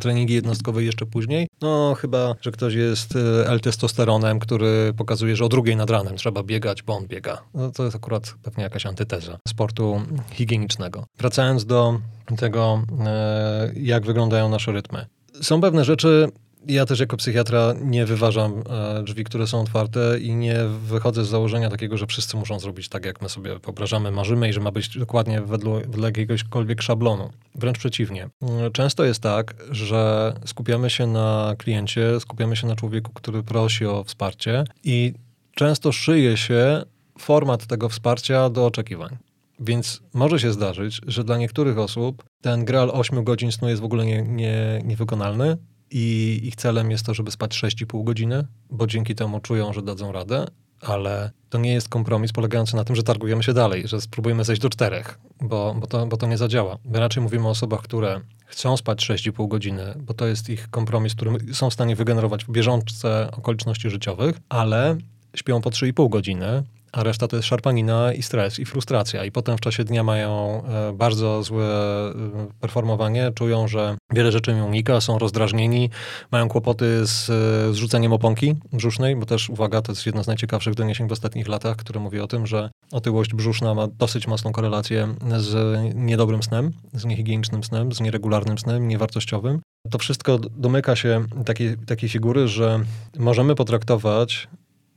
[0.00, 1.48] treningi jednostkowe jeszcze później.
[1.60, 6.42] No chyba, że ktoś jest e, L-testosteronem, który pokazuje, że o drugiej nad ranem trzeba
[6.42, 7.42] biegać, bo on biega.
[7.54, 10.00] No, to jest akurat pewnie jakaś antyteza sportu
[10.32, 11.04] higienicznego.
[11.18, 12.00] Wracając do
[12.36, 15.06] tego, e, jak wyglądają nasze rytmy.
[15.42, 16.28] Są pewne rzeczy,
[16.66, 20.56] ja też jako psychiatra nie wyważam e, drzwi, które są otwarte i nie
[20.86, 24.52] wychodzę z założenia takiego, że wszyscy muszą zrobić tak, jak my sobie wyobrażamy, marzymy i
[24.52, 27.30] że ma być dokładnie wedle, wedle jakiegośkolwiek szablonu.
[27.54, 28.28] Wręcz przeciwnie.
[28.42, 33.86] Mm, często jest tak, że skupiamy się na kliencie, skupiamy się na człowieku, który prosi
[33.86, 35.14] o wsparcie i
[35.54, 36.82] często szyje się
[37.18, 39.16] format tego wsparcia do oczekiwań.
[39.60, 43.84] Więc może się zdarzyć, że dla niektórych osób ten graal 8 godzin snu jest w
[43.84, 45.56] ogóle nie, nie, niewykonalny
[45.90, 50.12] i ich celem jest to, żeby spać 6,5 godziny, bo dzięki temu czują, że dadzą
[50.12, 50.46] radę,
[50.80, 54.62] ale to nie jest kompromis polegający na tym, że targujemy się dalej, że spróbujemy zejść
[54.62, 56.78] do czterech, bo, bo, to, bo to nie zadziała.
[56.84, 61.14] My raczej mówimy o osobach, które chcą spać 6,5 godziny, bo to jest ich kompromis,
[61.14, 64.96] który są w stanie wygenerować w bieżące okoliczności życiowych, ale
[65.36, 66.62] śpią po 3,5 godziny,
[66.92, 69.24] a reszta to jest szarpanina i stres i frustracja.
[69.24, 72.12] I potem w czasie dnia mają e, bardzo złe e,
[72.60, 75.90] performowanie, czują, że wiele rzeczy im unika, są rozdrażnieni,
[76.30, 77.26] mają kłopoty z
[77.74, 81.76] zrzuceniem oponki brzusznej, bo też, uwaga, to jest jedno z najciekawszych doniesień w ostatnich latach,
[81.76, 87.04] które mówi o tym, że otyłość brzuszna ma dosyć mocną korelację z niedobrym snem, z
[87.04, 89.60] niehigienicznym snem, z nieregularnym snem, niewartościowym.
[89.90, 92.80] To wszystko domyka się takiej, takiej figury, że
[93.18, 94.48] możemy potraktować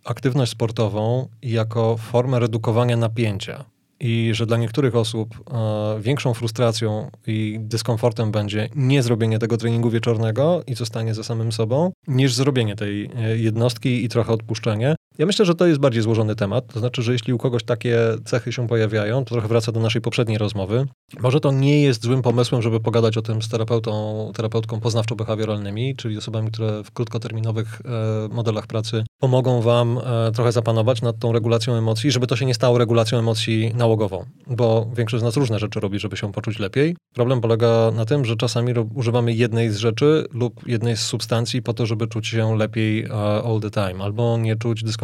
[0.03, 3.65] aktywność sportową jako formę redukowania napięcia.
[3.99, 9.89] I że dla niektórych osób e, większą frustracją i dyskomfortem będzie nie zrobienie tego treningu
[9.89, 14.95] wieczornego i zostanie ze samym sobą, niż zrobienie tej e, jednostki i trochę odpuszczenie.
[15.17, 16.73] Ja myślę, że to jest bardziej złożony temat.
[16.73, 20.01] To znaczy, że jeśli u kogoś takie cechy się pojawiają, to trochę wraca do naszej
[20.01, 20.85] poprzedniej rozmowy.
[21.19, 26.17] Może to nie jest złym pomysłem, żeby pogadać o tym z terapeutą, terapeutką poznawczo-behawioralnymi, czyli
[26.17, 31.73] osobami, które w krótkoterminowych e, modelach pracy pomogą wam e, trochę zapanować nad tą regulacją
[31.73, 35.79] emocji, żeby to się nie stało regulacją emocji nałogową, bo większość z nas różne rzeczy
[35.79, 36.95] robi, żeby się poczuć lepiej.
[37.13, 41.73] Problem polega na tym, że czasami używamy jednej z rzeczy lub jednej z substancji po
[41.73, 45.02] to, żeby czuć się lepiej e, all the time, albo nie czuć dyskomfortu.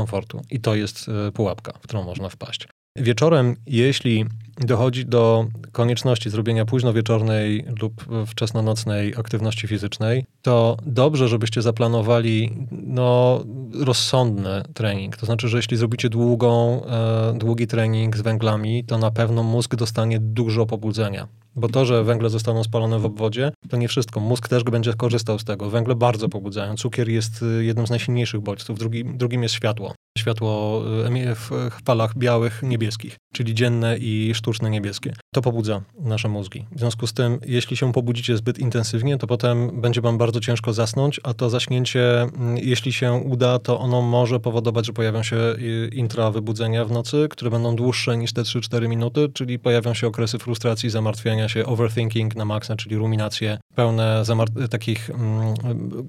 [0.52, 2.68] I to jest e, pułapka, w którą można wpaść.
[2.96, 4.26] Wieczorem, jeśli
[4.60, 13.44] dochodzi do konieczności zrobienia późno wieczornej lub wczesnonocnej aktywności fizycznej, to dobrze, żebyście zaplanowali no,
[13.74, 15.18] rozsądny trening.
[15.18, 19.76] To znaczy, że jeśli zrobicie długą, e, długi trening z węglami, to na pewno mózg
[19.76, 21.28] dostanie dużo pobudzenia.
[21.56, 24.20] Bo to, że węgle zostaną spalone w obwodzie, to nie wszystko.
[24.20, 25.70] Mózg też będzie korzystał z tego.
[25.70, 26.76] Węgle bardzo pobudzają.
[26.76, 28.80] Cukier jest y, jednym z najsilniejszych bodźców.
[28.80, 29.94] Drugim, drugim jest światło.
[30.18, 31.50] Światło y, w
[31.86, 35.14] falach białych, niebieskich, czyli dzienne i sztuczne niebieskie.
[35.34, 36.66] To pobudza nasze mózgi.
[36.72, 40.74] W związku z tym, jeśli się pobudzicie zbyt intensywnie, to potem będzie wam bardzo ciężko
[40.74, 45.36] zasnąć, a to zaśnięcie, mm, jeśli się uda, to ono może powodować, że pojawią się
[45.36, 50.40] y, intrawybudzenia w nocy, które będą dłuższe niż te 3-4 minuty, czyli pojawią się okresy
[50.40, 54.24] frustracji, zamartwiania się, overthinking na maksa, czyli ruminacje pełne
[54.70, 55.54] takich mm,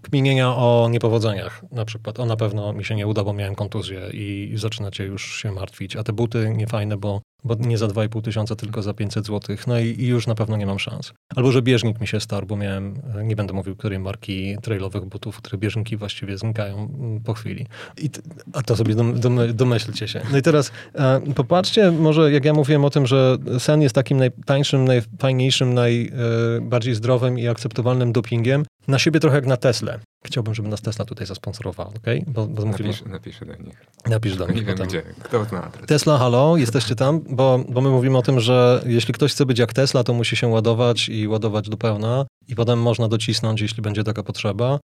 [0.02, 1.62] kminienia o niepowodzeniach.
[1.72, 5.42] Na przykład, o na pewno mi się nie uda, bo miałem kontuzję i zaczynacie już
[5.42, 5.96] się martwić.
[5.96, 9.56] A te buty niefajne, bo bo nie za 2,5 tysiąca, tylko za 500 zł.
[9.66, 11.12] No i, i, już na pewno nie mam szans.
[11.36, 15.36] Albo, że bieżnik mi się starł, bo miałem, nie będę mówił, której marki trailowych butów,
[15.36, 17.66] które bieżniki właściwie znikają mm, po chwili.
[17.98, 18.10] I,
[18.52, 20.20] a to sobie dom, dom, domyślcie się.
[20.32, 24.18] No i teraz e, popatrzcie, może jak ja mówiłem o tym, że sen jest takim
[24.18, 29.98] najtańszym, najfajniejszym, najbardziej e, zdrowym i akceptowalnym dopingiem, na siebie trochę jak na Tesla.
[30.24, 32.06] Chciałbym, żeby nas Tesla tutaj zasponsorowała, ok?
[32.26, 33.86] Bo, bo Napisz, napiszę do nich.
[34.06, 34.56] Napisz do nich.
[34.56, 35.86] Nie wiem gdzie, kto zna adres.
[35.86, 37.20] Tesla, halo, jesteście tam?
[37.30, 40.36] Bo, bo my mówimy o tym, że jeśli ktoś chce być jak Tesla, to musi
[40.36, 44.78] się ładować i ładować do pełna i potem można docisnąć, jeśli będzie taka potrzeba,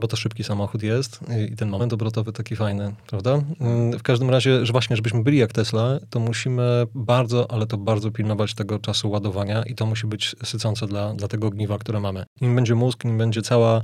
[0.00, 1.20] bo to szybki samochód jest
[1.52, 3.32] i, ten moment obrotowy taki fajny, prawda?
[3.60, 7.76] Um, w każdym razie, że właśnie, żebyśmy byli jak Tesla, to musimy bardzo, ale to
[7.76, 12.00] bardzo pilnować tego czasu ładowania i to musi być sycące dla, dla tego ogniwa, które
[12.00, 12.24] mamy.
[12.40, 13.82] Nim będzie mózg, nim będzie cała,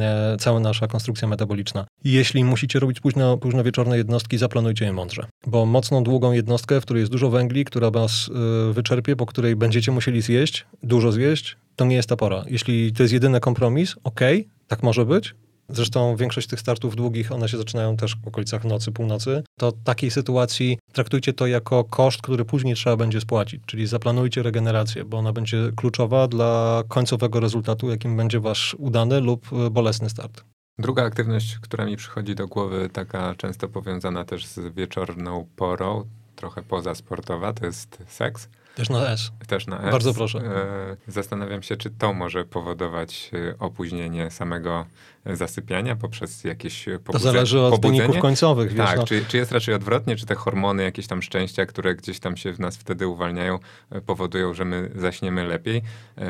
[0.00, 1.86] e, cała nasza konstrukcja metaboliczna.
[2.04, 6.84] Jeśli musicie robić późno, późno wieczorne jednostki, zaplanujcie je mądrze, bo mocną, długą jednostkę, w
[6.84, 8.30] której jest dużo węgli, która was
[8.70, 12.44] y, wyczerpie, po której będziecie musieli zjeść, dużo zjeść, to nie jest ta pora.
[12.46, 14.20] Jeśli to jest jedyny kompromis, ok,
[14.66, 15.34] tak może być.
[15.68, 19.42] Zresztą większość tych startów długich, one się zaczynają też w okolicach nocy, północy.
[19.58, 23.62] To takiej sytuacji traktujcie to jako koszt, który później trzeba będzie spłacić.
[23.66, 29.48] Czyli zaplanujcie regenerację, bo ona będzie kluczowa dla końcowego rezultatu, jakim będzie wasz udany lub
[29.70, 30.44] bolesny start.
[30.78, 36.04] Druga aktywność, która mi przychodzi do głowy, taka często powiązana też z wieczorną porą,
[36.36, 38.48] trochę pozasportowa, to jest seks.
[38.76, 39.30] Też na S.
[39.46, 39.92] Też na S.
[39.92, 40.38] Bardzo proszę.
[40.38, 44.86] E, zastanawiam się, czy to może powodować e, opóźnienie samego
[45.32, 47.12] zasypiania poprzez jakieś pobudzenie.
[47.12, 48.00] To zależy od pobudzenie?
[48.00, 48.72] wyników końcowych.
[48.72, 49.06] Wiesz, tak, no.
[49.06, 52.52] czy, czy jest raczej odwrotnie, czy te hormony, jakieś tam szczęścia, które gdzieś tam się
[52.52, 53.58] w nas wtedy uwalniają,
[53.90, 55.82] e, powodują, że my zaśniemy lepiej.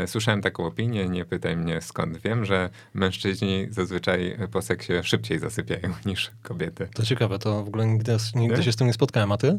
[0.06, 5.94] Słyszałem taką opinię, nie pytaj mnie skąd wiem, że mężczyźni zazwyczaj po seksie szybciej zasypiają
[6.06, 6.88] niż kobiety.
[6.94, 9.58] To ciekawe, to w ogóle nigdy, nigdy się z tym nie spotkałem, a ty?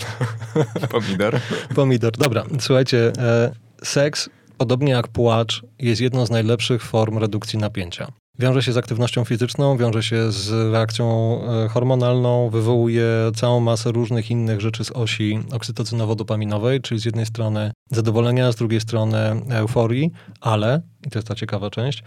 [0.90, 1.40] Pomidor.
[1.74, 2.12] Pomidor.
[2.12, 3.52] Dobra, słuchajcie, e,
[3.82, 8.12] seks, podobnie jak płacz, jest jedną z najlepszych form redukcji napięcia.
[8.40, 13.04] Wiąże się z aktywnością fizyczną, wiąże się z reakcją e, hormonalną, wywołuje
[13.34, 18.80] całą masę różnych innych rzeczy z osi oksytocynowo-dopaminowej, czyli z jednej strony zadowolenia, z drugiej
[18.80, 19.18] strony
[19.50, 20.10] euforii,
[20.40, 22.02] ale, i to jest ta ciekawa część,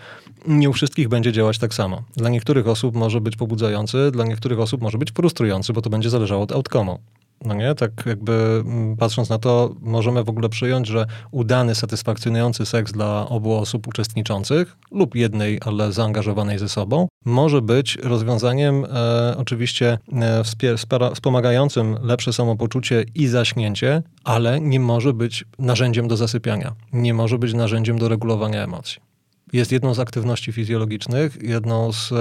[0.48, 2.04] nie u wszystkich będzie działać tak samo.
[2.18, 6.10] Dla niektórych osób może być pobudzający, dla niektórych osób może być frustrujący, bo to będzie
[6.10, 6.98] zależało od outcome'u.
[7.46, 12.66] No nie, tak jakby mm, patrząc na to, możemy w ogóle przyjąć, że udany, satysfakcjonujący
[12.66, 19.38] seks dla obu osób uczestniczących lub jednej, ale zaangażowanej ze sobą, może być rozwiązaniem e,
[19.38, 26.76] oczywiście e, wspier- wspomagającym lepsze samopoczucie i zaśnięcie, ale nie może być narzędziem do zasypiania,
[26.94, 29.11] nie może być narzędziem do regulowania emocji
[29.54, 32.14] jest jedną z aktywności fizjologicznych, jedną z,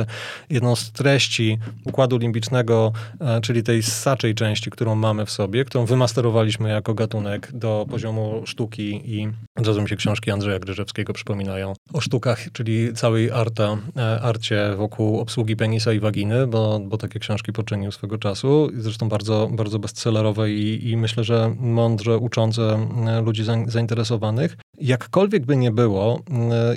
[0.51, 5.86] jedną z treści układu limbicznego, e, czyli tej ssaczej części, którą mamy w sobie, którą
[5.86, 11.73] wymasterowaliśmy jako gatunek do poziomu sztuki i od razu mi się książki Andrzeja Gryżewskiego przypominają
[11.93, 17.19] o sztukach, czyli całej arta, e, arcie wokół obsługi penisa i waginy, bo, bo takie
[17.19, 23.20] książki poczynił swego czasu, zresztą bardzo, bardzo bestsellerowe i, i myślę, że mądrze uczące e,
[23.23, 24.57] ludzi zainteresowanych.
[24.81, 26.23] Jakkolwiek by nie było,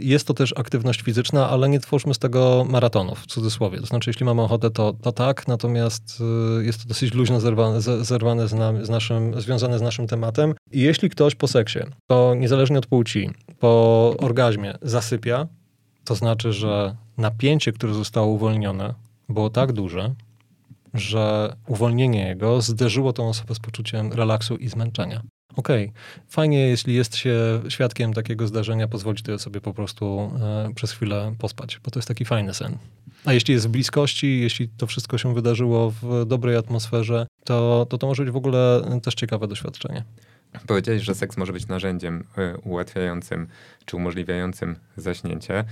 [0.02, 3.80] jest to też też aktywność fizyczna, ale nie twórzmy z tego maratonów, w cudzysłowie.
[3.80, 6.22] To znaczy, jeśli mamy ochotę, to, to tak, natomiast
[6.60, 10.54] y, jest to dosyć luźno zerwane, zerwane z, nam, z naszym, związane z naszym tematem.
[10.72, 13.30] I jeśli ktoś po seksie, to niezależnie od płci,
[13.60, 15.48] po orgazmie zasypia,
[16.06, 18.94] to znaczy, że napięcie, które zostało uwolnione,
[19.30, 20.16] było tak duże,
[20.94, 25.22] że uwolnienie jego zderzyło tą osobę z poczuciem relaksu i zmęczenia.
[25.56, 26.24] Okej, okay.
[26.30, 31.36] fajnie, jeśli jest się świadkiem takiego zdarzenia, pozwolić to sobie po prostu e, przez chwilę
[31.40, 32.78] pospać, bo to jest taki fajny sen.
[33.26, 37.98] A jeśli jest w bliskości, jeśli to wszystko się wydarzyło w dobrej atmosferze, to to,
[37.98, 40.04] to może być w ogóle też ciekawe doświadczenie.
[40.68, 43.48] Powiedziałeś, że seks może być narzędziem e, ułatwiającym
[43.86, 45.64] czy umożliwiającym zaśnięcie.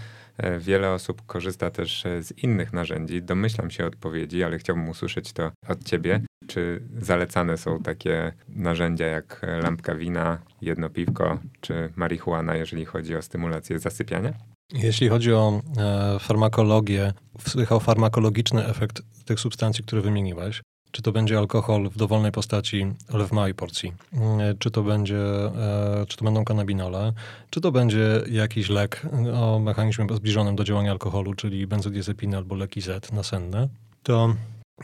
[0.41, 3.23] E, wiele osób korzysta też e, z innych narzędzi.
[3.23, 6.21] Domyślam się odpowiedzi, ale chciałbym usłyszeć to od ciebie.
[6.47, 13.21] Czy zalecane są takie narzędzia jak lampka wina, jedno piwko czy marihuana, jeżeli chodzi o
[13.21, 14.33] stymulację zasypiania?
[14.73, 17.13] Jeśli chodzi o e, farmakologię,
[17.43, 20.61] psychofarmakologiczny efekt tych substancji, które wymieniłeś,
[20.91, 25.19] czy to będzie alkohol w dowolnej postaci, ale w małej porcji, mm, czy to będzie,
[25.19, 27.13] e, czy to będą kanabinole,
[27.49, 29.01] czy to będzie jakiś lek
[29.33, 33.67] o mechanizmie zbliżonym do działania alkoholu, czyli benzodiazepiny albo leki Z nasenne,
[34.03, 34.35] to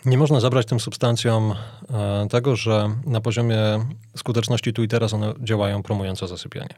[0.06, 1.54] nie można zabrać tym substancjom
[1.90, 3.58] e, tego, że na poziomie
[4.16, 6.76] skuteczności tu i teraz one działają promująco zasypianie.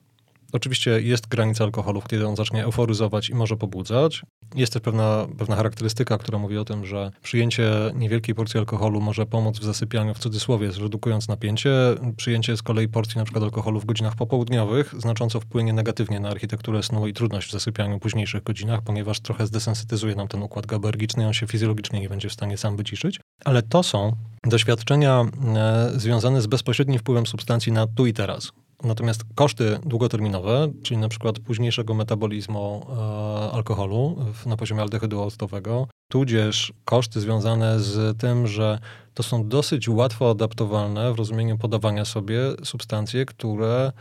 [0.54, 4.22] Oczywiście jest granica alkoholu, kiedy on zacznie euforyzować i może pobudzać.
[4.56, 9.26] Jest też pewna, pewna charakterystyka, która mówi o tym, że przyjęcie niewielkiej porcji alkoholu może
[9.26, 11.72] pomóc w zasypianiu, w cudzysłowie, zredukując napięcie.
[12.18, 17.08] Przyjęcie z kolei porcji przykład alkoholu w godzinach popołudniowych znacząco wpłynie negatywnie na architekturę snu
[17.08, 21.34] i trudność w zasypianiu w późniejszych godzinach, ponieważ trochę zdesensytyzuje nam ten układ gabergiczny, on
[21.34, 23.20] się fizjologicznie nie będzie w stanie sam wyciszyć.
[23.46, 28.52] Ale to są doświadczenia e, związane z bezpośrednim wpływem substancji na tu i teraz.
[28.84, 35.88] Natomiast koszty długoterminowe, czyli na przykład późniejszego metabolizmu e, alkoholu w, na poziomie aldehydu octowego,
[36.12, 38.80] tudzież koszty związane z tym, że
[39.14, 43.92] to są dosyć łatwo adaptowalne w rozumieniu podawania sobie substancje, które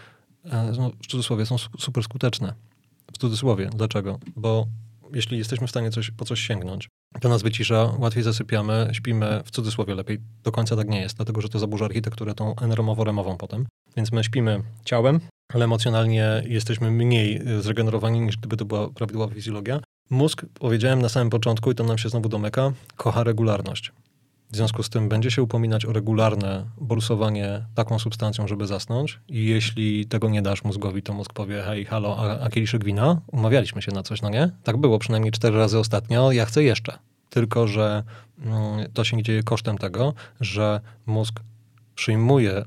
[0.45, 2.55] e, no, w cudzysłowie są super skuteczne.
[3.13, 3.71] W cudzysłowie.
[3.77, 4.19] Dlaczego?
[4.37, 4.67] Bo
[5.15, 6.89] jeśli jesteśmy w stanie coś, po coś sięgnąć,
[7.21, 10.19] to nas wycisza, łatwiej zasypiamy, śpimy w cudzysłowie lepiej.
[10.43, 13.67] Do końca tak nie jest, dlatego że to zaburza architekturę tą eneromowo-remową potem.
[13.97, 15.21] Więc my śpimy ciałem,
[15.55, 19.81] ale emocjonalnie jesteśmy mniej zregenerowani niż gdyby to była prawidłowa fizjologia.
[20.11, 23.93] Mózg, powiedziałem na samym początku, i to nam się znowu domyka, kocha regularność.
[24.53, 29.21] W związku z tym będzie się upominać o regularne bolsowanie taką substancją, żeby zasnąć.
[29.29, 33.21] I jeśli tego nie dasz mózgowi, to mózg powie: hej, halo, a, a kieliszek wina?
[33.27, 34.51] Umawialiśmy się na coś, no nie?
[34.63, 36.99] Tak było przynajmniej cztery razy ostatnio, ja chcę jeszcze.
[37.31, 38.03] Tylko, że
[38.45, 41.41] mm, to się dzieje kosztem tego, że mózg
[41.99, 42.65] przyjmuje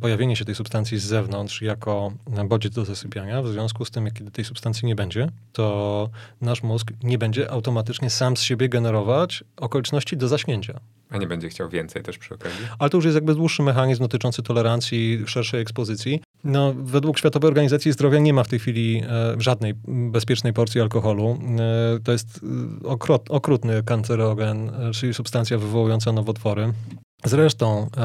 [0.00, 2.12] pojawienie się tej substancji z zewnątrz jako
[2.44, 3.42] bodziec do zasypiania.
[3.42, 6.08] W związku z tym, kiedy tej substancji nie będzie, to
[6.40, 10.80] nasz mózg nie będzie automatycznie sam z siebie generować okoliczności do zaśnięcia.
[11.10, 12.66] A nie będzie chciał więcej też przy okazji?
[12.78, 16.20] Ale to już jest jakby dłuższy mechanizm dotyczący tolerancji, szerszej ekspozycji.
[16.44, 21.38] No, według Światowej Organizacji Zdrowia nie ma w tej chwili e, żadnej bezpiecznej porcji alkoholu.
[21.58, 22.40] E, to jest
[22.84, 26.72] e, okrut, okrutny kancerogen, e, czyli substancja wywołująca nowotwory.
[27.26, 28.00] Zresztą, e,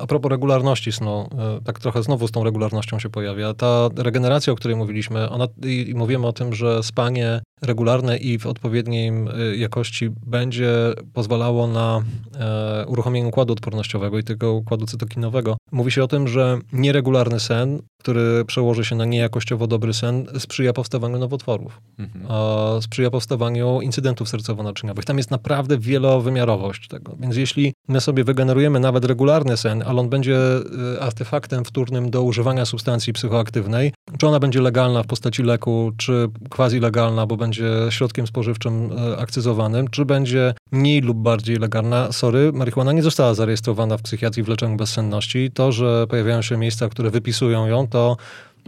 [0.00, 3.54] a propos regularności snu, e, tak trochę znowu z tą regularnością się pojawia.
[3.54, 8.38] Ta regeneracja, o której mówiliśmy, ona, i, i mówimy o tym, że spanie regularne i
[8.38, 10.72] w odpowiedniej e, jakości będzie
[11.12, 12.02] pozwalało na
[12.38, 15.56] e, uruchomienie układu odpornościowego i tego układu cytokinowego.
[15.72, 20.72] Mówi się o tym, że nieregularny sen, który przełoży się na niejakościowo dobry sen, sprzyja
[20.72, 22.82] powstawaniu nowotworów, mhm.
[22.82, 25.04] sprzyja powstawaniu incydentów sercowo-naczyniowych.
[25.04, 27.16] Tam jest naprawdę wielowymiarowość tego.
[27.20, 30.38] Więc jeśli my sobie wygenerujemy nawet regularny sen, ale on będzie
[30.96, 36.28] e, artefaktem wtórnym do używania substancji psychoaktywnej, czy ona będzie legalna w postaci leku, czy
[36.50, 37.45] quasi legalna, bo będzie
[37.90, 42.12] środkiem spożywczym e, akcyzowanym, czy będzie mniej lub bardziej legalna.
[42.12, 45.50] Sorry, marihuana nie została zarejestrowana w psychiatrii w leczeniu bezsenności.
[45.50, 48.16] To, że pojawiają się miejsca, które wypisują ją, to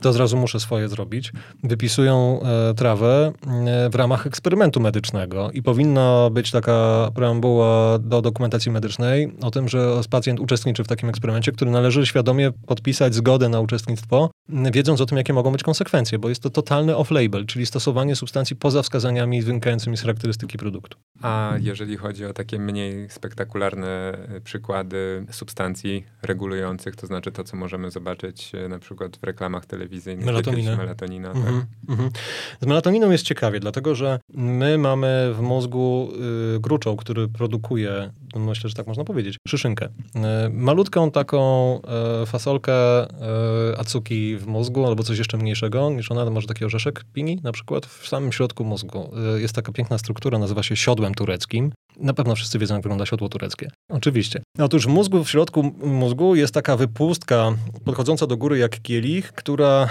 [0.00, 1.32] to od razu muszę swoje zrobić.
[1.62, 8.72] Wypisują e, trawę e, w ramach eksperymentu medycznego i powinna być taka preambuła do dokumentacji
[8.72, 13.60] medycznej o tym, że pacjent uczestniczy w takim eksperymencie, który należy świadomie podpisać zgodę na
[13.60, 18.16] uczestnictwo, wiedząc o tym, jakie mogą być konsekwencje, bo jest to totalny off-label, czyli stosowanie
[18.16, 20.98] substancji poza wskazaniami wynikającymi z charakterystyki produktu.
[21.22, 27.56] A jeżeli chodzi o takie mniej spektakularne e, przykłady substancji regulujących, to znaczy to, co
[27.56, 29.87] możemy zobaczyć na przykład w reklamach telewizyjnych,
[30.24, 30.76] Melatoninę.
[30.76, 31.30] melatonina.
[31.30, 31.96] Mm -hmm, tak?
[31.96, 32.18] mm -hmm.
[32.60, 36.08] Z melatoniną jest ciekawie, dlatego że my mamy w mózgu
[36.56, 39.86] y, gruczoł, który produkuje, no myślę, że tak można powiedzieć, szyszynkę.
[39.86, 40.20] Y,
[40.50, 41.80] malutką taką
[42.22, 47.04] y, fasolkę y, acuki w mózgu, albo coś jeszcze mniejszego niż ona, może taki orzeszek
[47.12, 49.10] pini na przykład, w samym środku mózgu.
[49.36, 51.72] Y, jest taka piękna struktura, nazywa się siodłem tureckim.
[51.98, 53.70] Na pewno wszyscy wiedzą, jak wygląda siodło tureckie.
[53.88, 54.42] Oczywiście.
[54.58, 57.52] Otóż w mózgu, w środku mózgu jest taka wypustka
[57.84, 59.88] podchodząca do góry jak kielich, która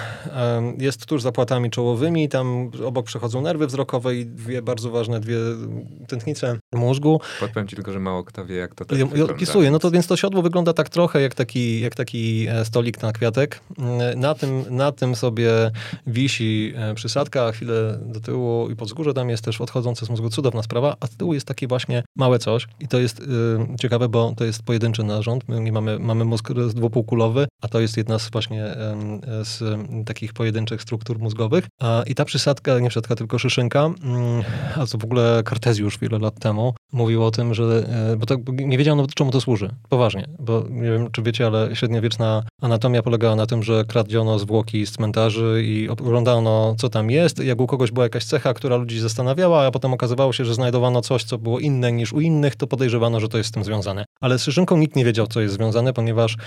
[0.78, 2.30] jest tuż za płatami czołowymi.
[2.30, 5.38] Tam obok przechodzą nerwy wzrokowe i dwie bardzo ważne, dwie
[6.08, 7.22] tętnice mózgu.
[7.40, 9.34] Podpowiem ci tylko, że mało kto wie, jak to tak wygląda.
[9.34, 9.72] Opisuję.
[9.72, 13.12] No to więc to siodło wygląda tak trochę jak taki, jak taki e, stolik na
[13.12, 13.60] kwiatek.
[13.78, 15.52] Mm, na tym, na tym sobie
[16.08, 20.10] wisi e, przysadka, a chwilę do tyłu i pod wzgórze tam jest też odchodzące z
[20.10, 23.26] mózgu cudowna sprawa, a z tyłu jest takie właśnie małe coś i to jest y,
[23.80, 25.44] ciekawe, bo to jest pojedynczy narząd.
[25.48, 28.76] My mamy, mamy mózg dwupółkulowy, a to jest jedna z właśnie y,
[29.46, 29.64] z
[30.06, 31.68] takich pojedynczych struktur mózgowych.
[31.82, 33.90] A, I ta przysadka, nie przysadka, tylko szyszynka,
[34.76, 36.57] y, a co w ogóle Kartezjusz wiele lat temu
[36.94, 37.64] mówił o tym, że,
[38.14, 39.70] y, bo to, nie wiedziano czemu to służy.
[39.90, 44.86] Poważnie, bo nie wiem, czy wiecie, ale średniowieczna anatomia polegała na tym, że kradziono zwłoki
[44.86, 47.44] z cmentarzy i oglądano, co tam jest.
[47.44, 51.02] Jak u kogoś była jakaś cecha, która ludzi zastanawiała, a potem okazywało się, że znajdowano
[51.02, 54.06] coś, co było inne niż u innych, to podejrzewano, że to jest z tym związane.
[54.22, 56.38] Ale z szyszynką nikt nie wiedział, co jest związane, ponieważ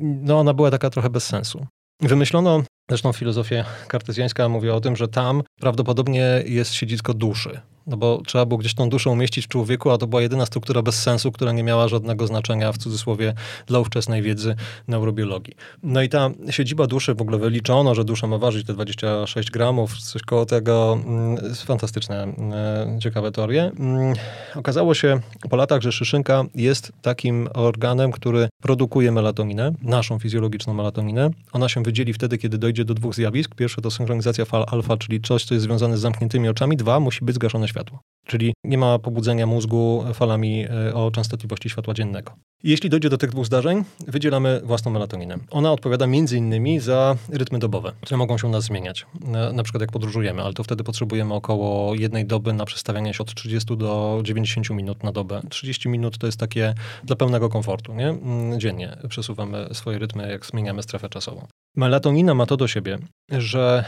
[0.00, 1.66] no, ona była taka trochę bez sensu.
[2.00, 8.22] Wymyślono, zresztą filozofia kartezjańska mówi o tym, że tam prawdopodobnie jest siedzisko duszy no bo
[8.26, 11.32] trzeba było gdzieś tą duszę umieścić w człowieku, a to była jedyna struktura bez sensu,
[11.32, 13.34] która nie miała żadnego znaczenia, w cudzysłowie,
[13.66, 14.56] dla ówczesnej wiedzy
[14.88, 15.54] neurobiologii.
[15.82, 19.98] No i ta siedziba duszy, w ogóle wyliczono, że dusza ma ważyć te 26 gramów,
[19.98, 23.72] coś koło tego, mm, fantastyczne, mm, ciekawe teorie.
[23.78, 24.14] Mm,
[24.54, 31.30] okazało się po latach, że szyszynka jest takim organem, który produkuje melatoninę, naszą fizjologiczną melatoninę.
[31.52, 33.54] Ona się wydzieli wtedy, kiedy dojdzie do dwóch zjawisk.
[33.54, 36.76] Pierwsze to synchronizacja fal alfa, czyli coś, co jest związane z zamkniętymi oczami.
[36.76, 37.75] Dwa, musi być zgaszone światło.
[38.26, 42.32] Czyli nie ma pobudzenia mózgu falami e, o częstotliwości światła dziennego.
[42.62, 45.38] Jeśli dojdzie do tych dwóch zdarzeń, wydzielamy własną melatoninę.
[45.50, 49.06] Ona odpowiada między innymi za rytmy dobowe, które mogą się u nas zmieniać.
[49.52, 53.34] Na, przykład jak podróżujemy, ale to wtedy potrzebujemy około jednej doby na przestawianie się od
[53.34, 55.40] 30 do 90 minut na dobę.
[55.50, 56.74] 30 minut to jest takie
[57.04, 58.08] dla pełnego komfortu, nie?
[58.08, 61.46] Mm, dziennie przesuwamy swoje rytmy, jak zmieniamy strefę czasową.
[61.76, 62.98] Melatonina ma to do siebie,
[63.30, 63.84] że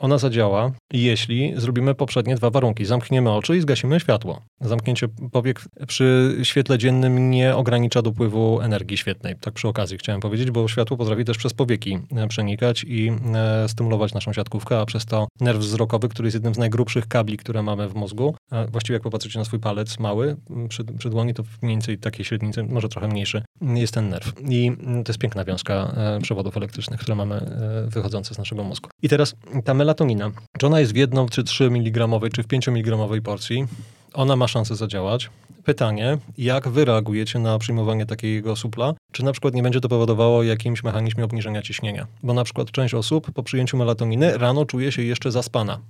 [0.00, 2.84] ona zadziała, jeśli zrobimy poprzednie dwa warunki.
[2.84, 4.40] Zamkniemy oczy i zgasimy światło.
[4.60, 9.36] Zamknięcie powiek przy świetle dziennym nie ogranicza dopływu energii świetnej.
[9.40, 13.68] Tak przy okazji chciałem powiedzieć, bo światło potrafi też przez powieki e, przenikać i e,
[13.68, 17.62] stymulować naszą siatkówkę, a przez to nerw wzrokowy, który jest jednym z najgrubszych kabli, które
[17.62, 18.34] mamy w mózgu.
[18.68, 20.36] Właściwie jak popatrzycie na swój palec mały
[20.68, 24.32] przy, przy dłoni, to mniej więcej takiej średnicy, może trochę mniejszy, jest ten nerw.
[24.48, 24.72] I
[25.04, 27.50] to jest piękna wiązka e, przewodów elektrycznych, które mamy
[27.86, 28.88] wychodzące z naszego mózgu.
[29.02, 32.68] I teraz ta melatonina, czy ona jest w jedną, czy 3 mg, czy w 5
[32.68, 33.66] mg porcji,
[34.14, 35.30] ona ma szansę zadziałać.
[35.64, 38.94] pytanie, jak wy reagujecie na przyjmowanie takiego supla?
[39.12, 42.06] Czy na przykład nie będzie to powodowało jakimś mechanizmie obniżenia ciśnienia?
[42.22, 45.80] Bo na przykład część osób po przyjęciu melatoniny rano czuje się jeszcze zaspana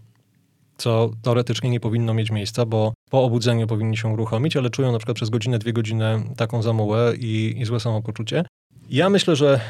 [0.76, 4.98] co teoretycznie nie powinno mieć miejsca, bo po obudzeniu powinni się uruchomić, ale czują na
[4.98, 8.44] przykład przez godzinę, dwie godziny taką zamułę i, i złe samopoczucie.
[8.90, 9.60] Ja myślę, że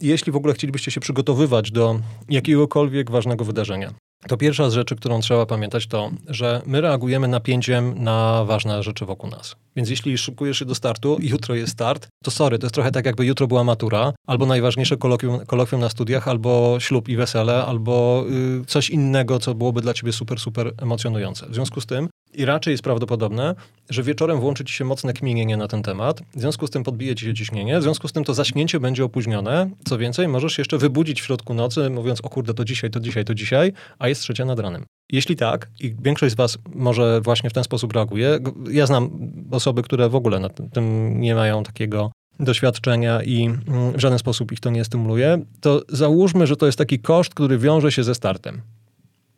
[0.00, 3.94] jeśli w ogóle chcielibyście się przygotowywać do jakiegokolwiek ważnego wydarzenia,
[4.28, 9.06] to pierwsza z rzeczy, którą trzeba pamiętać, to, że my reagujemy napięciem na ważne rzeczy
[9.06, 9.56] wokół nas.
[9.76, 12.90] Więc jeśli szykujesz się do startu i jutro jest start, to sorry, to jest trochę
[12.90, 17.64] tak, jakby jutro była matura, albo najważniejsze kolokwium, kolokwium na studiach, albo ślub i wesele,
[17.64, 18.24] albo
[18.62, 21.46] y, coś innego, co byłoby dla ciebie super, super emocjonujące.
[21.46, 23.54] W związku z tym i raczej jest prawdopodobne,
[23.90, 27.14] że wieczorem włączy ci się mocne kminienie na ten temat, w związku z tym podbije
[27.14, 29.70] ci się ciśnienie, w związku z tym to zaśnięcie będzie opóźnione.
[29.84, 33.24] Co więcej, możesz jeszcze wybudzić w środku nocy, mówiąc, o kurde, to dzisiaj, to dzisiaj,
[33.24, 34.84] to dzisiaj, a jest trzecia nad ranem.
[35.12, 38.38] Jeśli tak, i większość z Was może właśnie w ten sposób reaguje,
[38.70, 39.10] ja znam
[39.50, 44.52] osoby, które w ogóle na tym nie mają takiego doświadczenia i mm, w żaden sposób
[44.52, 48.14] ich to nie stymuluje, to załóżmy, że to jest taki koszt, który wiąże się ze
[48.14, 48.62] startem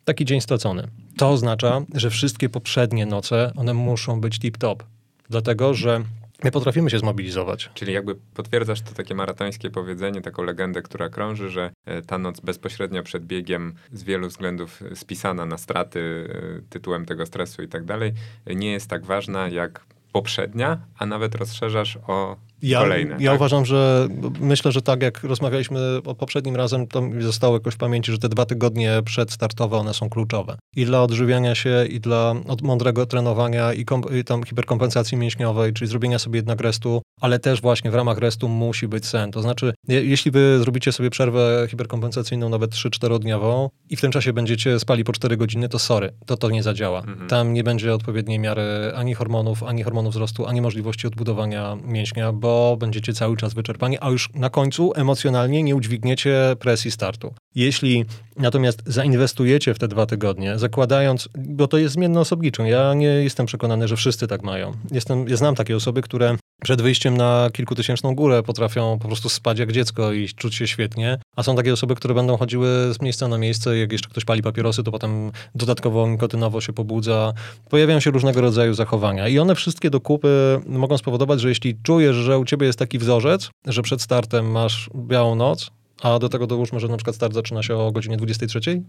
[0.07, 0.87] taki dzień stracony.
[1.17, 4.83] To oznacza, że wszystkie poprzednie noce, one muszą być tip-top.
[5.29, 6.03] Dlatego, że
[6.43, 7.69] My potrafimy się zmobilizować.
[7.73, 12.39] Czyli jakby potwierdzasz to takie maratońskie powiedzenie, taką legendę, która krąży, że e, ta noc
[12.39, 16.29] bezpośrednio przed biegiem z wielu względów spisana na straty
[16.59, 18.13] e, tytułem tego stresu i tak dalej,
[18.55, 23.15] nie jest tak ważna jak poprzednia, a nawet rozszerzasz o ja, kolejne.
[23.19, 23.39] Ja tak?
[23.39, 24.07] uważam, że
[24.39, 25.79] myślę, że tak jak rozmawialiśmy
[26.17, 30.09] poprzednim razem, to mi zostało jakoś w pamięci, że te dwa tygodnie przedstartowe, one są
[30.09, 30.57] kluczowe.
[30.75, 35.89] I dla odżywiania się, i dla mądrego trenowania, i, kom, i tam hiperkompensacji mięśniowej, czyli
[35.89, 39.31] zrobienia sobie jednak restu, ale też właśnie w ramach restu musi być sen.
[39.31, 44.33] To znaczy, jeśli wy zrobicie sobie przerwę hiperkompensacyjną nawet 3-4 dniową i w tym czasie
[44.33, 46.99] będziecie spali po 4 godziny, to sorry, to to nie zadziała.
[46.99, 47.29] Mhm.
[47.29, 52.46] Tam nie będzie odpowiedniej miary ani hormonów, ani hormonów wzrostu, ani możliwości odbudowania mięśnia, bo
[52.47, 57.33] bo będziecie cały czas wyczerpani, a już na końcu emocjonalnie nie udźwigniecie presji startu.
[57.55, 58.05] Jeśli
[58.37, 63.45] natomiast zainwestujecie w te dwa tygodnie, zakładając, bo to jest zmienne osobniczą, ja nie jestem
[63.45, 64.71] przekonany, że wszyscy tak mają.
[64.91, 69.59] Jestem, ja znam takie osoby, które przed wyjściem na kilkutysięczną górę potrafią po prostu spać
[69.59, 73.27] jak dziecko i czuć się świetnie, a są takie osoby, które będą chodziły z miejsca
[73.27, 77.33] na miejsce, jak jeszcze ktoś pali papierosy, to potem dodatkowo nikotynowo się pobudza.
[77.69, 82.15] Pojawiają się różnego rodzaju zachowania i one wszystkie do kupy mogą spowodować, że jeśli czujesz,
[82.15, 85.71] że u ciebie jest taki wzorzec, że przed startem masz białą noc,
[86.01, 88.81] a do tego dołóżmy, że na przykład start zaczyna się o godzinie 23,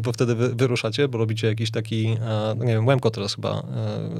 [0.00, 3.62] bo wtedy wy, wyruszacie, bo robicie jakiś taki, e, no nie wiem, Łemko teraz chyba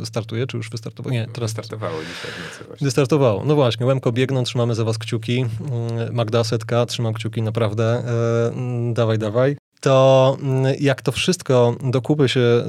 [0.02, 1.12] e, startuje, czy już wystartowało?
[1.12, 2.84] Nie, teraz startowało dzisiaj w nocy właśnie.
[2.84, 3.44] Wystartowało.
[3.44, 5.38] No właśnie, Łemko biegną, trzymamy za was kciuki.
[5.40, 7.84] Mm, Magda Setka, trzymam kciuki naprawdę.
[7.84, 12.64] E, mm, dawaj, dawaj to mm, jak to wszystko do kupy się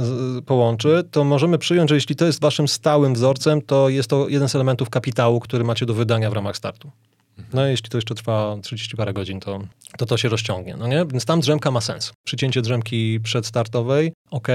[0.46, 4.50] połączy, to możemy przyjąć, że jeśli to jest waszym stałym wzorcem, to jest to jeden
[4.50, 6.92] z elementów kapitału, który macie do wydania w ramach startu.
[7.54, 9.60] No jeśli to jeszcze trwa 30 parę godzin, to,
[9.98, 11.06] to to się rozciągnie, no nie?
[11.06, 12.14] Więc tam drzemka ma sens.
[12.24, 14.48] Przycięcie drzemki przedstartowej, ok.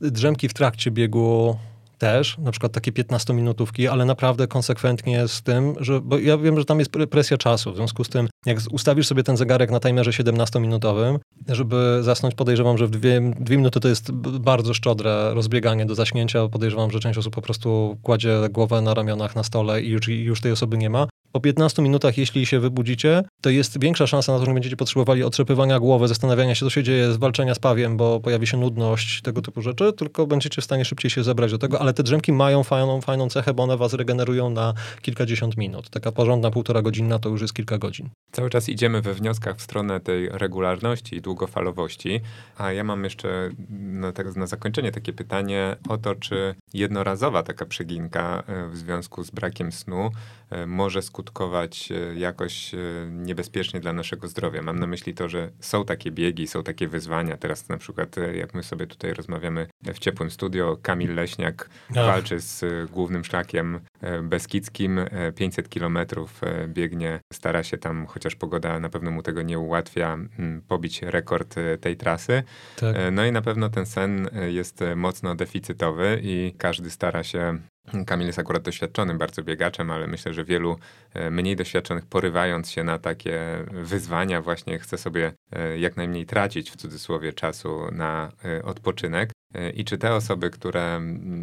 [0.00, 1.58] Drzemki w trakcie biegu
[1.98, 6.64] też, na przykład takie 15-minutówki, ale naprawdę konsekwentnie z tym, że, bo ja wiem, że
[6.64, 10.10] tam jest presja czasu, w związku z tym, jak ustawisz sobie ten zegarek na timerze
[10.10, 15.94] 17-minutowym, żeby zasnąć, podejrzewam, że w dwie, dwie minuty to jest bardzo szczodre rozbieganie do
[15.94, 20.08] zaśnięcia, podejrzewam, że część osób po prostu kładzie głowę na ramionach na stole i już,
[20.08, 21.08] i już tej osoby nie ma.
[21.32, 25.22] Po 15 minutach, jeśli się wybudzicie, to jest większa szansa na to, że będziecie potrzebowali
[25.22, 29.42] otrzepywania głowy, zastanawiania się, co się dzieje, zwalczenia z pawiem, bo pojawi się nudność, tego
[29.42, 32.62] typu rzeczy, tylko będziecie w stanie szybciej się zebrać do tego, ale te drzemki mają
[32.62, 35.90] fajną, fajną cechę, bo one was regenerują na kilkadziesiąt minut.
[35.90, 38.08] Taka porządna półtora godzina to już jest kilka godzin.
[38.32, 42.20] Cały czas idziemy we wnioskach w stronę tej regularności i długofalowości,
[42.56, 47.66] a ja mam jeszcze na, tak, na zakończenie takie pytanie o to, czy jednorazowa taka
[47.66, 50.10] przeginka e, w związku z brakiem snu
[50.66, 52.72] może skutkować e, jakoś
[53.10, 54.62] niebezpiecznie dla naszego zdrowia.
[54.62, 57.36] Mam na myśli to, że są takie biegi, są takie wyzwania.
[57.36, 61.96] Teraz na przykład, jak my sobie tutaj rozmawiamy w ciepłym studio, Kamil Leśniak Ach.
[61.96, 63.80] walczy z głównym szlakiem
[64.22, 65.00] beskidzkim,
[65.34, 70.18] 500 kilometrów biegnie, stara się tam, chociaż pogoda na pewno mu tego nie ułatwia,
[70.68, 72.42] pobić rekord tej trasy.
[72.76, 72.96] Tak.
[73.12, 77.58] No i na pewno ten sen jest mocno deficytowy i każdy stara się
[78.06, 80.76] Kamil jest akurat doświadczonym bardzo biegaczem, ale myślę, że wielu
[81.14, 83.40] e, mniej doświadczonych, porywając się na takie
[83.70, 89.30] wyzwania, właśnie chce sobie e, jak najmniej tracić w cudzysłowie czasu na e, odpoczynek.
[89.54, 91.00] E, I czy te osoby, które,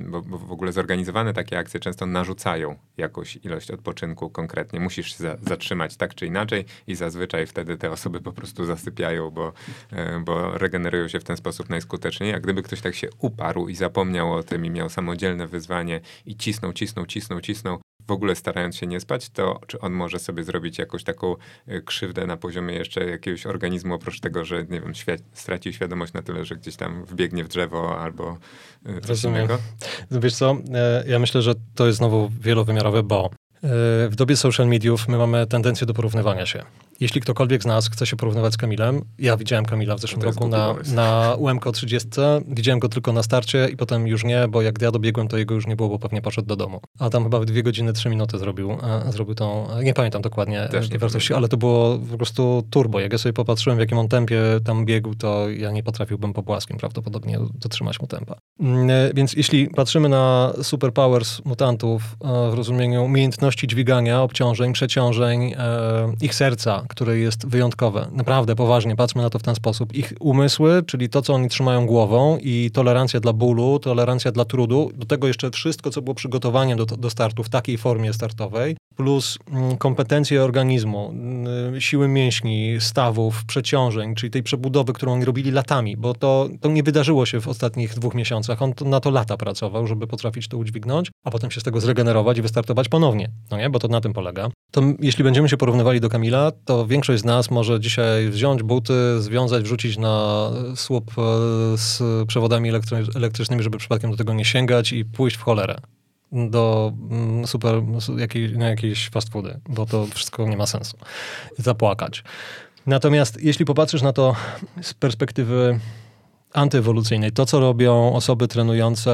[0.08, 5.24] bo, bo w ogóle zorganizowane takie akcje często narzucają jakąś ilość odpoczynku konkretnie, musisz się
[5.24, 9.54] za, zatrzymać tak czy inaczej i zazwyczaj wtedy te osoby po prostu zasypiają, bo,
[9.92, 12.34] e, bo regenerują się w ten sposób najskuteczniej.
[12.34, 16.36] A gdyby ktoś tak się uparł i zapomniał o tym i miał samodzielne wyzwanie i
[16.36, 20.44] cisnął, cisnął, cisnął, cisnął, w ogóle starając się nie spać, to czy on może sobie
[20.44, 21.36] zrobić jakąś taką
[21.68, 26.14] e, krzywdę na poziomie jeszcze jakiegoś organizmu, oprócz tego, że nie wiem, świ- straci świadomość
[26.14, 28.38] na tyle, że gdzieś tam wbiegnie w drzewo albo
[28.86, 29.38] e, coś Rozumiem.
[29.38, 29.60] innego?
[30.12, 33.30] Wiesz co, e, ja myślę, że to jest znowu wielowymiarowe, bo
[33.64, 36.64] w dobie social mediów my mamy tendencję do porównywania się.
[37.00, 40.48] Jeśli ktokolwiek z nas chce się porównywać z Kamilem, ja widziałem Kamila w zeszłym roku
[40.48, 42.10] na, na UMK 30,
[42.48, 45.56] widziałem go tylko na starcie i potem już nie, bo jak ja dobiegłem, to jego
[45.56, 46.80] już nie było, bo pewnie poszedł do domu.
[47.00, 50.70] A tam chyba w dwie godziny, trzy minuty zrobił, e, zrobił tą, nie pamiętam dokładnie
[50.90, 53.00] tej wartości, ale to było po prostu turbo.
[53.00, 56.44] Jak ja sobie popatrzyłem, w jakim on tempie tam biegł, to ja nie potrafiłbym po
[56.44, 58.36] płaskim prawdopodobnie dotrzymać mu tempa.
[58.60, 65.56] Mm, e, więc jeśli patrzymy na superpowers mutantów e, w rozumieniu umiejętności dźwigania, obciążeń, przeciążeń,
[66.22, 68.08] ich serca, które jest wyjątkowe.
[68.12, 69.96] Naprawdę, poważnie, patrzmy na to w ten sposób.
[69.96, 74.92] Ich umysły, czyli to, co oni trzymają głową i tolerancja dla bólu, tolerancja dla trudu,
[74.94, 79.38] do tego jeszcze wszystko, co było przygotowaniem do, do startu w takiej formie startowej, plus
[79.52, 85.98] mm, kompetencje organizmu, mm, siły mięśni, stawów, przeciążeń, czyli tej przebudowy, którą oni robili latami,
[85.98, 88.62] bo to, to nie wydarzyło się w ostatnich dwóch miesiącach.
[88.62, 91.82] On to, na to lata pracował, żeby potrafić to udźwignąć, a potem się z tego
[91.82, 93.70] zregenerować i wystartować ponownie, no nie?
[93.70, 94.50] Bo to na tym polega.
[94.72, 99.22] To jeśli będziemy się porównywali do Kamila, to większość z nas może dzisiaj wziąć buty,
[99.22, 101.22] związać, wrzucić na słup e,
[101.78, 102.70] z przewodami
[103.16, 105.76] elektrycznymi, żeby przypadkiem do tego nie sięgać i pójść w cholerę
[106.32, 107.82] do mm, super,
[108.58, 110.98] na jakieś fast foody, bo to wszystko nie ma sensu.
[111.58, 112.24] Zapłakać.
[112.86, 114.36] Natomiast jeśli popatrzysz na to
[114.82, 115.80] z perspektywy
[116.56, 117.32] antyewolucyjnej.
[117.32, 119.12] To, co robią osoby trenujące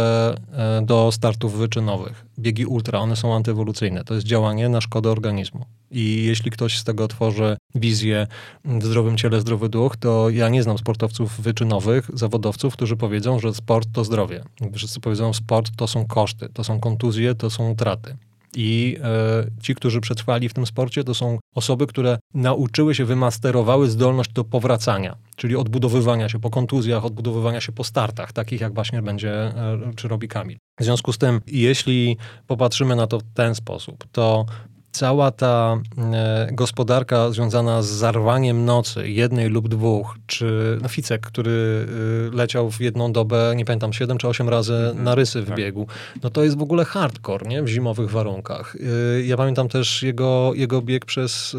[0.53, 4.03] e, do startów wyczynowych, biegi ultra, one są antyewolucyjne.
[4.03, 5.65] To jest działanie na szkodę organizmu.
[5.91, 8.27] I jeśli ktoś z tego tworzy wizję
[8.65, 13.53] w zdrowym ciele, zdrowy duch, to ja nie znam sportowców wyczynowych, zawodowców, którzy powiedzą, że
[13.53, 14.43] sport to zdrowie.
[14.73, 18.17] Wszyscy powiedzą, sport to są koszty, to są kontuzje, to są utraty.
[18.55, 23.89] I e, ci, którzy przetrwali w tym sporcie, to są osoby, które nauczyły się, wymasterowały
[23.89, 29.01] zdolność do powracania, czyli odbudowywania się po kontuzjach, odbudowywania się po startach, takich jak właśnie
[29.01, 30.57] będzie, e, czy robi Kamil.
[30.79, 32.17] W związku z tym, jeśli
[32.47, 34.45] popatrzymy na to w ten sposób, to
[34.91, 41.85] cała ta e, gospodarka związana z zarwaniem nocy, jednej lub dwóch, czy no, Ficek, który
[42.31, 45.03] e, leciał w jedną dobę, nie pamiętam, 7 czy 8 razy mhm.
[45.03, 45.57] na rysy w tak.
[45.57, 45.87] biegu,
[46.23, 47.63] no to jest w ogóle hardcore, nie?
[47.63, 48.75] W zimowych warunkach.
[49.15, 51.55] E, ja pamiętam też jego, jego bieg przez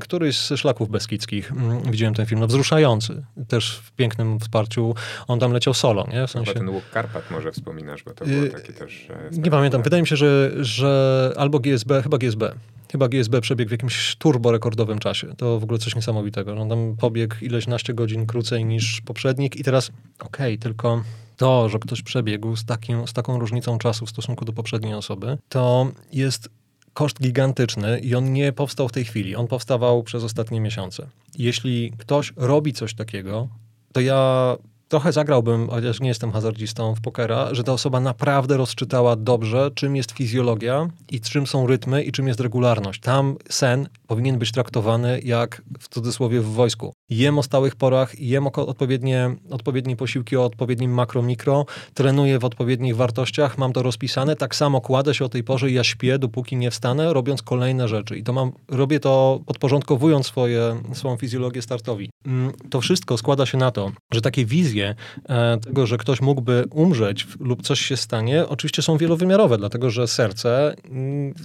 [0.00, 1.52] któryś z szlaków beskidzkich.
[1.90, 3.24] Widziałem ten film, no wzruszający.
[3.48, 4.94] Też w pięknym wsparciu.
[5.28, 6.26] On tam leciał solo, nie?
[6.26, 6.52] W sensie...
[6.52, 9.08] Chyba ten łuk Karpat może wspominasz, bo to było takie też...
[9.32, 9.82] Nie pamiętam.
[9.82, 12.54] Wydaje mi się, że, że albo GSB, chyba GSB
[12.92, 15.34] Chyba GSB przebiegł w jakimś turbo rekordowym czasie.
[15.36, 16.56] To w ogóle coś niesamowitego.
[16.56, 21.02] On tam pobiegł ileś naście godzin krócej niż poprzednik i teraz okej, okay, tylko
[21.36, 25.38] to, że ktoś przebiegł z, takim, z taką różnicą czasu w stosunku do poprzedniej osoby,
[25.48, 26.48] to jest
[26.92, 29.36] koszt gigantyczny i on nie powstał w tej chwili.
[29.36, 31.06] On powstawał przez ostatnie miesiące.
[31.38, 33.48] Jeśli ktoś robi coś takiego,
[33.92, 34.56] to ja
[34.94, 39.96] trochę zagrałbym, chociaż nie jestem hazardzistą w pokera, że ta osoba naprawdę rozczytała dobrze, czym
[39.96, 43.00] jest fizjologia i czym są rytmy i czym jest regularność.
[43.00, 46.92] Tam sen powinien być traktowany jak w cudzysłowie w wojsku.
[47.10, 52.96] Jem o stałych porach, jem odpowiednie, odpowiednie posiłki o odpowiednim makro, mikro, trenuję w odpowiednich
[52.96, 56.56] wartościach, mam to rozpisane, tak samo kładę się o tej porze i ja śpię, dopóki
[56.56, 58.18] nie wstanę, robiąc kolejne rzeczy.
[58.18, 62.10] I to mam, robię to podporządkowując swoje, swoją fizjologię startowi.
[62.26, 64.83] Mm, to wszystko składa się na to, że takie wizje
[65.28, 70.08] e, tego, że ktoś mógłby umrzeć lub coś się stanie, oczywiście są wielowymiarowe, dlatego że
[70.08, 70.74] serce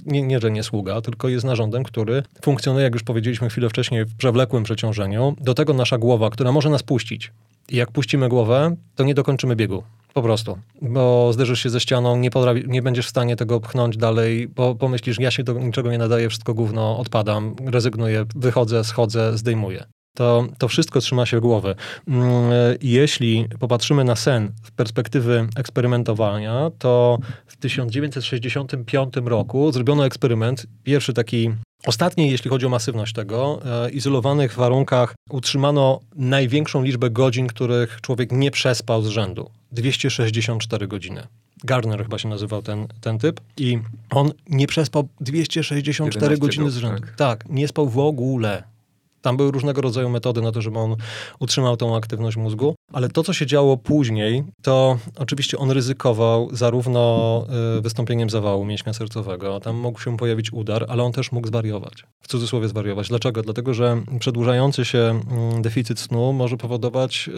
[0.06, 4.04] nie, nie że nie sługa, tylko jest narządem, który funkcjonuje, jak już powiedzieliśmy chwilę wcześniej,
[4.04, 5.36] w przewlekłym przeciążeniu.
[5.40, 7.32] Do tego nasza głowa, która może nas puścić.
[7.68, 9.82] I jak puścimy głowę, to nie dokończymy biegu.
[10.14, 10.58] Po prostu.
[10.82, 12.30] Bo zderzysz się ze ścianą, nie,
[12.66, 16.28] nie będziesz w stanie tego pchnąć dalej, bo pomyślisz, ja się do niczego nie nadaję,
[16.28, 19.84] wszystko gówno, odpadam, rezygnuję, wychodzę, schodzę, zdejmuję.
[20.14, 21.74] To, to wszystko trzyma się głowy.
[22.08, 31.12] Mm, jeśli popatrzymy na sen z perspektywy eksperymentowania, to w 1965 roku zrobiono eksperyment, pierwszy
[31.12, 31.50] taki
[31.86, 38.32] Ostatniej, jeśli chodzi o masywność tego, e, izolowanych warunkach utrzymano największą liczbę godzin, których człowiek
[38.32, 39.50] nie przespał z rzędu.
[39.72, 41.26] 264 godziny.
[41.64, 43.78] Gardner chyba się nazywał ten, ten typ i
[44.10, 47.00] on nie przespał 264 godziny z rzędu.
[47.00, 47.16] Tak.
[47.16, 48.62] tak, nie spał w ogóle.
[49.22, 50.96] Tam były różnego rodzaju metody na to, żeby on
[51.40, 52.74] utrzymał tą aktywność mózgu.
[52.92, 57.46] Ale to, co się działo później, to oczywiście on ryzykował zarówno
[57.78, 62.04] y, wystąpieniem zawału mięśnia sercowego, tam mógł się pojawić udar, ale on też mógł zwariować.
[62.22, 63.08] W cudzysłowie zwariować.
[63.08, 63.42] Dlaczego?
[63.42, 67.30] Dlatego, że przedłużający się mm, deficyt snu może powodować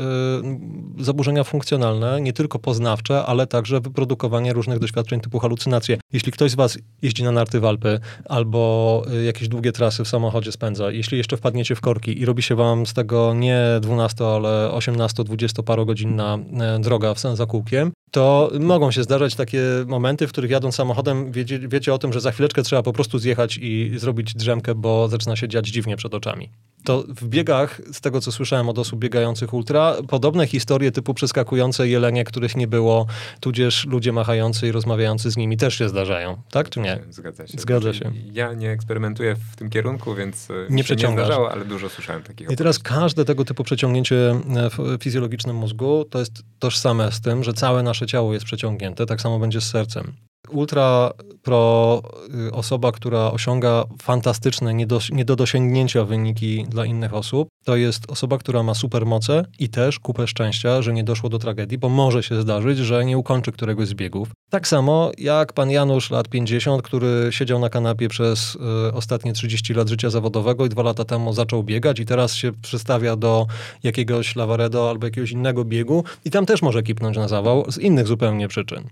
[0.98, 5.98] y, zaburzenia funkcjonalne, nie tylko poznawcze, ale także wyprodukowanie różnych doświadczeń typu halucynacje.
[6.12, 10.08] Jeśli ktoś z was jeździ na narty w Alpy albo y, jakieś długie trasy w
[10.08, 14.24] samochodzie spędza, jeśli jeszcze wpadniecie w korki i robi się wam z tego nie 12,
[14.26, 20.26] ale 18, 20 parogodzinna e, droga w za kółkiem, to mogą się zdarzać takie momenty,
[20.26, 23.58] w których jadąc samochodem wiecie, wiecie o tym, że za chwileczkę trzeba po prostu zjechać
[23.62, 26.50] i zrobić drzemkę, bo zaczyna się dziać dziwnie przed oczami.
[26.84, 31.88] To w biegach, z tego co słyszałem od osób biegających ultra, podobne historie typu przeskakujące
[31.88, 33.06] jelenie, których nie było,
[33.40, 36.98] tudzież ludzie machający i rozmawiający z nimi też się zdarzają, tak czy nie?
[37.10, 37.58] Zgadza się.
[37.58, 38.12] Zgadza się.
[38.32, 42.22] Ja nie eksperymentuję w tym kierunku, więc e, nie, się nie zdarzało, ale dużo słyszałem
[42.22, 47.20] takich I teraz każde tego typu przeciągnięcie e, w fizjologicznym mózgu to jest tożsame z
[47.20, 50.12] tym, że całe nasze ciało jest przeciągnięte, tak samo będzie z sercem.
[50.52, 51.10] Ultra
[51.42, 52.02] pro
[52.48, 57.76] y, osoba, która osiąga fantastyczne, nie do, nie do dosięgnięcia wyniki dla innych osób, to
[57.76, 61.88] jest osoba, która ma supermoce i też kupę szczęścia, że nie doszło do tragedii, bo
[61.88, 64.28] może się zdarzyć, że nie ukończy któregoś z biegów.
[64.50, 69.74] Tak samo jak pan Janusz, lat 50, który siedział na kanapie przez y, ostatnie 30
[69.74, 73.46] lat życia zawodowego i dwa lata temu zaczął biegać i teraz się przystawia do
[73.82, 78.06] jakiegoś Lavaredo albo jakiegoś innego biegu i tam też może kipnąć na zawał z innych
[78.06, 78.88] zupełnie przyczyn.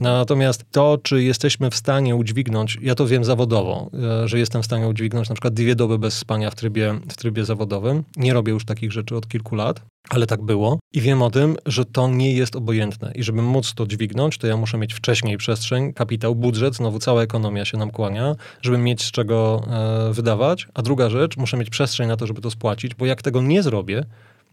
[0.00, 3.90] Natomiast to, czy jesteśmy w stanie udźwignąć, ja to wiem zawodowo,
[4.24, 7.16] e, że jestem w stanie udźwignąć na przykład dwie doby bez spania w trybie, w
[7.16, 8.04] trybie zawodowym.
[8.16, 10.78] Nie robię już takich rzeczy od kilku lat, ale tak było.
[10.92, 13.12] I wiem o tym, że to nie jest obojętne.
[13.14, 17.22] I żeby móc to dźwignąć, to ja muszę mieć wcześniej przestrzeń, kapitał, budżet, znowu cała
[17.22, 19.62] ekonomia się nam kłania, żeby mieć z czego
[20.10, 20.68] e, wydawać.
[20.74, 23.62] A druga rzecz, muszę mieć przestrzeń na to, żeby to spłacić, bo jak tego nie
[23.62, 24.04] zrobię,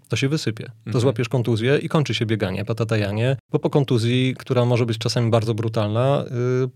[0.10, 0.64] to się wysypie.
[0.64, 1.02] To mhm.
[1.02, 5.54] złapiesz kontuzję i kończy się bieganie, patatajanie, bo po kontuzji, która może być czasami bardzo
[5.54, 6.26] brutalna,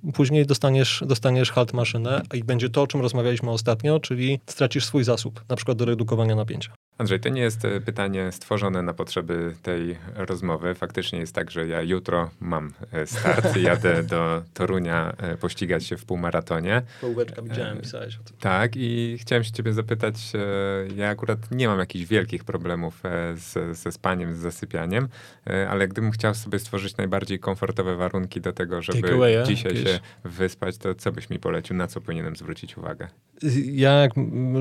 [0.05, 4.85] yy, później dostaniesz, dostaniesz halt maszynę i będzie to, o czym rozmawialiśmy ostatnio, czyli stracisz
[4.85, 6.73] swój zasób, na przykład do redukowania napięcia.
[6.98, 10.76] Andrzej, to nie jest e, pytanie stworzone na potrzeby tej rozmowy.
[10.76, 15.98] Faktycznie jest tak, że ja jutro mam e, start, jadę do Torunia e, pościgać się
[15.98, 16.82] w półmaratonie.
[17.02, 18.38] Połóweczka widziałem, pisałeś o tym.
[18.40, 20.15] Tak i chciałem się ciebie zapytać,
[20.95, 23.02] ja akurat nie mam jakichś wielkich problemów
[23.36, 25.07] z, ze spaniem, z zasypianiem,
[25.70, 29.91] ale gdybym chciał sobie stworzyć najbardziej komfortowe warunki do tego, żeby away, dzisiaj jakieś?
[29.91, 33.07] się wyspać, to co byś mi polecił, na co powinienem zwrócić uwagę?
[33.65, 34.11] Ja jak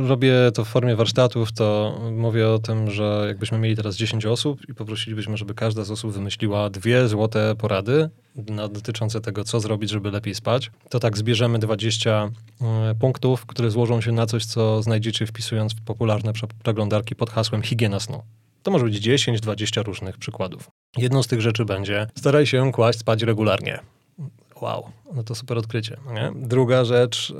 [0.08, 4.68] robię to w formie warsztatów, to mówię o tym, że jakbyśmy mieli teraz 10 osób
[4.68, 9.90] i poprosilibyśmy, żeby każda z osób wymyśliła dwie złote porady na, dotyczące tego, co zrobić,
[9.90, 12.30] żeby lepiej spać, to tak zbierzemy 20
[12.90, 16.32] y, punktów, które złożą się na coś, co znajdziecie wpisując w popularne
[16.62, 18.22] przeglądarki pod hasłem higiena snu.
[18.62, 20.70] To może być 10-20 różnych przykładów.
[20.96, 23.80] Jedną z tych rzeczy będzie staraj się kłaść spać regularnie.
[24.62, 25.96] Wow, no to super odkrycie.
[26.14, 26.32] Nie?
[26.36, 27.34] Druga rzecz,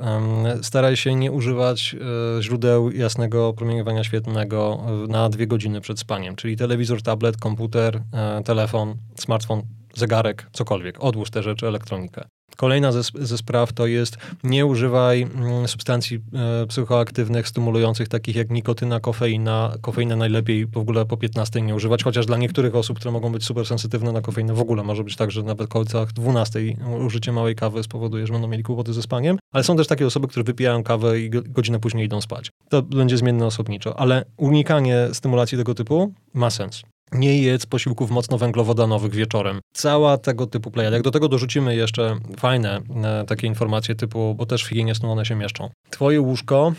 [0.61, 1.95] staraj się nie używać
[2.37, 8.43] e, źródeł jasnego promieniowania świetlnego na dwie godziny przed spaniem, czyli telewizor, tablet, komputer, e,
[8.43, 9.61] telefon, smartfon,
[9.95, 11.03] zegarek, cokolwiek.
[11.03, 12.25] Odłóż te rzeczy, elektronikę.
[12.57, 16.19] Kolejna ze, ze, spraw to jest nie używaj mm, substancji
[16.63, 19.73] e, psychoaktywnych, stymulujących, takich jak nikotyna, kofeina.
[19.81, 23.45] Kofeinę najlepiej w ogóle po 15 nie używać, chociaż dla niektórych osób, które mogą być
[23.45, 26.59] super sensytywne na kofeinę, w ogóle może być tak, że nawet w końcach 12
[27.05, 29.37] użycie małej kawy spowoduje, że będą mieli kłopoty ze spaniem.
[29.51, 32.51] Ale są też takie osoby, które wypijają kawę i godzinę później idą spać.
[32.69, 36.83] To będzie zmienne osobniczo, ale unikanie stymulacji tego typu ma sens
[37.13, 39.59] nie jedz posiłków mocno węglowodanowych wieczorem.
[39.73, 40.95] Cała tego typu plejada.
[40.95, 45.11] Jak do tego dorzucimy jeszcze fajne e, takie informacje typu, bo też w higienie snu
[45.11, 45.69] one się mieszczą.
[45.89, 46.73] Twoje łóżko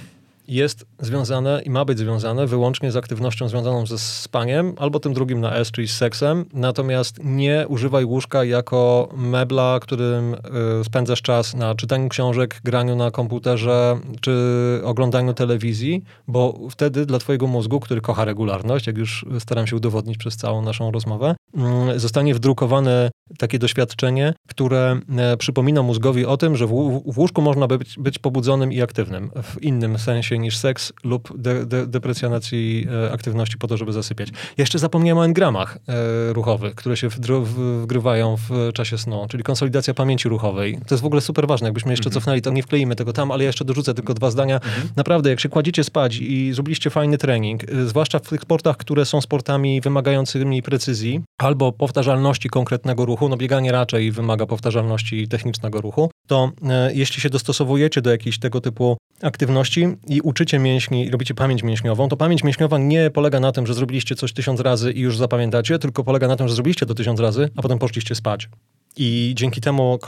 [0.49, 5.41] jest związane i ma być związane wyłącznie z aktywnością związaną ze spaniem, albo tym drugim
[5.41, 6.45] na S, czyli z seksem.
[6.53, 10.39] Natomiast nie używaj łóżka jako mebla, którym y,
[10.85, 14.33] spędzasz czas na czytaniu książek, graniu na komputerze czy
[14.85, 20.19] oglądaniu telewizji, bo wtedy dla twojego mózgu, który kocha regularność, jak już staram się udowodnić
[20.19, 21.35] przez całą naszą rozmowę,
[21.95, 25.01] y, zostanie wdrukowane takie doświadczenie, które
[25.35, 29.31] y, przypomina mózgowi o tym, że w, w łóżku można być, być pobudzonym i aktywnym
[29.43, 34.29] w innym sensie niż seks lub de, de, deprecjonacji e, aktywności po to, żeby zasypiać.
[34.59, 40.29] Jeszcze zapomniałem o engramach e, ruchowych, które się wgrywają w czasie snu, czyli konsolidacja pamięci
[40.29, 40.79] ruchowej.
[40.87, 41.67] To jest w ogóle super ważne.
[41.67, 42.21] Jakbyśmy jeszcze mhm.
[42.21, 44.55] cofnęli, to nie wkleimy tego tam, ale ja jeszcze dorzucę tylko dwa zdania.
[44.55, 44.89] Mhm.
[44.97, 49.05] Naprawdę, jak się kładziecie spać i zrobiliście fajny trening, e, zwłaszcza w tych sportach, które
[49.05, 56.11] są sportami wymagającymi precyzji albo powtarzalności konkretnego ruchu, no bieganie raczej wymaga powtarzalności technicznego ruchu,
[56.27, 61.63] to e, jeśli się dostosowujecie do jakichś tego typu aktywności i uczycie mięśni, robicie pamięć
[61.63, 65.17] mięśniową, to pamięć mięśniowa nie polega na tym, że zrobiliście coś tysiąc razy i już
[65.17, 68.49] zapamiętacie, tylko polega na tym, że zrobiliście to tysiąc razy, a potem poszliście spać.
[68.97, 69.99] I dzięki temu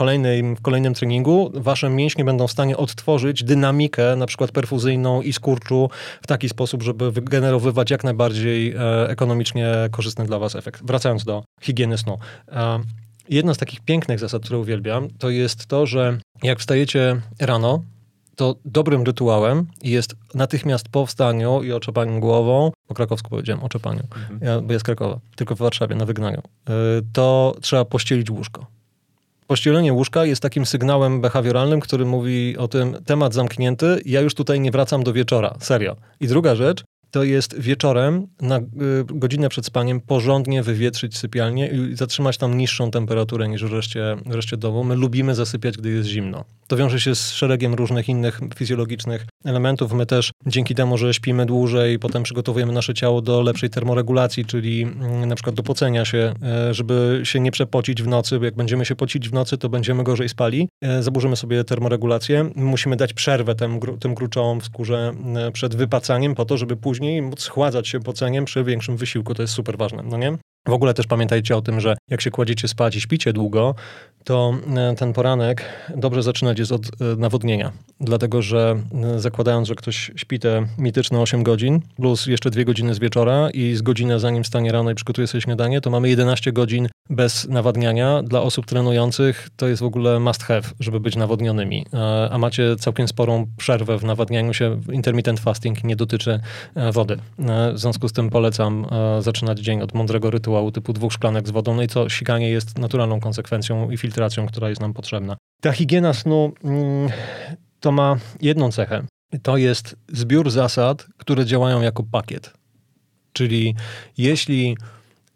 [0.57, 5.89] w kolejnym treningu wasze mięśnie będą w stanie odtworzyć dynamikę, na przykład perfuzyjną i skurczu
[6.21, 10.81] w taki sposób, żeby wygenerowywać jak najbardziej e, ekonomicznie korzystny dla was efekt.
[10.85, 12.17] Wracając do higieny snu.
[12.51, 12.79] E,
[13.29, 17.83] jedna z takich pięknych zasad, które uwielbiam, to jest to, że jak wstajecie rano,
[18.37, 24.39] to dobrym rytuałem jest natychmiast po wstaniu i oczepaniu głową, po krakowsku powiedziałem oczepaniu, mhm.
[24.41, 26.71] ja, bo jest Krakowa, tylko w Warszawie na wygnaniu, e,
[27.13, 28.65] to trzeba pościelić łóżko.
[29.47, 34.59] Pościelenie łóżka jest takim sygnałem behawioralnym, który mówi o tym, temat zamknięty, ja już tutaj
[34.59, 35.95] nie wracam do wieczora, serio.
[36.19, 38.63] I druga rzecz, to jest wieczorem na y,
[39.05, 44.33] godzinę przed spaniem porządnie wywietrzyć sypialnię i zatrzymać tam niższą temperaturę niż w reszcie, w
[44.33, 44.83] reszcie domu.
[44.83, 46.43] My lubimy zasypiać, gdy jest zimno.
[46.67, 49.93] To wiąże się z szeregiem różnych innych fizjologicznych elementów.
[49.93, 54.81] My też dzięki temu, że śpimy dłużej, potem przygotowujemy nasze ciało do lepszej termoregulacji, czyli
[54.81, 58.55] mm, na przykład do pocenia się, e, żeby się nie przepocić w nocy, bo jak
[58.55, 60.69] będziemy się pocić w nocy, to będziemy gorzej spali.
[60.81, 62.49] E, zaburzymy sobie termoregulację.
[62.55, 67.21] Musimy dać przerwę tym, tym gruczołom w skórze e, przed wypacaniem po to, żeby później
[67.21, 69.33] móc schładzać się poceniem przy większym wysiłku.
[69.33, 70.37] To jest super ważne, no nie?
[70.67, 73.75] W ogóle też pamiętajcie o tym, że jak się kładziecie spać i śpicie długo,
[74.27, 75.65] to e, ten poranek
[75.95, 77.71] dobrze zaczynać jest od e, nawodnienia.
[77.99, 78.75] Dlatego, że
[79.15, 83.49] e, zakładając, że ktoś śpi te mityczne 8 godzin, plus jeszcze 2 godziny z wieczora
[83.49, 87.47] i z godzinę zanim stanie rano i przygotuje sobie śniadanie, to mamy 11 godzin bez
[87.47, 88.23] nawadniania.
[88.23, 91.85] Dla osób trenujących to jest w ogóle must have, żeby być nawodnionymi.
[92.31, 94.81] A macie całkiem sporą przerwę w nawadnianiu się.
[94.91, 96.39] Intermittent fasting nie dotyczy
[96.93, 97.17] wody.
[97.73, 98.85] W związku z tym polecam
[99.19, 101.75] zaczynać dzień od mądrego rytuału typu dwóch szklanek z wodą.
[101.75, 105.37] No i co, sikanie jest naturalną konsekwencją i filtracją filtracją, która jest nam potrzebna.
[105.61, 107.09] Ta higiena snu mm,
[107.79, 109.03] to ma jedną cechę.
[109.43, 112.53] To jest zbiór zasad, które działają jako pakiet.
[113.33, 113.75] Czyli
[114.17, 114.77] jeśli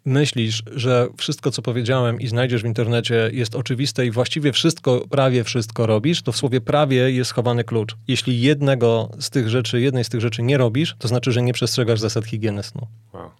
[0.04, 5.44] myślisz, że wszystko, co powiedziałem i znajdziesz w internecie jest oczywiste i właściwie wszystko, prawie
[5.44, 7.96] wszystko robisz, to w słowie prawie jest schowany klucz.
[8.08, 11.52] Jeśli jednego z tych rzeczy, jednej z tych rzeczy nie robisz, to znaczy, że nie
[11.52, 12.86] przestrzegasz zasad higieny snu.
[13.12, 13.30] Wow.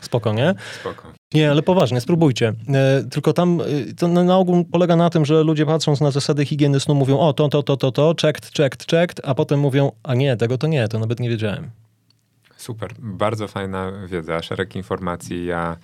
[0.00, 0.54] Spoko, nie?
[0.80, 1.12] Spoko.
[1.34, 2.52] Nie, ale poważnie, spróbujcie.
[2.68, 3.64] E, tylko tam e,
[3.94, 7.32] to na, ogół polega na tym, że ludzie patrząc na zasady higieny snu mówią o
[7.32, 10.66] to, to, to, to, to, checked, checked, checked, a potem mówią, a nie, tego to
[10.66, 11.70] nie, to nawet nie wiedziałem.
[12.56, 15.46] Super, bardzo fajna wiedza, szereg informacji.
[15.46, 15.76] Ja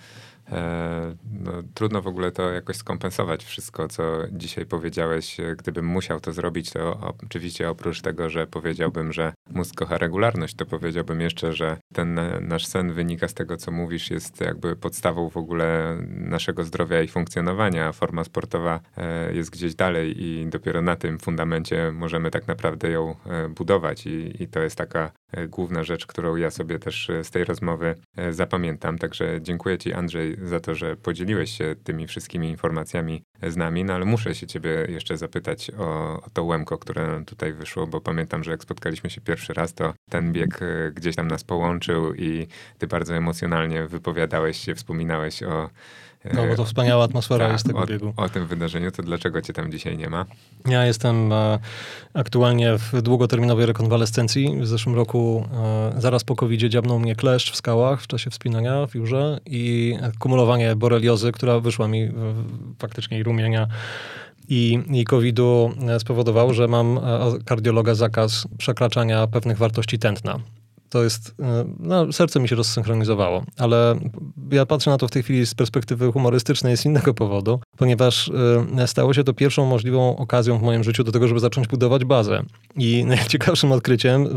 [0.51, 5.37] E, no, trudno w ogóle to jakoś skompensować wszystko, co dzisiaj powiedziałeś.
[5.57, 10.65] Gdybym musiał to zrobić, to oczywiście oprócz tego, że powiedziałbym, że mózg kocha regularność, to
[10.65, 15.37] powiedziałbym jeszcze, że ten nasz sen wynika z tego, co mówisz, jest jakby podstawą w
[15.37, 17.91] ogóle naszego zdrowia i funkcjonowania.
[17.91, 23.15] Forma sportowa e, jest gdzieś dalej i dopiero na tym fundamencie możemy tak naprawdę ją
[23.25, 25.11] e, budować i, i to jest taka
[25.49, 27.95] główna rzecz, którą ja sobie też z tej rozmowy
[28.31, 28.97] zapamiętam.
[28.97, 33.93] Także dziękuję Ci, Andrzej, za to, że podzieliłeś się tymi wszystkimi informacjami z nami, no
[33.93, 38.43] ale muszę się ciebie jeszcze zapytać o, o to łemko, które tutaj wyszło, bo pamiętam,
[38.43, 42.47] że jak spotkaliśmy się pierwszy raz, to ten bieg e, gdzieś tam nas połączył i
[42.77, 45.69] ty bardzo emocjonalnie wypowiadałeś się, wspominałeś o
[46.33, 48.13] no bo to wspaniała atmosfera tak, jest tego o, biegu.
[48.17, 50.25] O tym wydarzeniu, to dlaczego cię tam dzisiaj nie ma?
[50.65, 51.59] Ja jestem e,
[52.13, 54.61] aktualnie w długoterminowej rekonwalescencji.
[54.61, 55.45] W zeszłym roku,
[55.97, 59.95] e, zaraz po covid dziabnął mnie kleszcz w skałach w czasie wspinania w Jurze i
[60.19, 62.11] kumulowanie boreliozy, która wyszła mi
[62.79, 63.67] faktycznie i rumienia
[64.49, 66.99] i, i COVID-u e, spowodowało, że mam
[67.45, 70.39] kardiologa zakaz przekraczania pewnych wartości tętna
[70.89, 73.99] to jest, e, no, serce mi się rozsynchronizowało, ale
[74.51, 78.31] ja patrzę na to w tej chwili z perspektywy humorystycznej z innego powodu, ponieważ
[78.77, 82.05] e, stało się to pierwszą możliwą okazją w moim życiu do tego, żeby zacząć budować
[82.05, 82.43] bazę.
[82.75, 84.27] I najciekawszym odkryciem,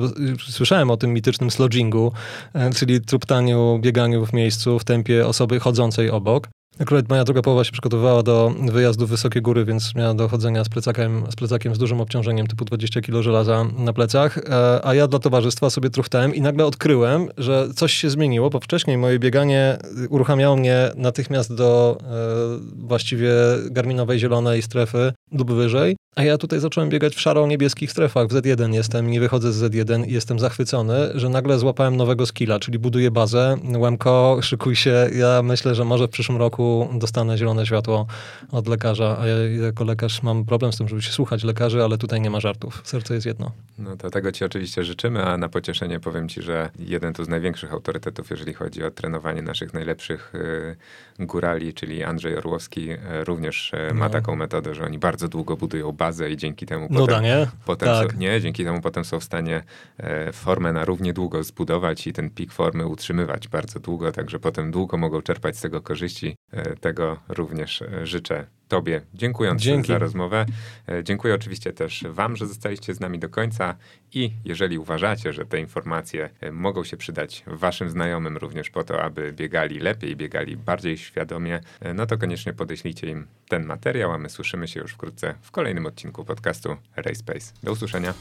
[0.48, 2.12] słyszałem o tym mitycznym slodgingu,
[2.55, 6.48] e, czyli truptaniu, bieganiu w miejscu w tempie osoby chodzącej obok.
[6.78, 10.64] Akurat moja druga połowa się przygotowywała do wyjazdu w wysokie góry, więc miała do chodzenia
[10.64, 14.94] z plecakiem, z plecakiem z dużym obciążeniem, typu 20 kg żelaza na plecach, e, a
[14.94, 19.18] ja dla towarzystwa sobie truchtałem i nagle odkryłem, że coś się zmieniło, bo wcześniej moje
[19.18, 19.78] bieganie
[20.09, 22.06] uruchamiało mnie natychmiast do e,
[22.86, 23.32] właściwie
[23.70, 28.27] garminowej zielonej strefy lub wyżej, a ja tutaj zacząłem biegać w szaro-niebieskich strefach.
[28.28, 32.59] W Z1 jestem, nie wychodzę z Z1 i jestem zachwycony, że nagle złapałem nowego skilla,
[32.59, 33.57] czyli buduję bazę.
[33.78, 35.11] Łemko, szykuj się.
[35.15, 38.07] Ja myślę, że może w przyszłym roku dostanę zielone światło
[38.53, 41.99] od lekarza, a ja jako lekarz mam problem z tym, żeby się słuchać lekarzy, ale
[41.99, 42.81] tutaj nie ma żartów.
[42.85, 43.53] Serce jest jedno.
[43.78, 47.28] No to tego ci oczywiście życzymy, a na pocieszenie powiem ci, że jeden tu z
[47.28, 50.77] największych autorytetów, jeżeli chodzi o trenowanie naszych najlepszych y,
[51.26, 54.10] górali, czyli Andrzej Orłowski, y, również y, ma no.
[54.10, 57.47] taką metodę, że oni bardzo długo budują bazę i dzięki temu Nuda, potem, nie?
[57.64, 58.12] potem Tak.
[58.12, 59.62] są, nie, dzięki temu potem są w stanie
[59.98, 64.70] e, formę na równie długo zbudować i ten pik formy utrzymywać bardzo długo, także potem
[64.70, 66.36] długo mogą czerpać z tego korzyści.
[66.52, 69.88] E, tego również e, życzę Tobie, dziękując Dzięki.
[69.92, 70.47] za rozmowę.
[70.88, 73.76] E, Dziękuję oczywiście też Wam, że zostaliście z nami do końca
[74.14, 79.02] i jeżeli uważacie, że te informacje e, mogą się przydać Waszym znajomym również po to,
[79.02, 84.18] aby biegali lepiej, biegali bardziej świadomie, e, no to koniecznie podeślijcie im ten materiał, a
[84.18, 87.52] my słyszymy się już wkrótce w kolejnym odcinku podcastu Race Pace.
[87.62, 88.14] Do usłyszenia.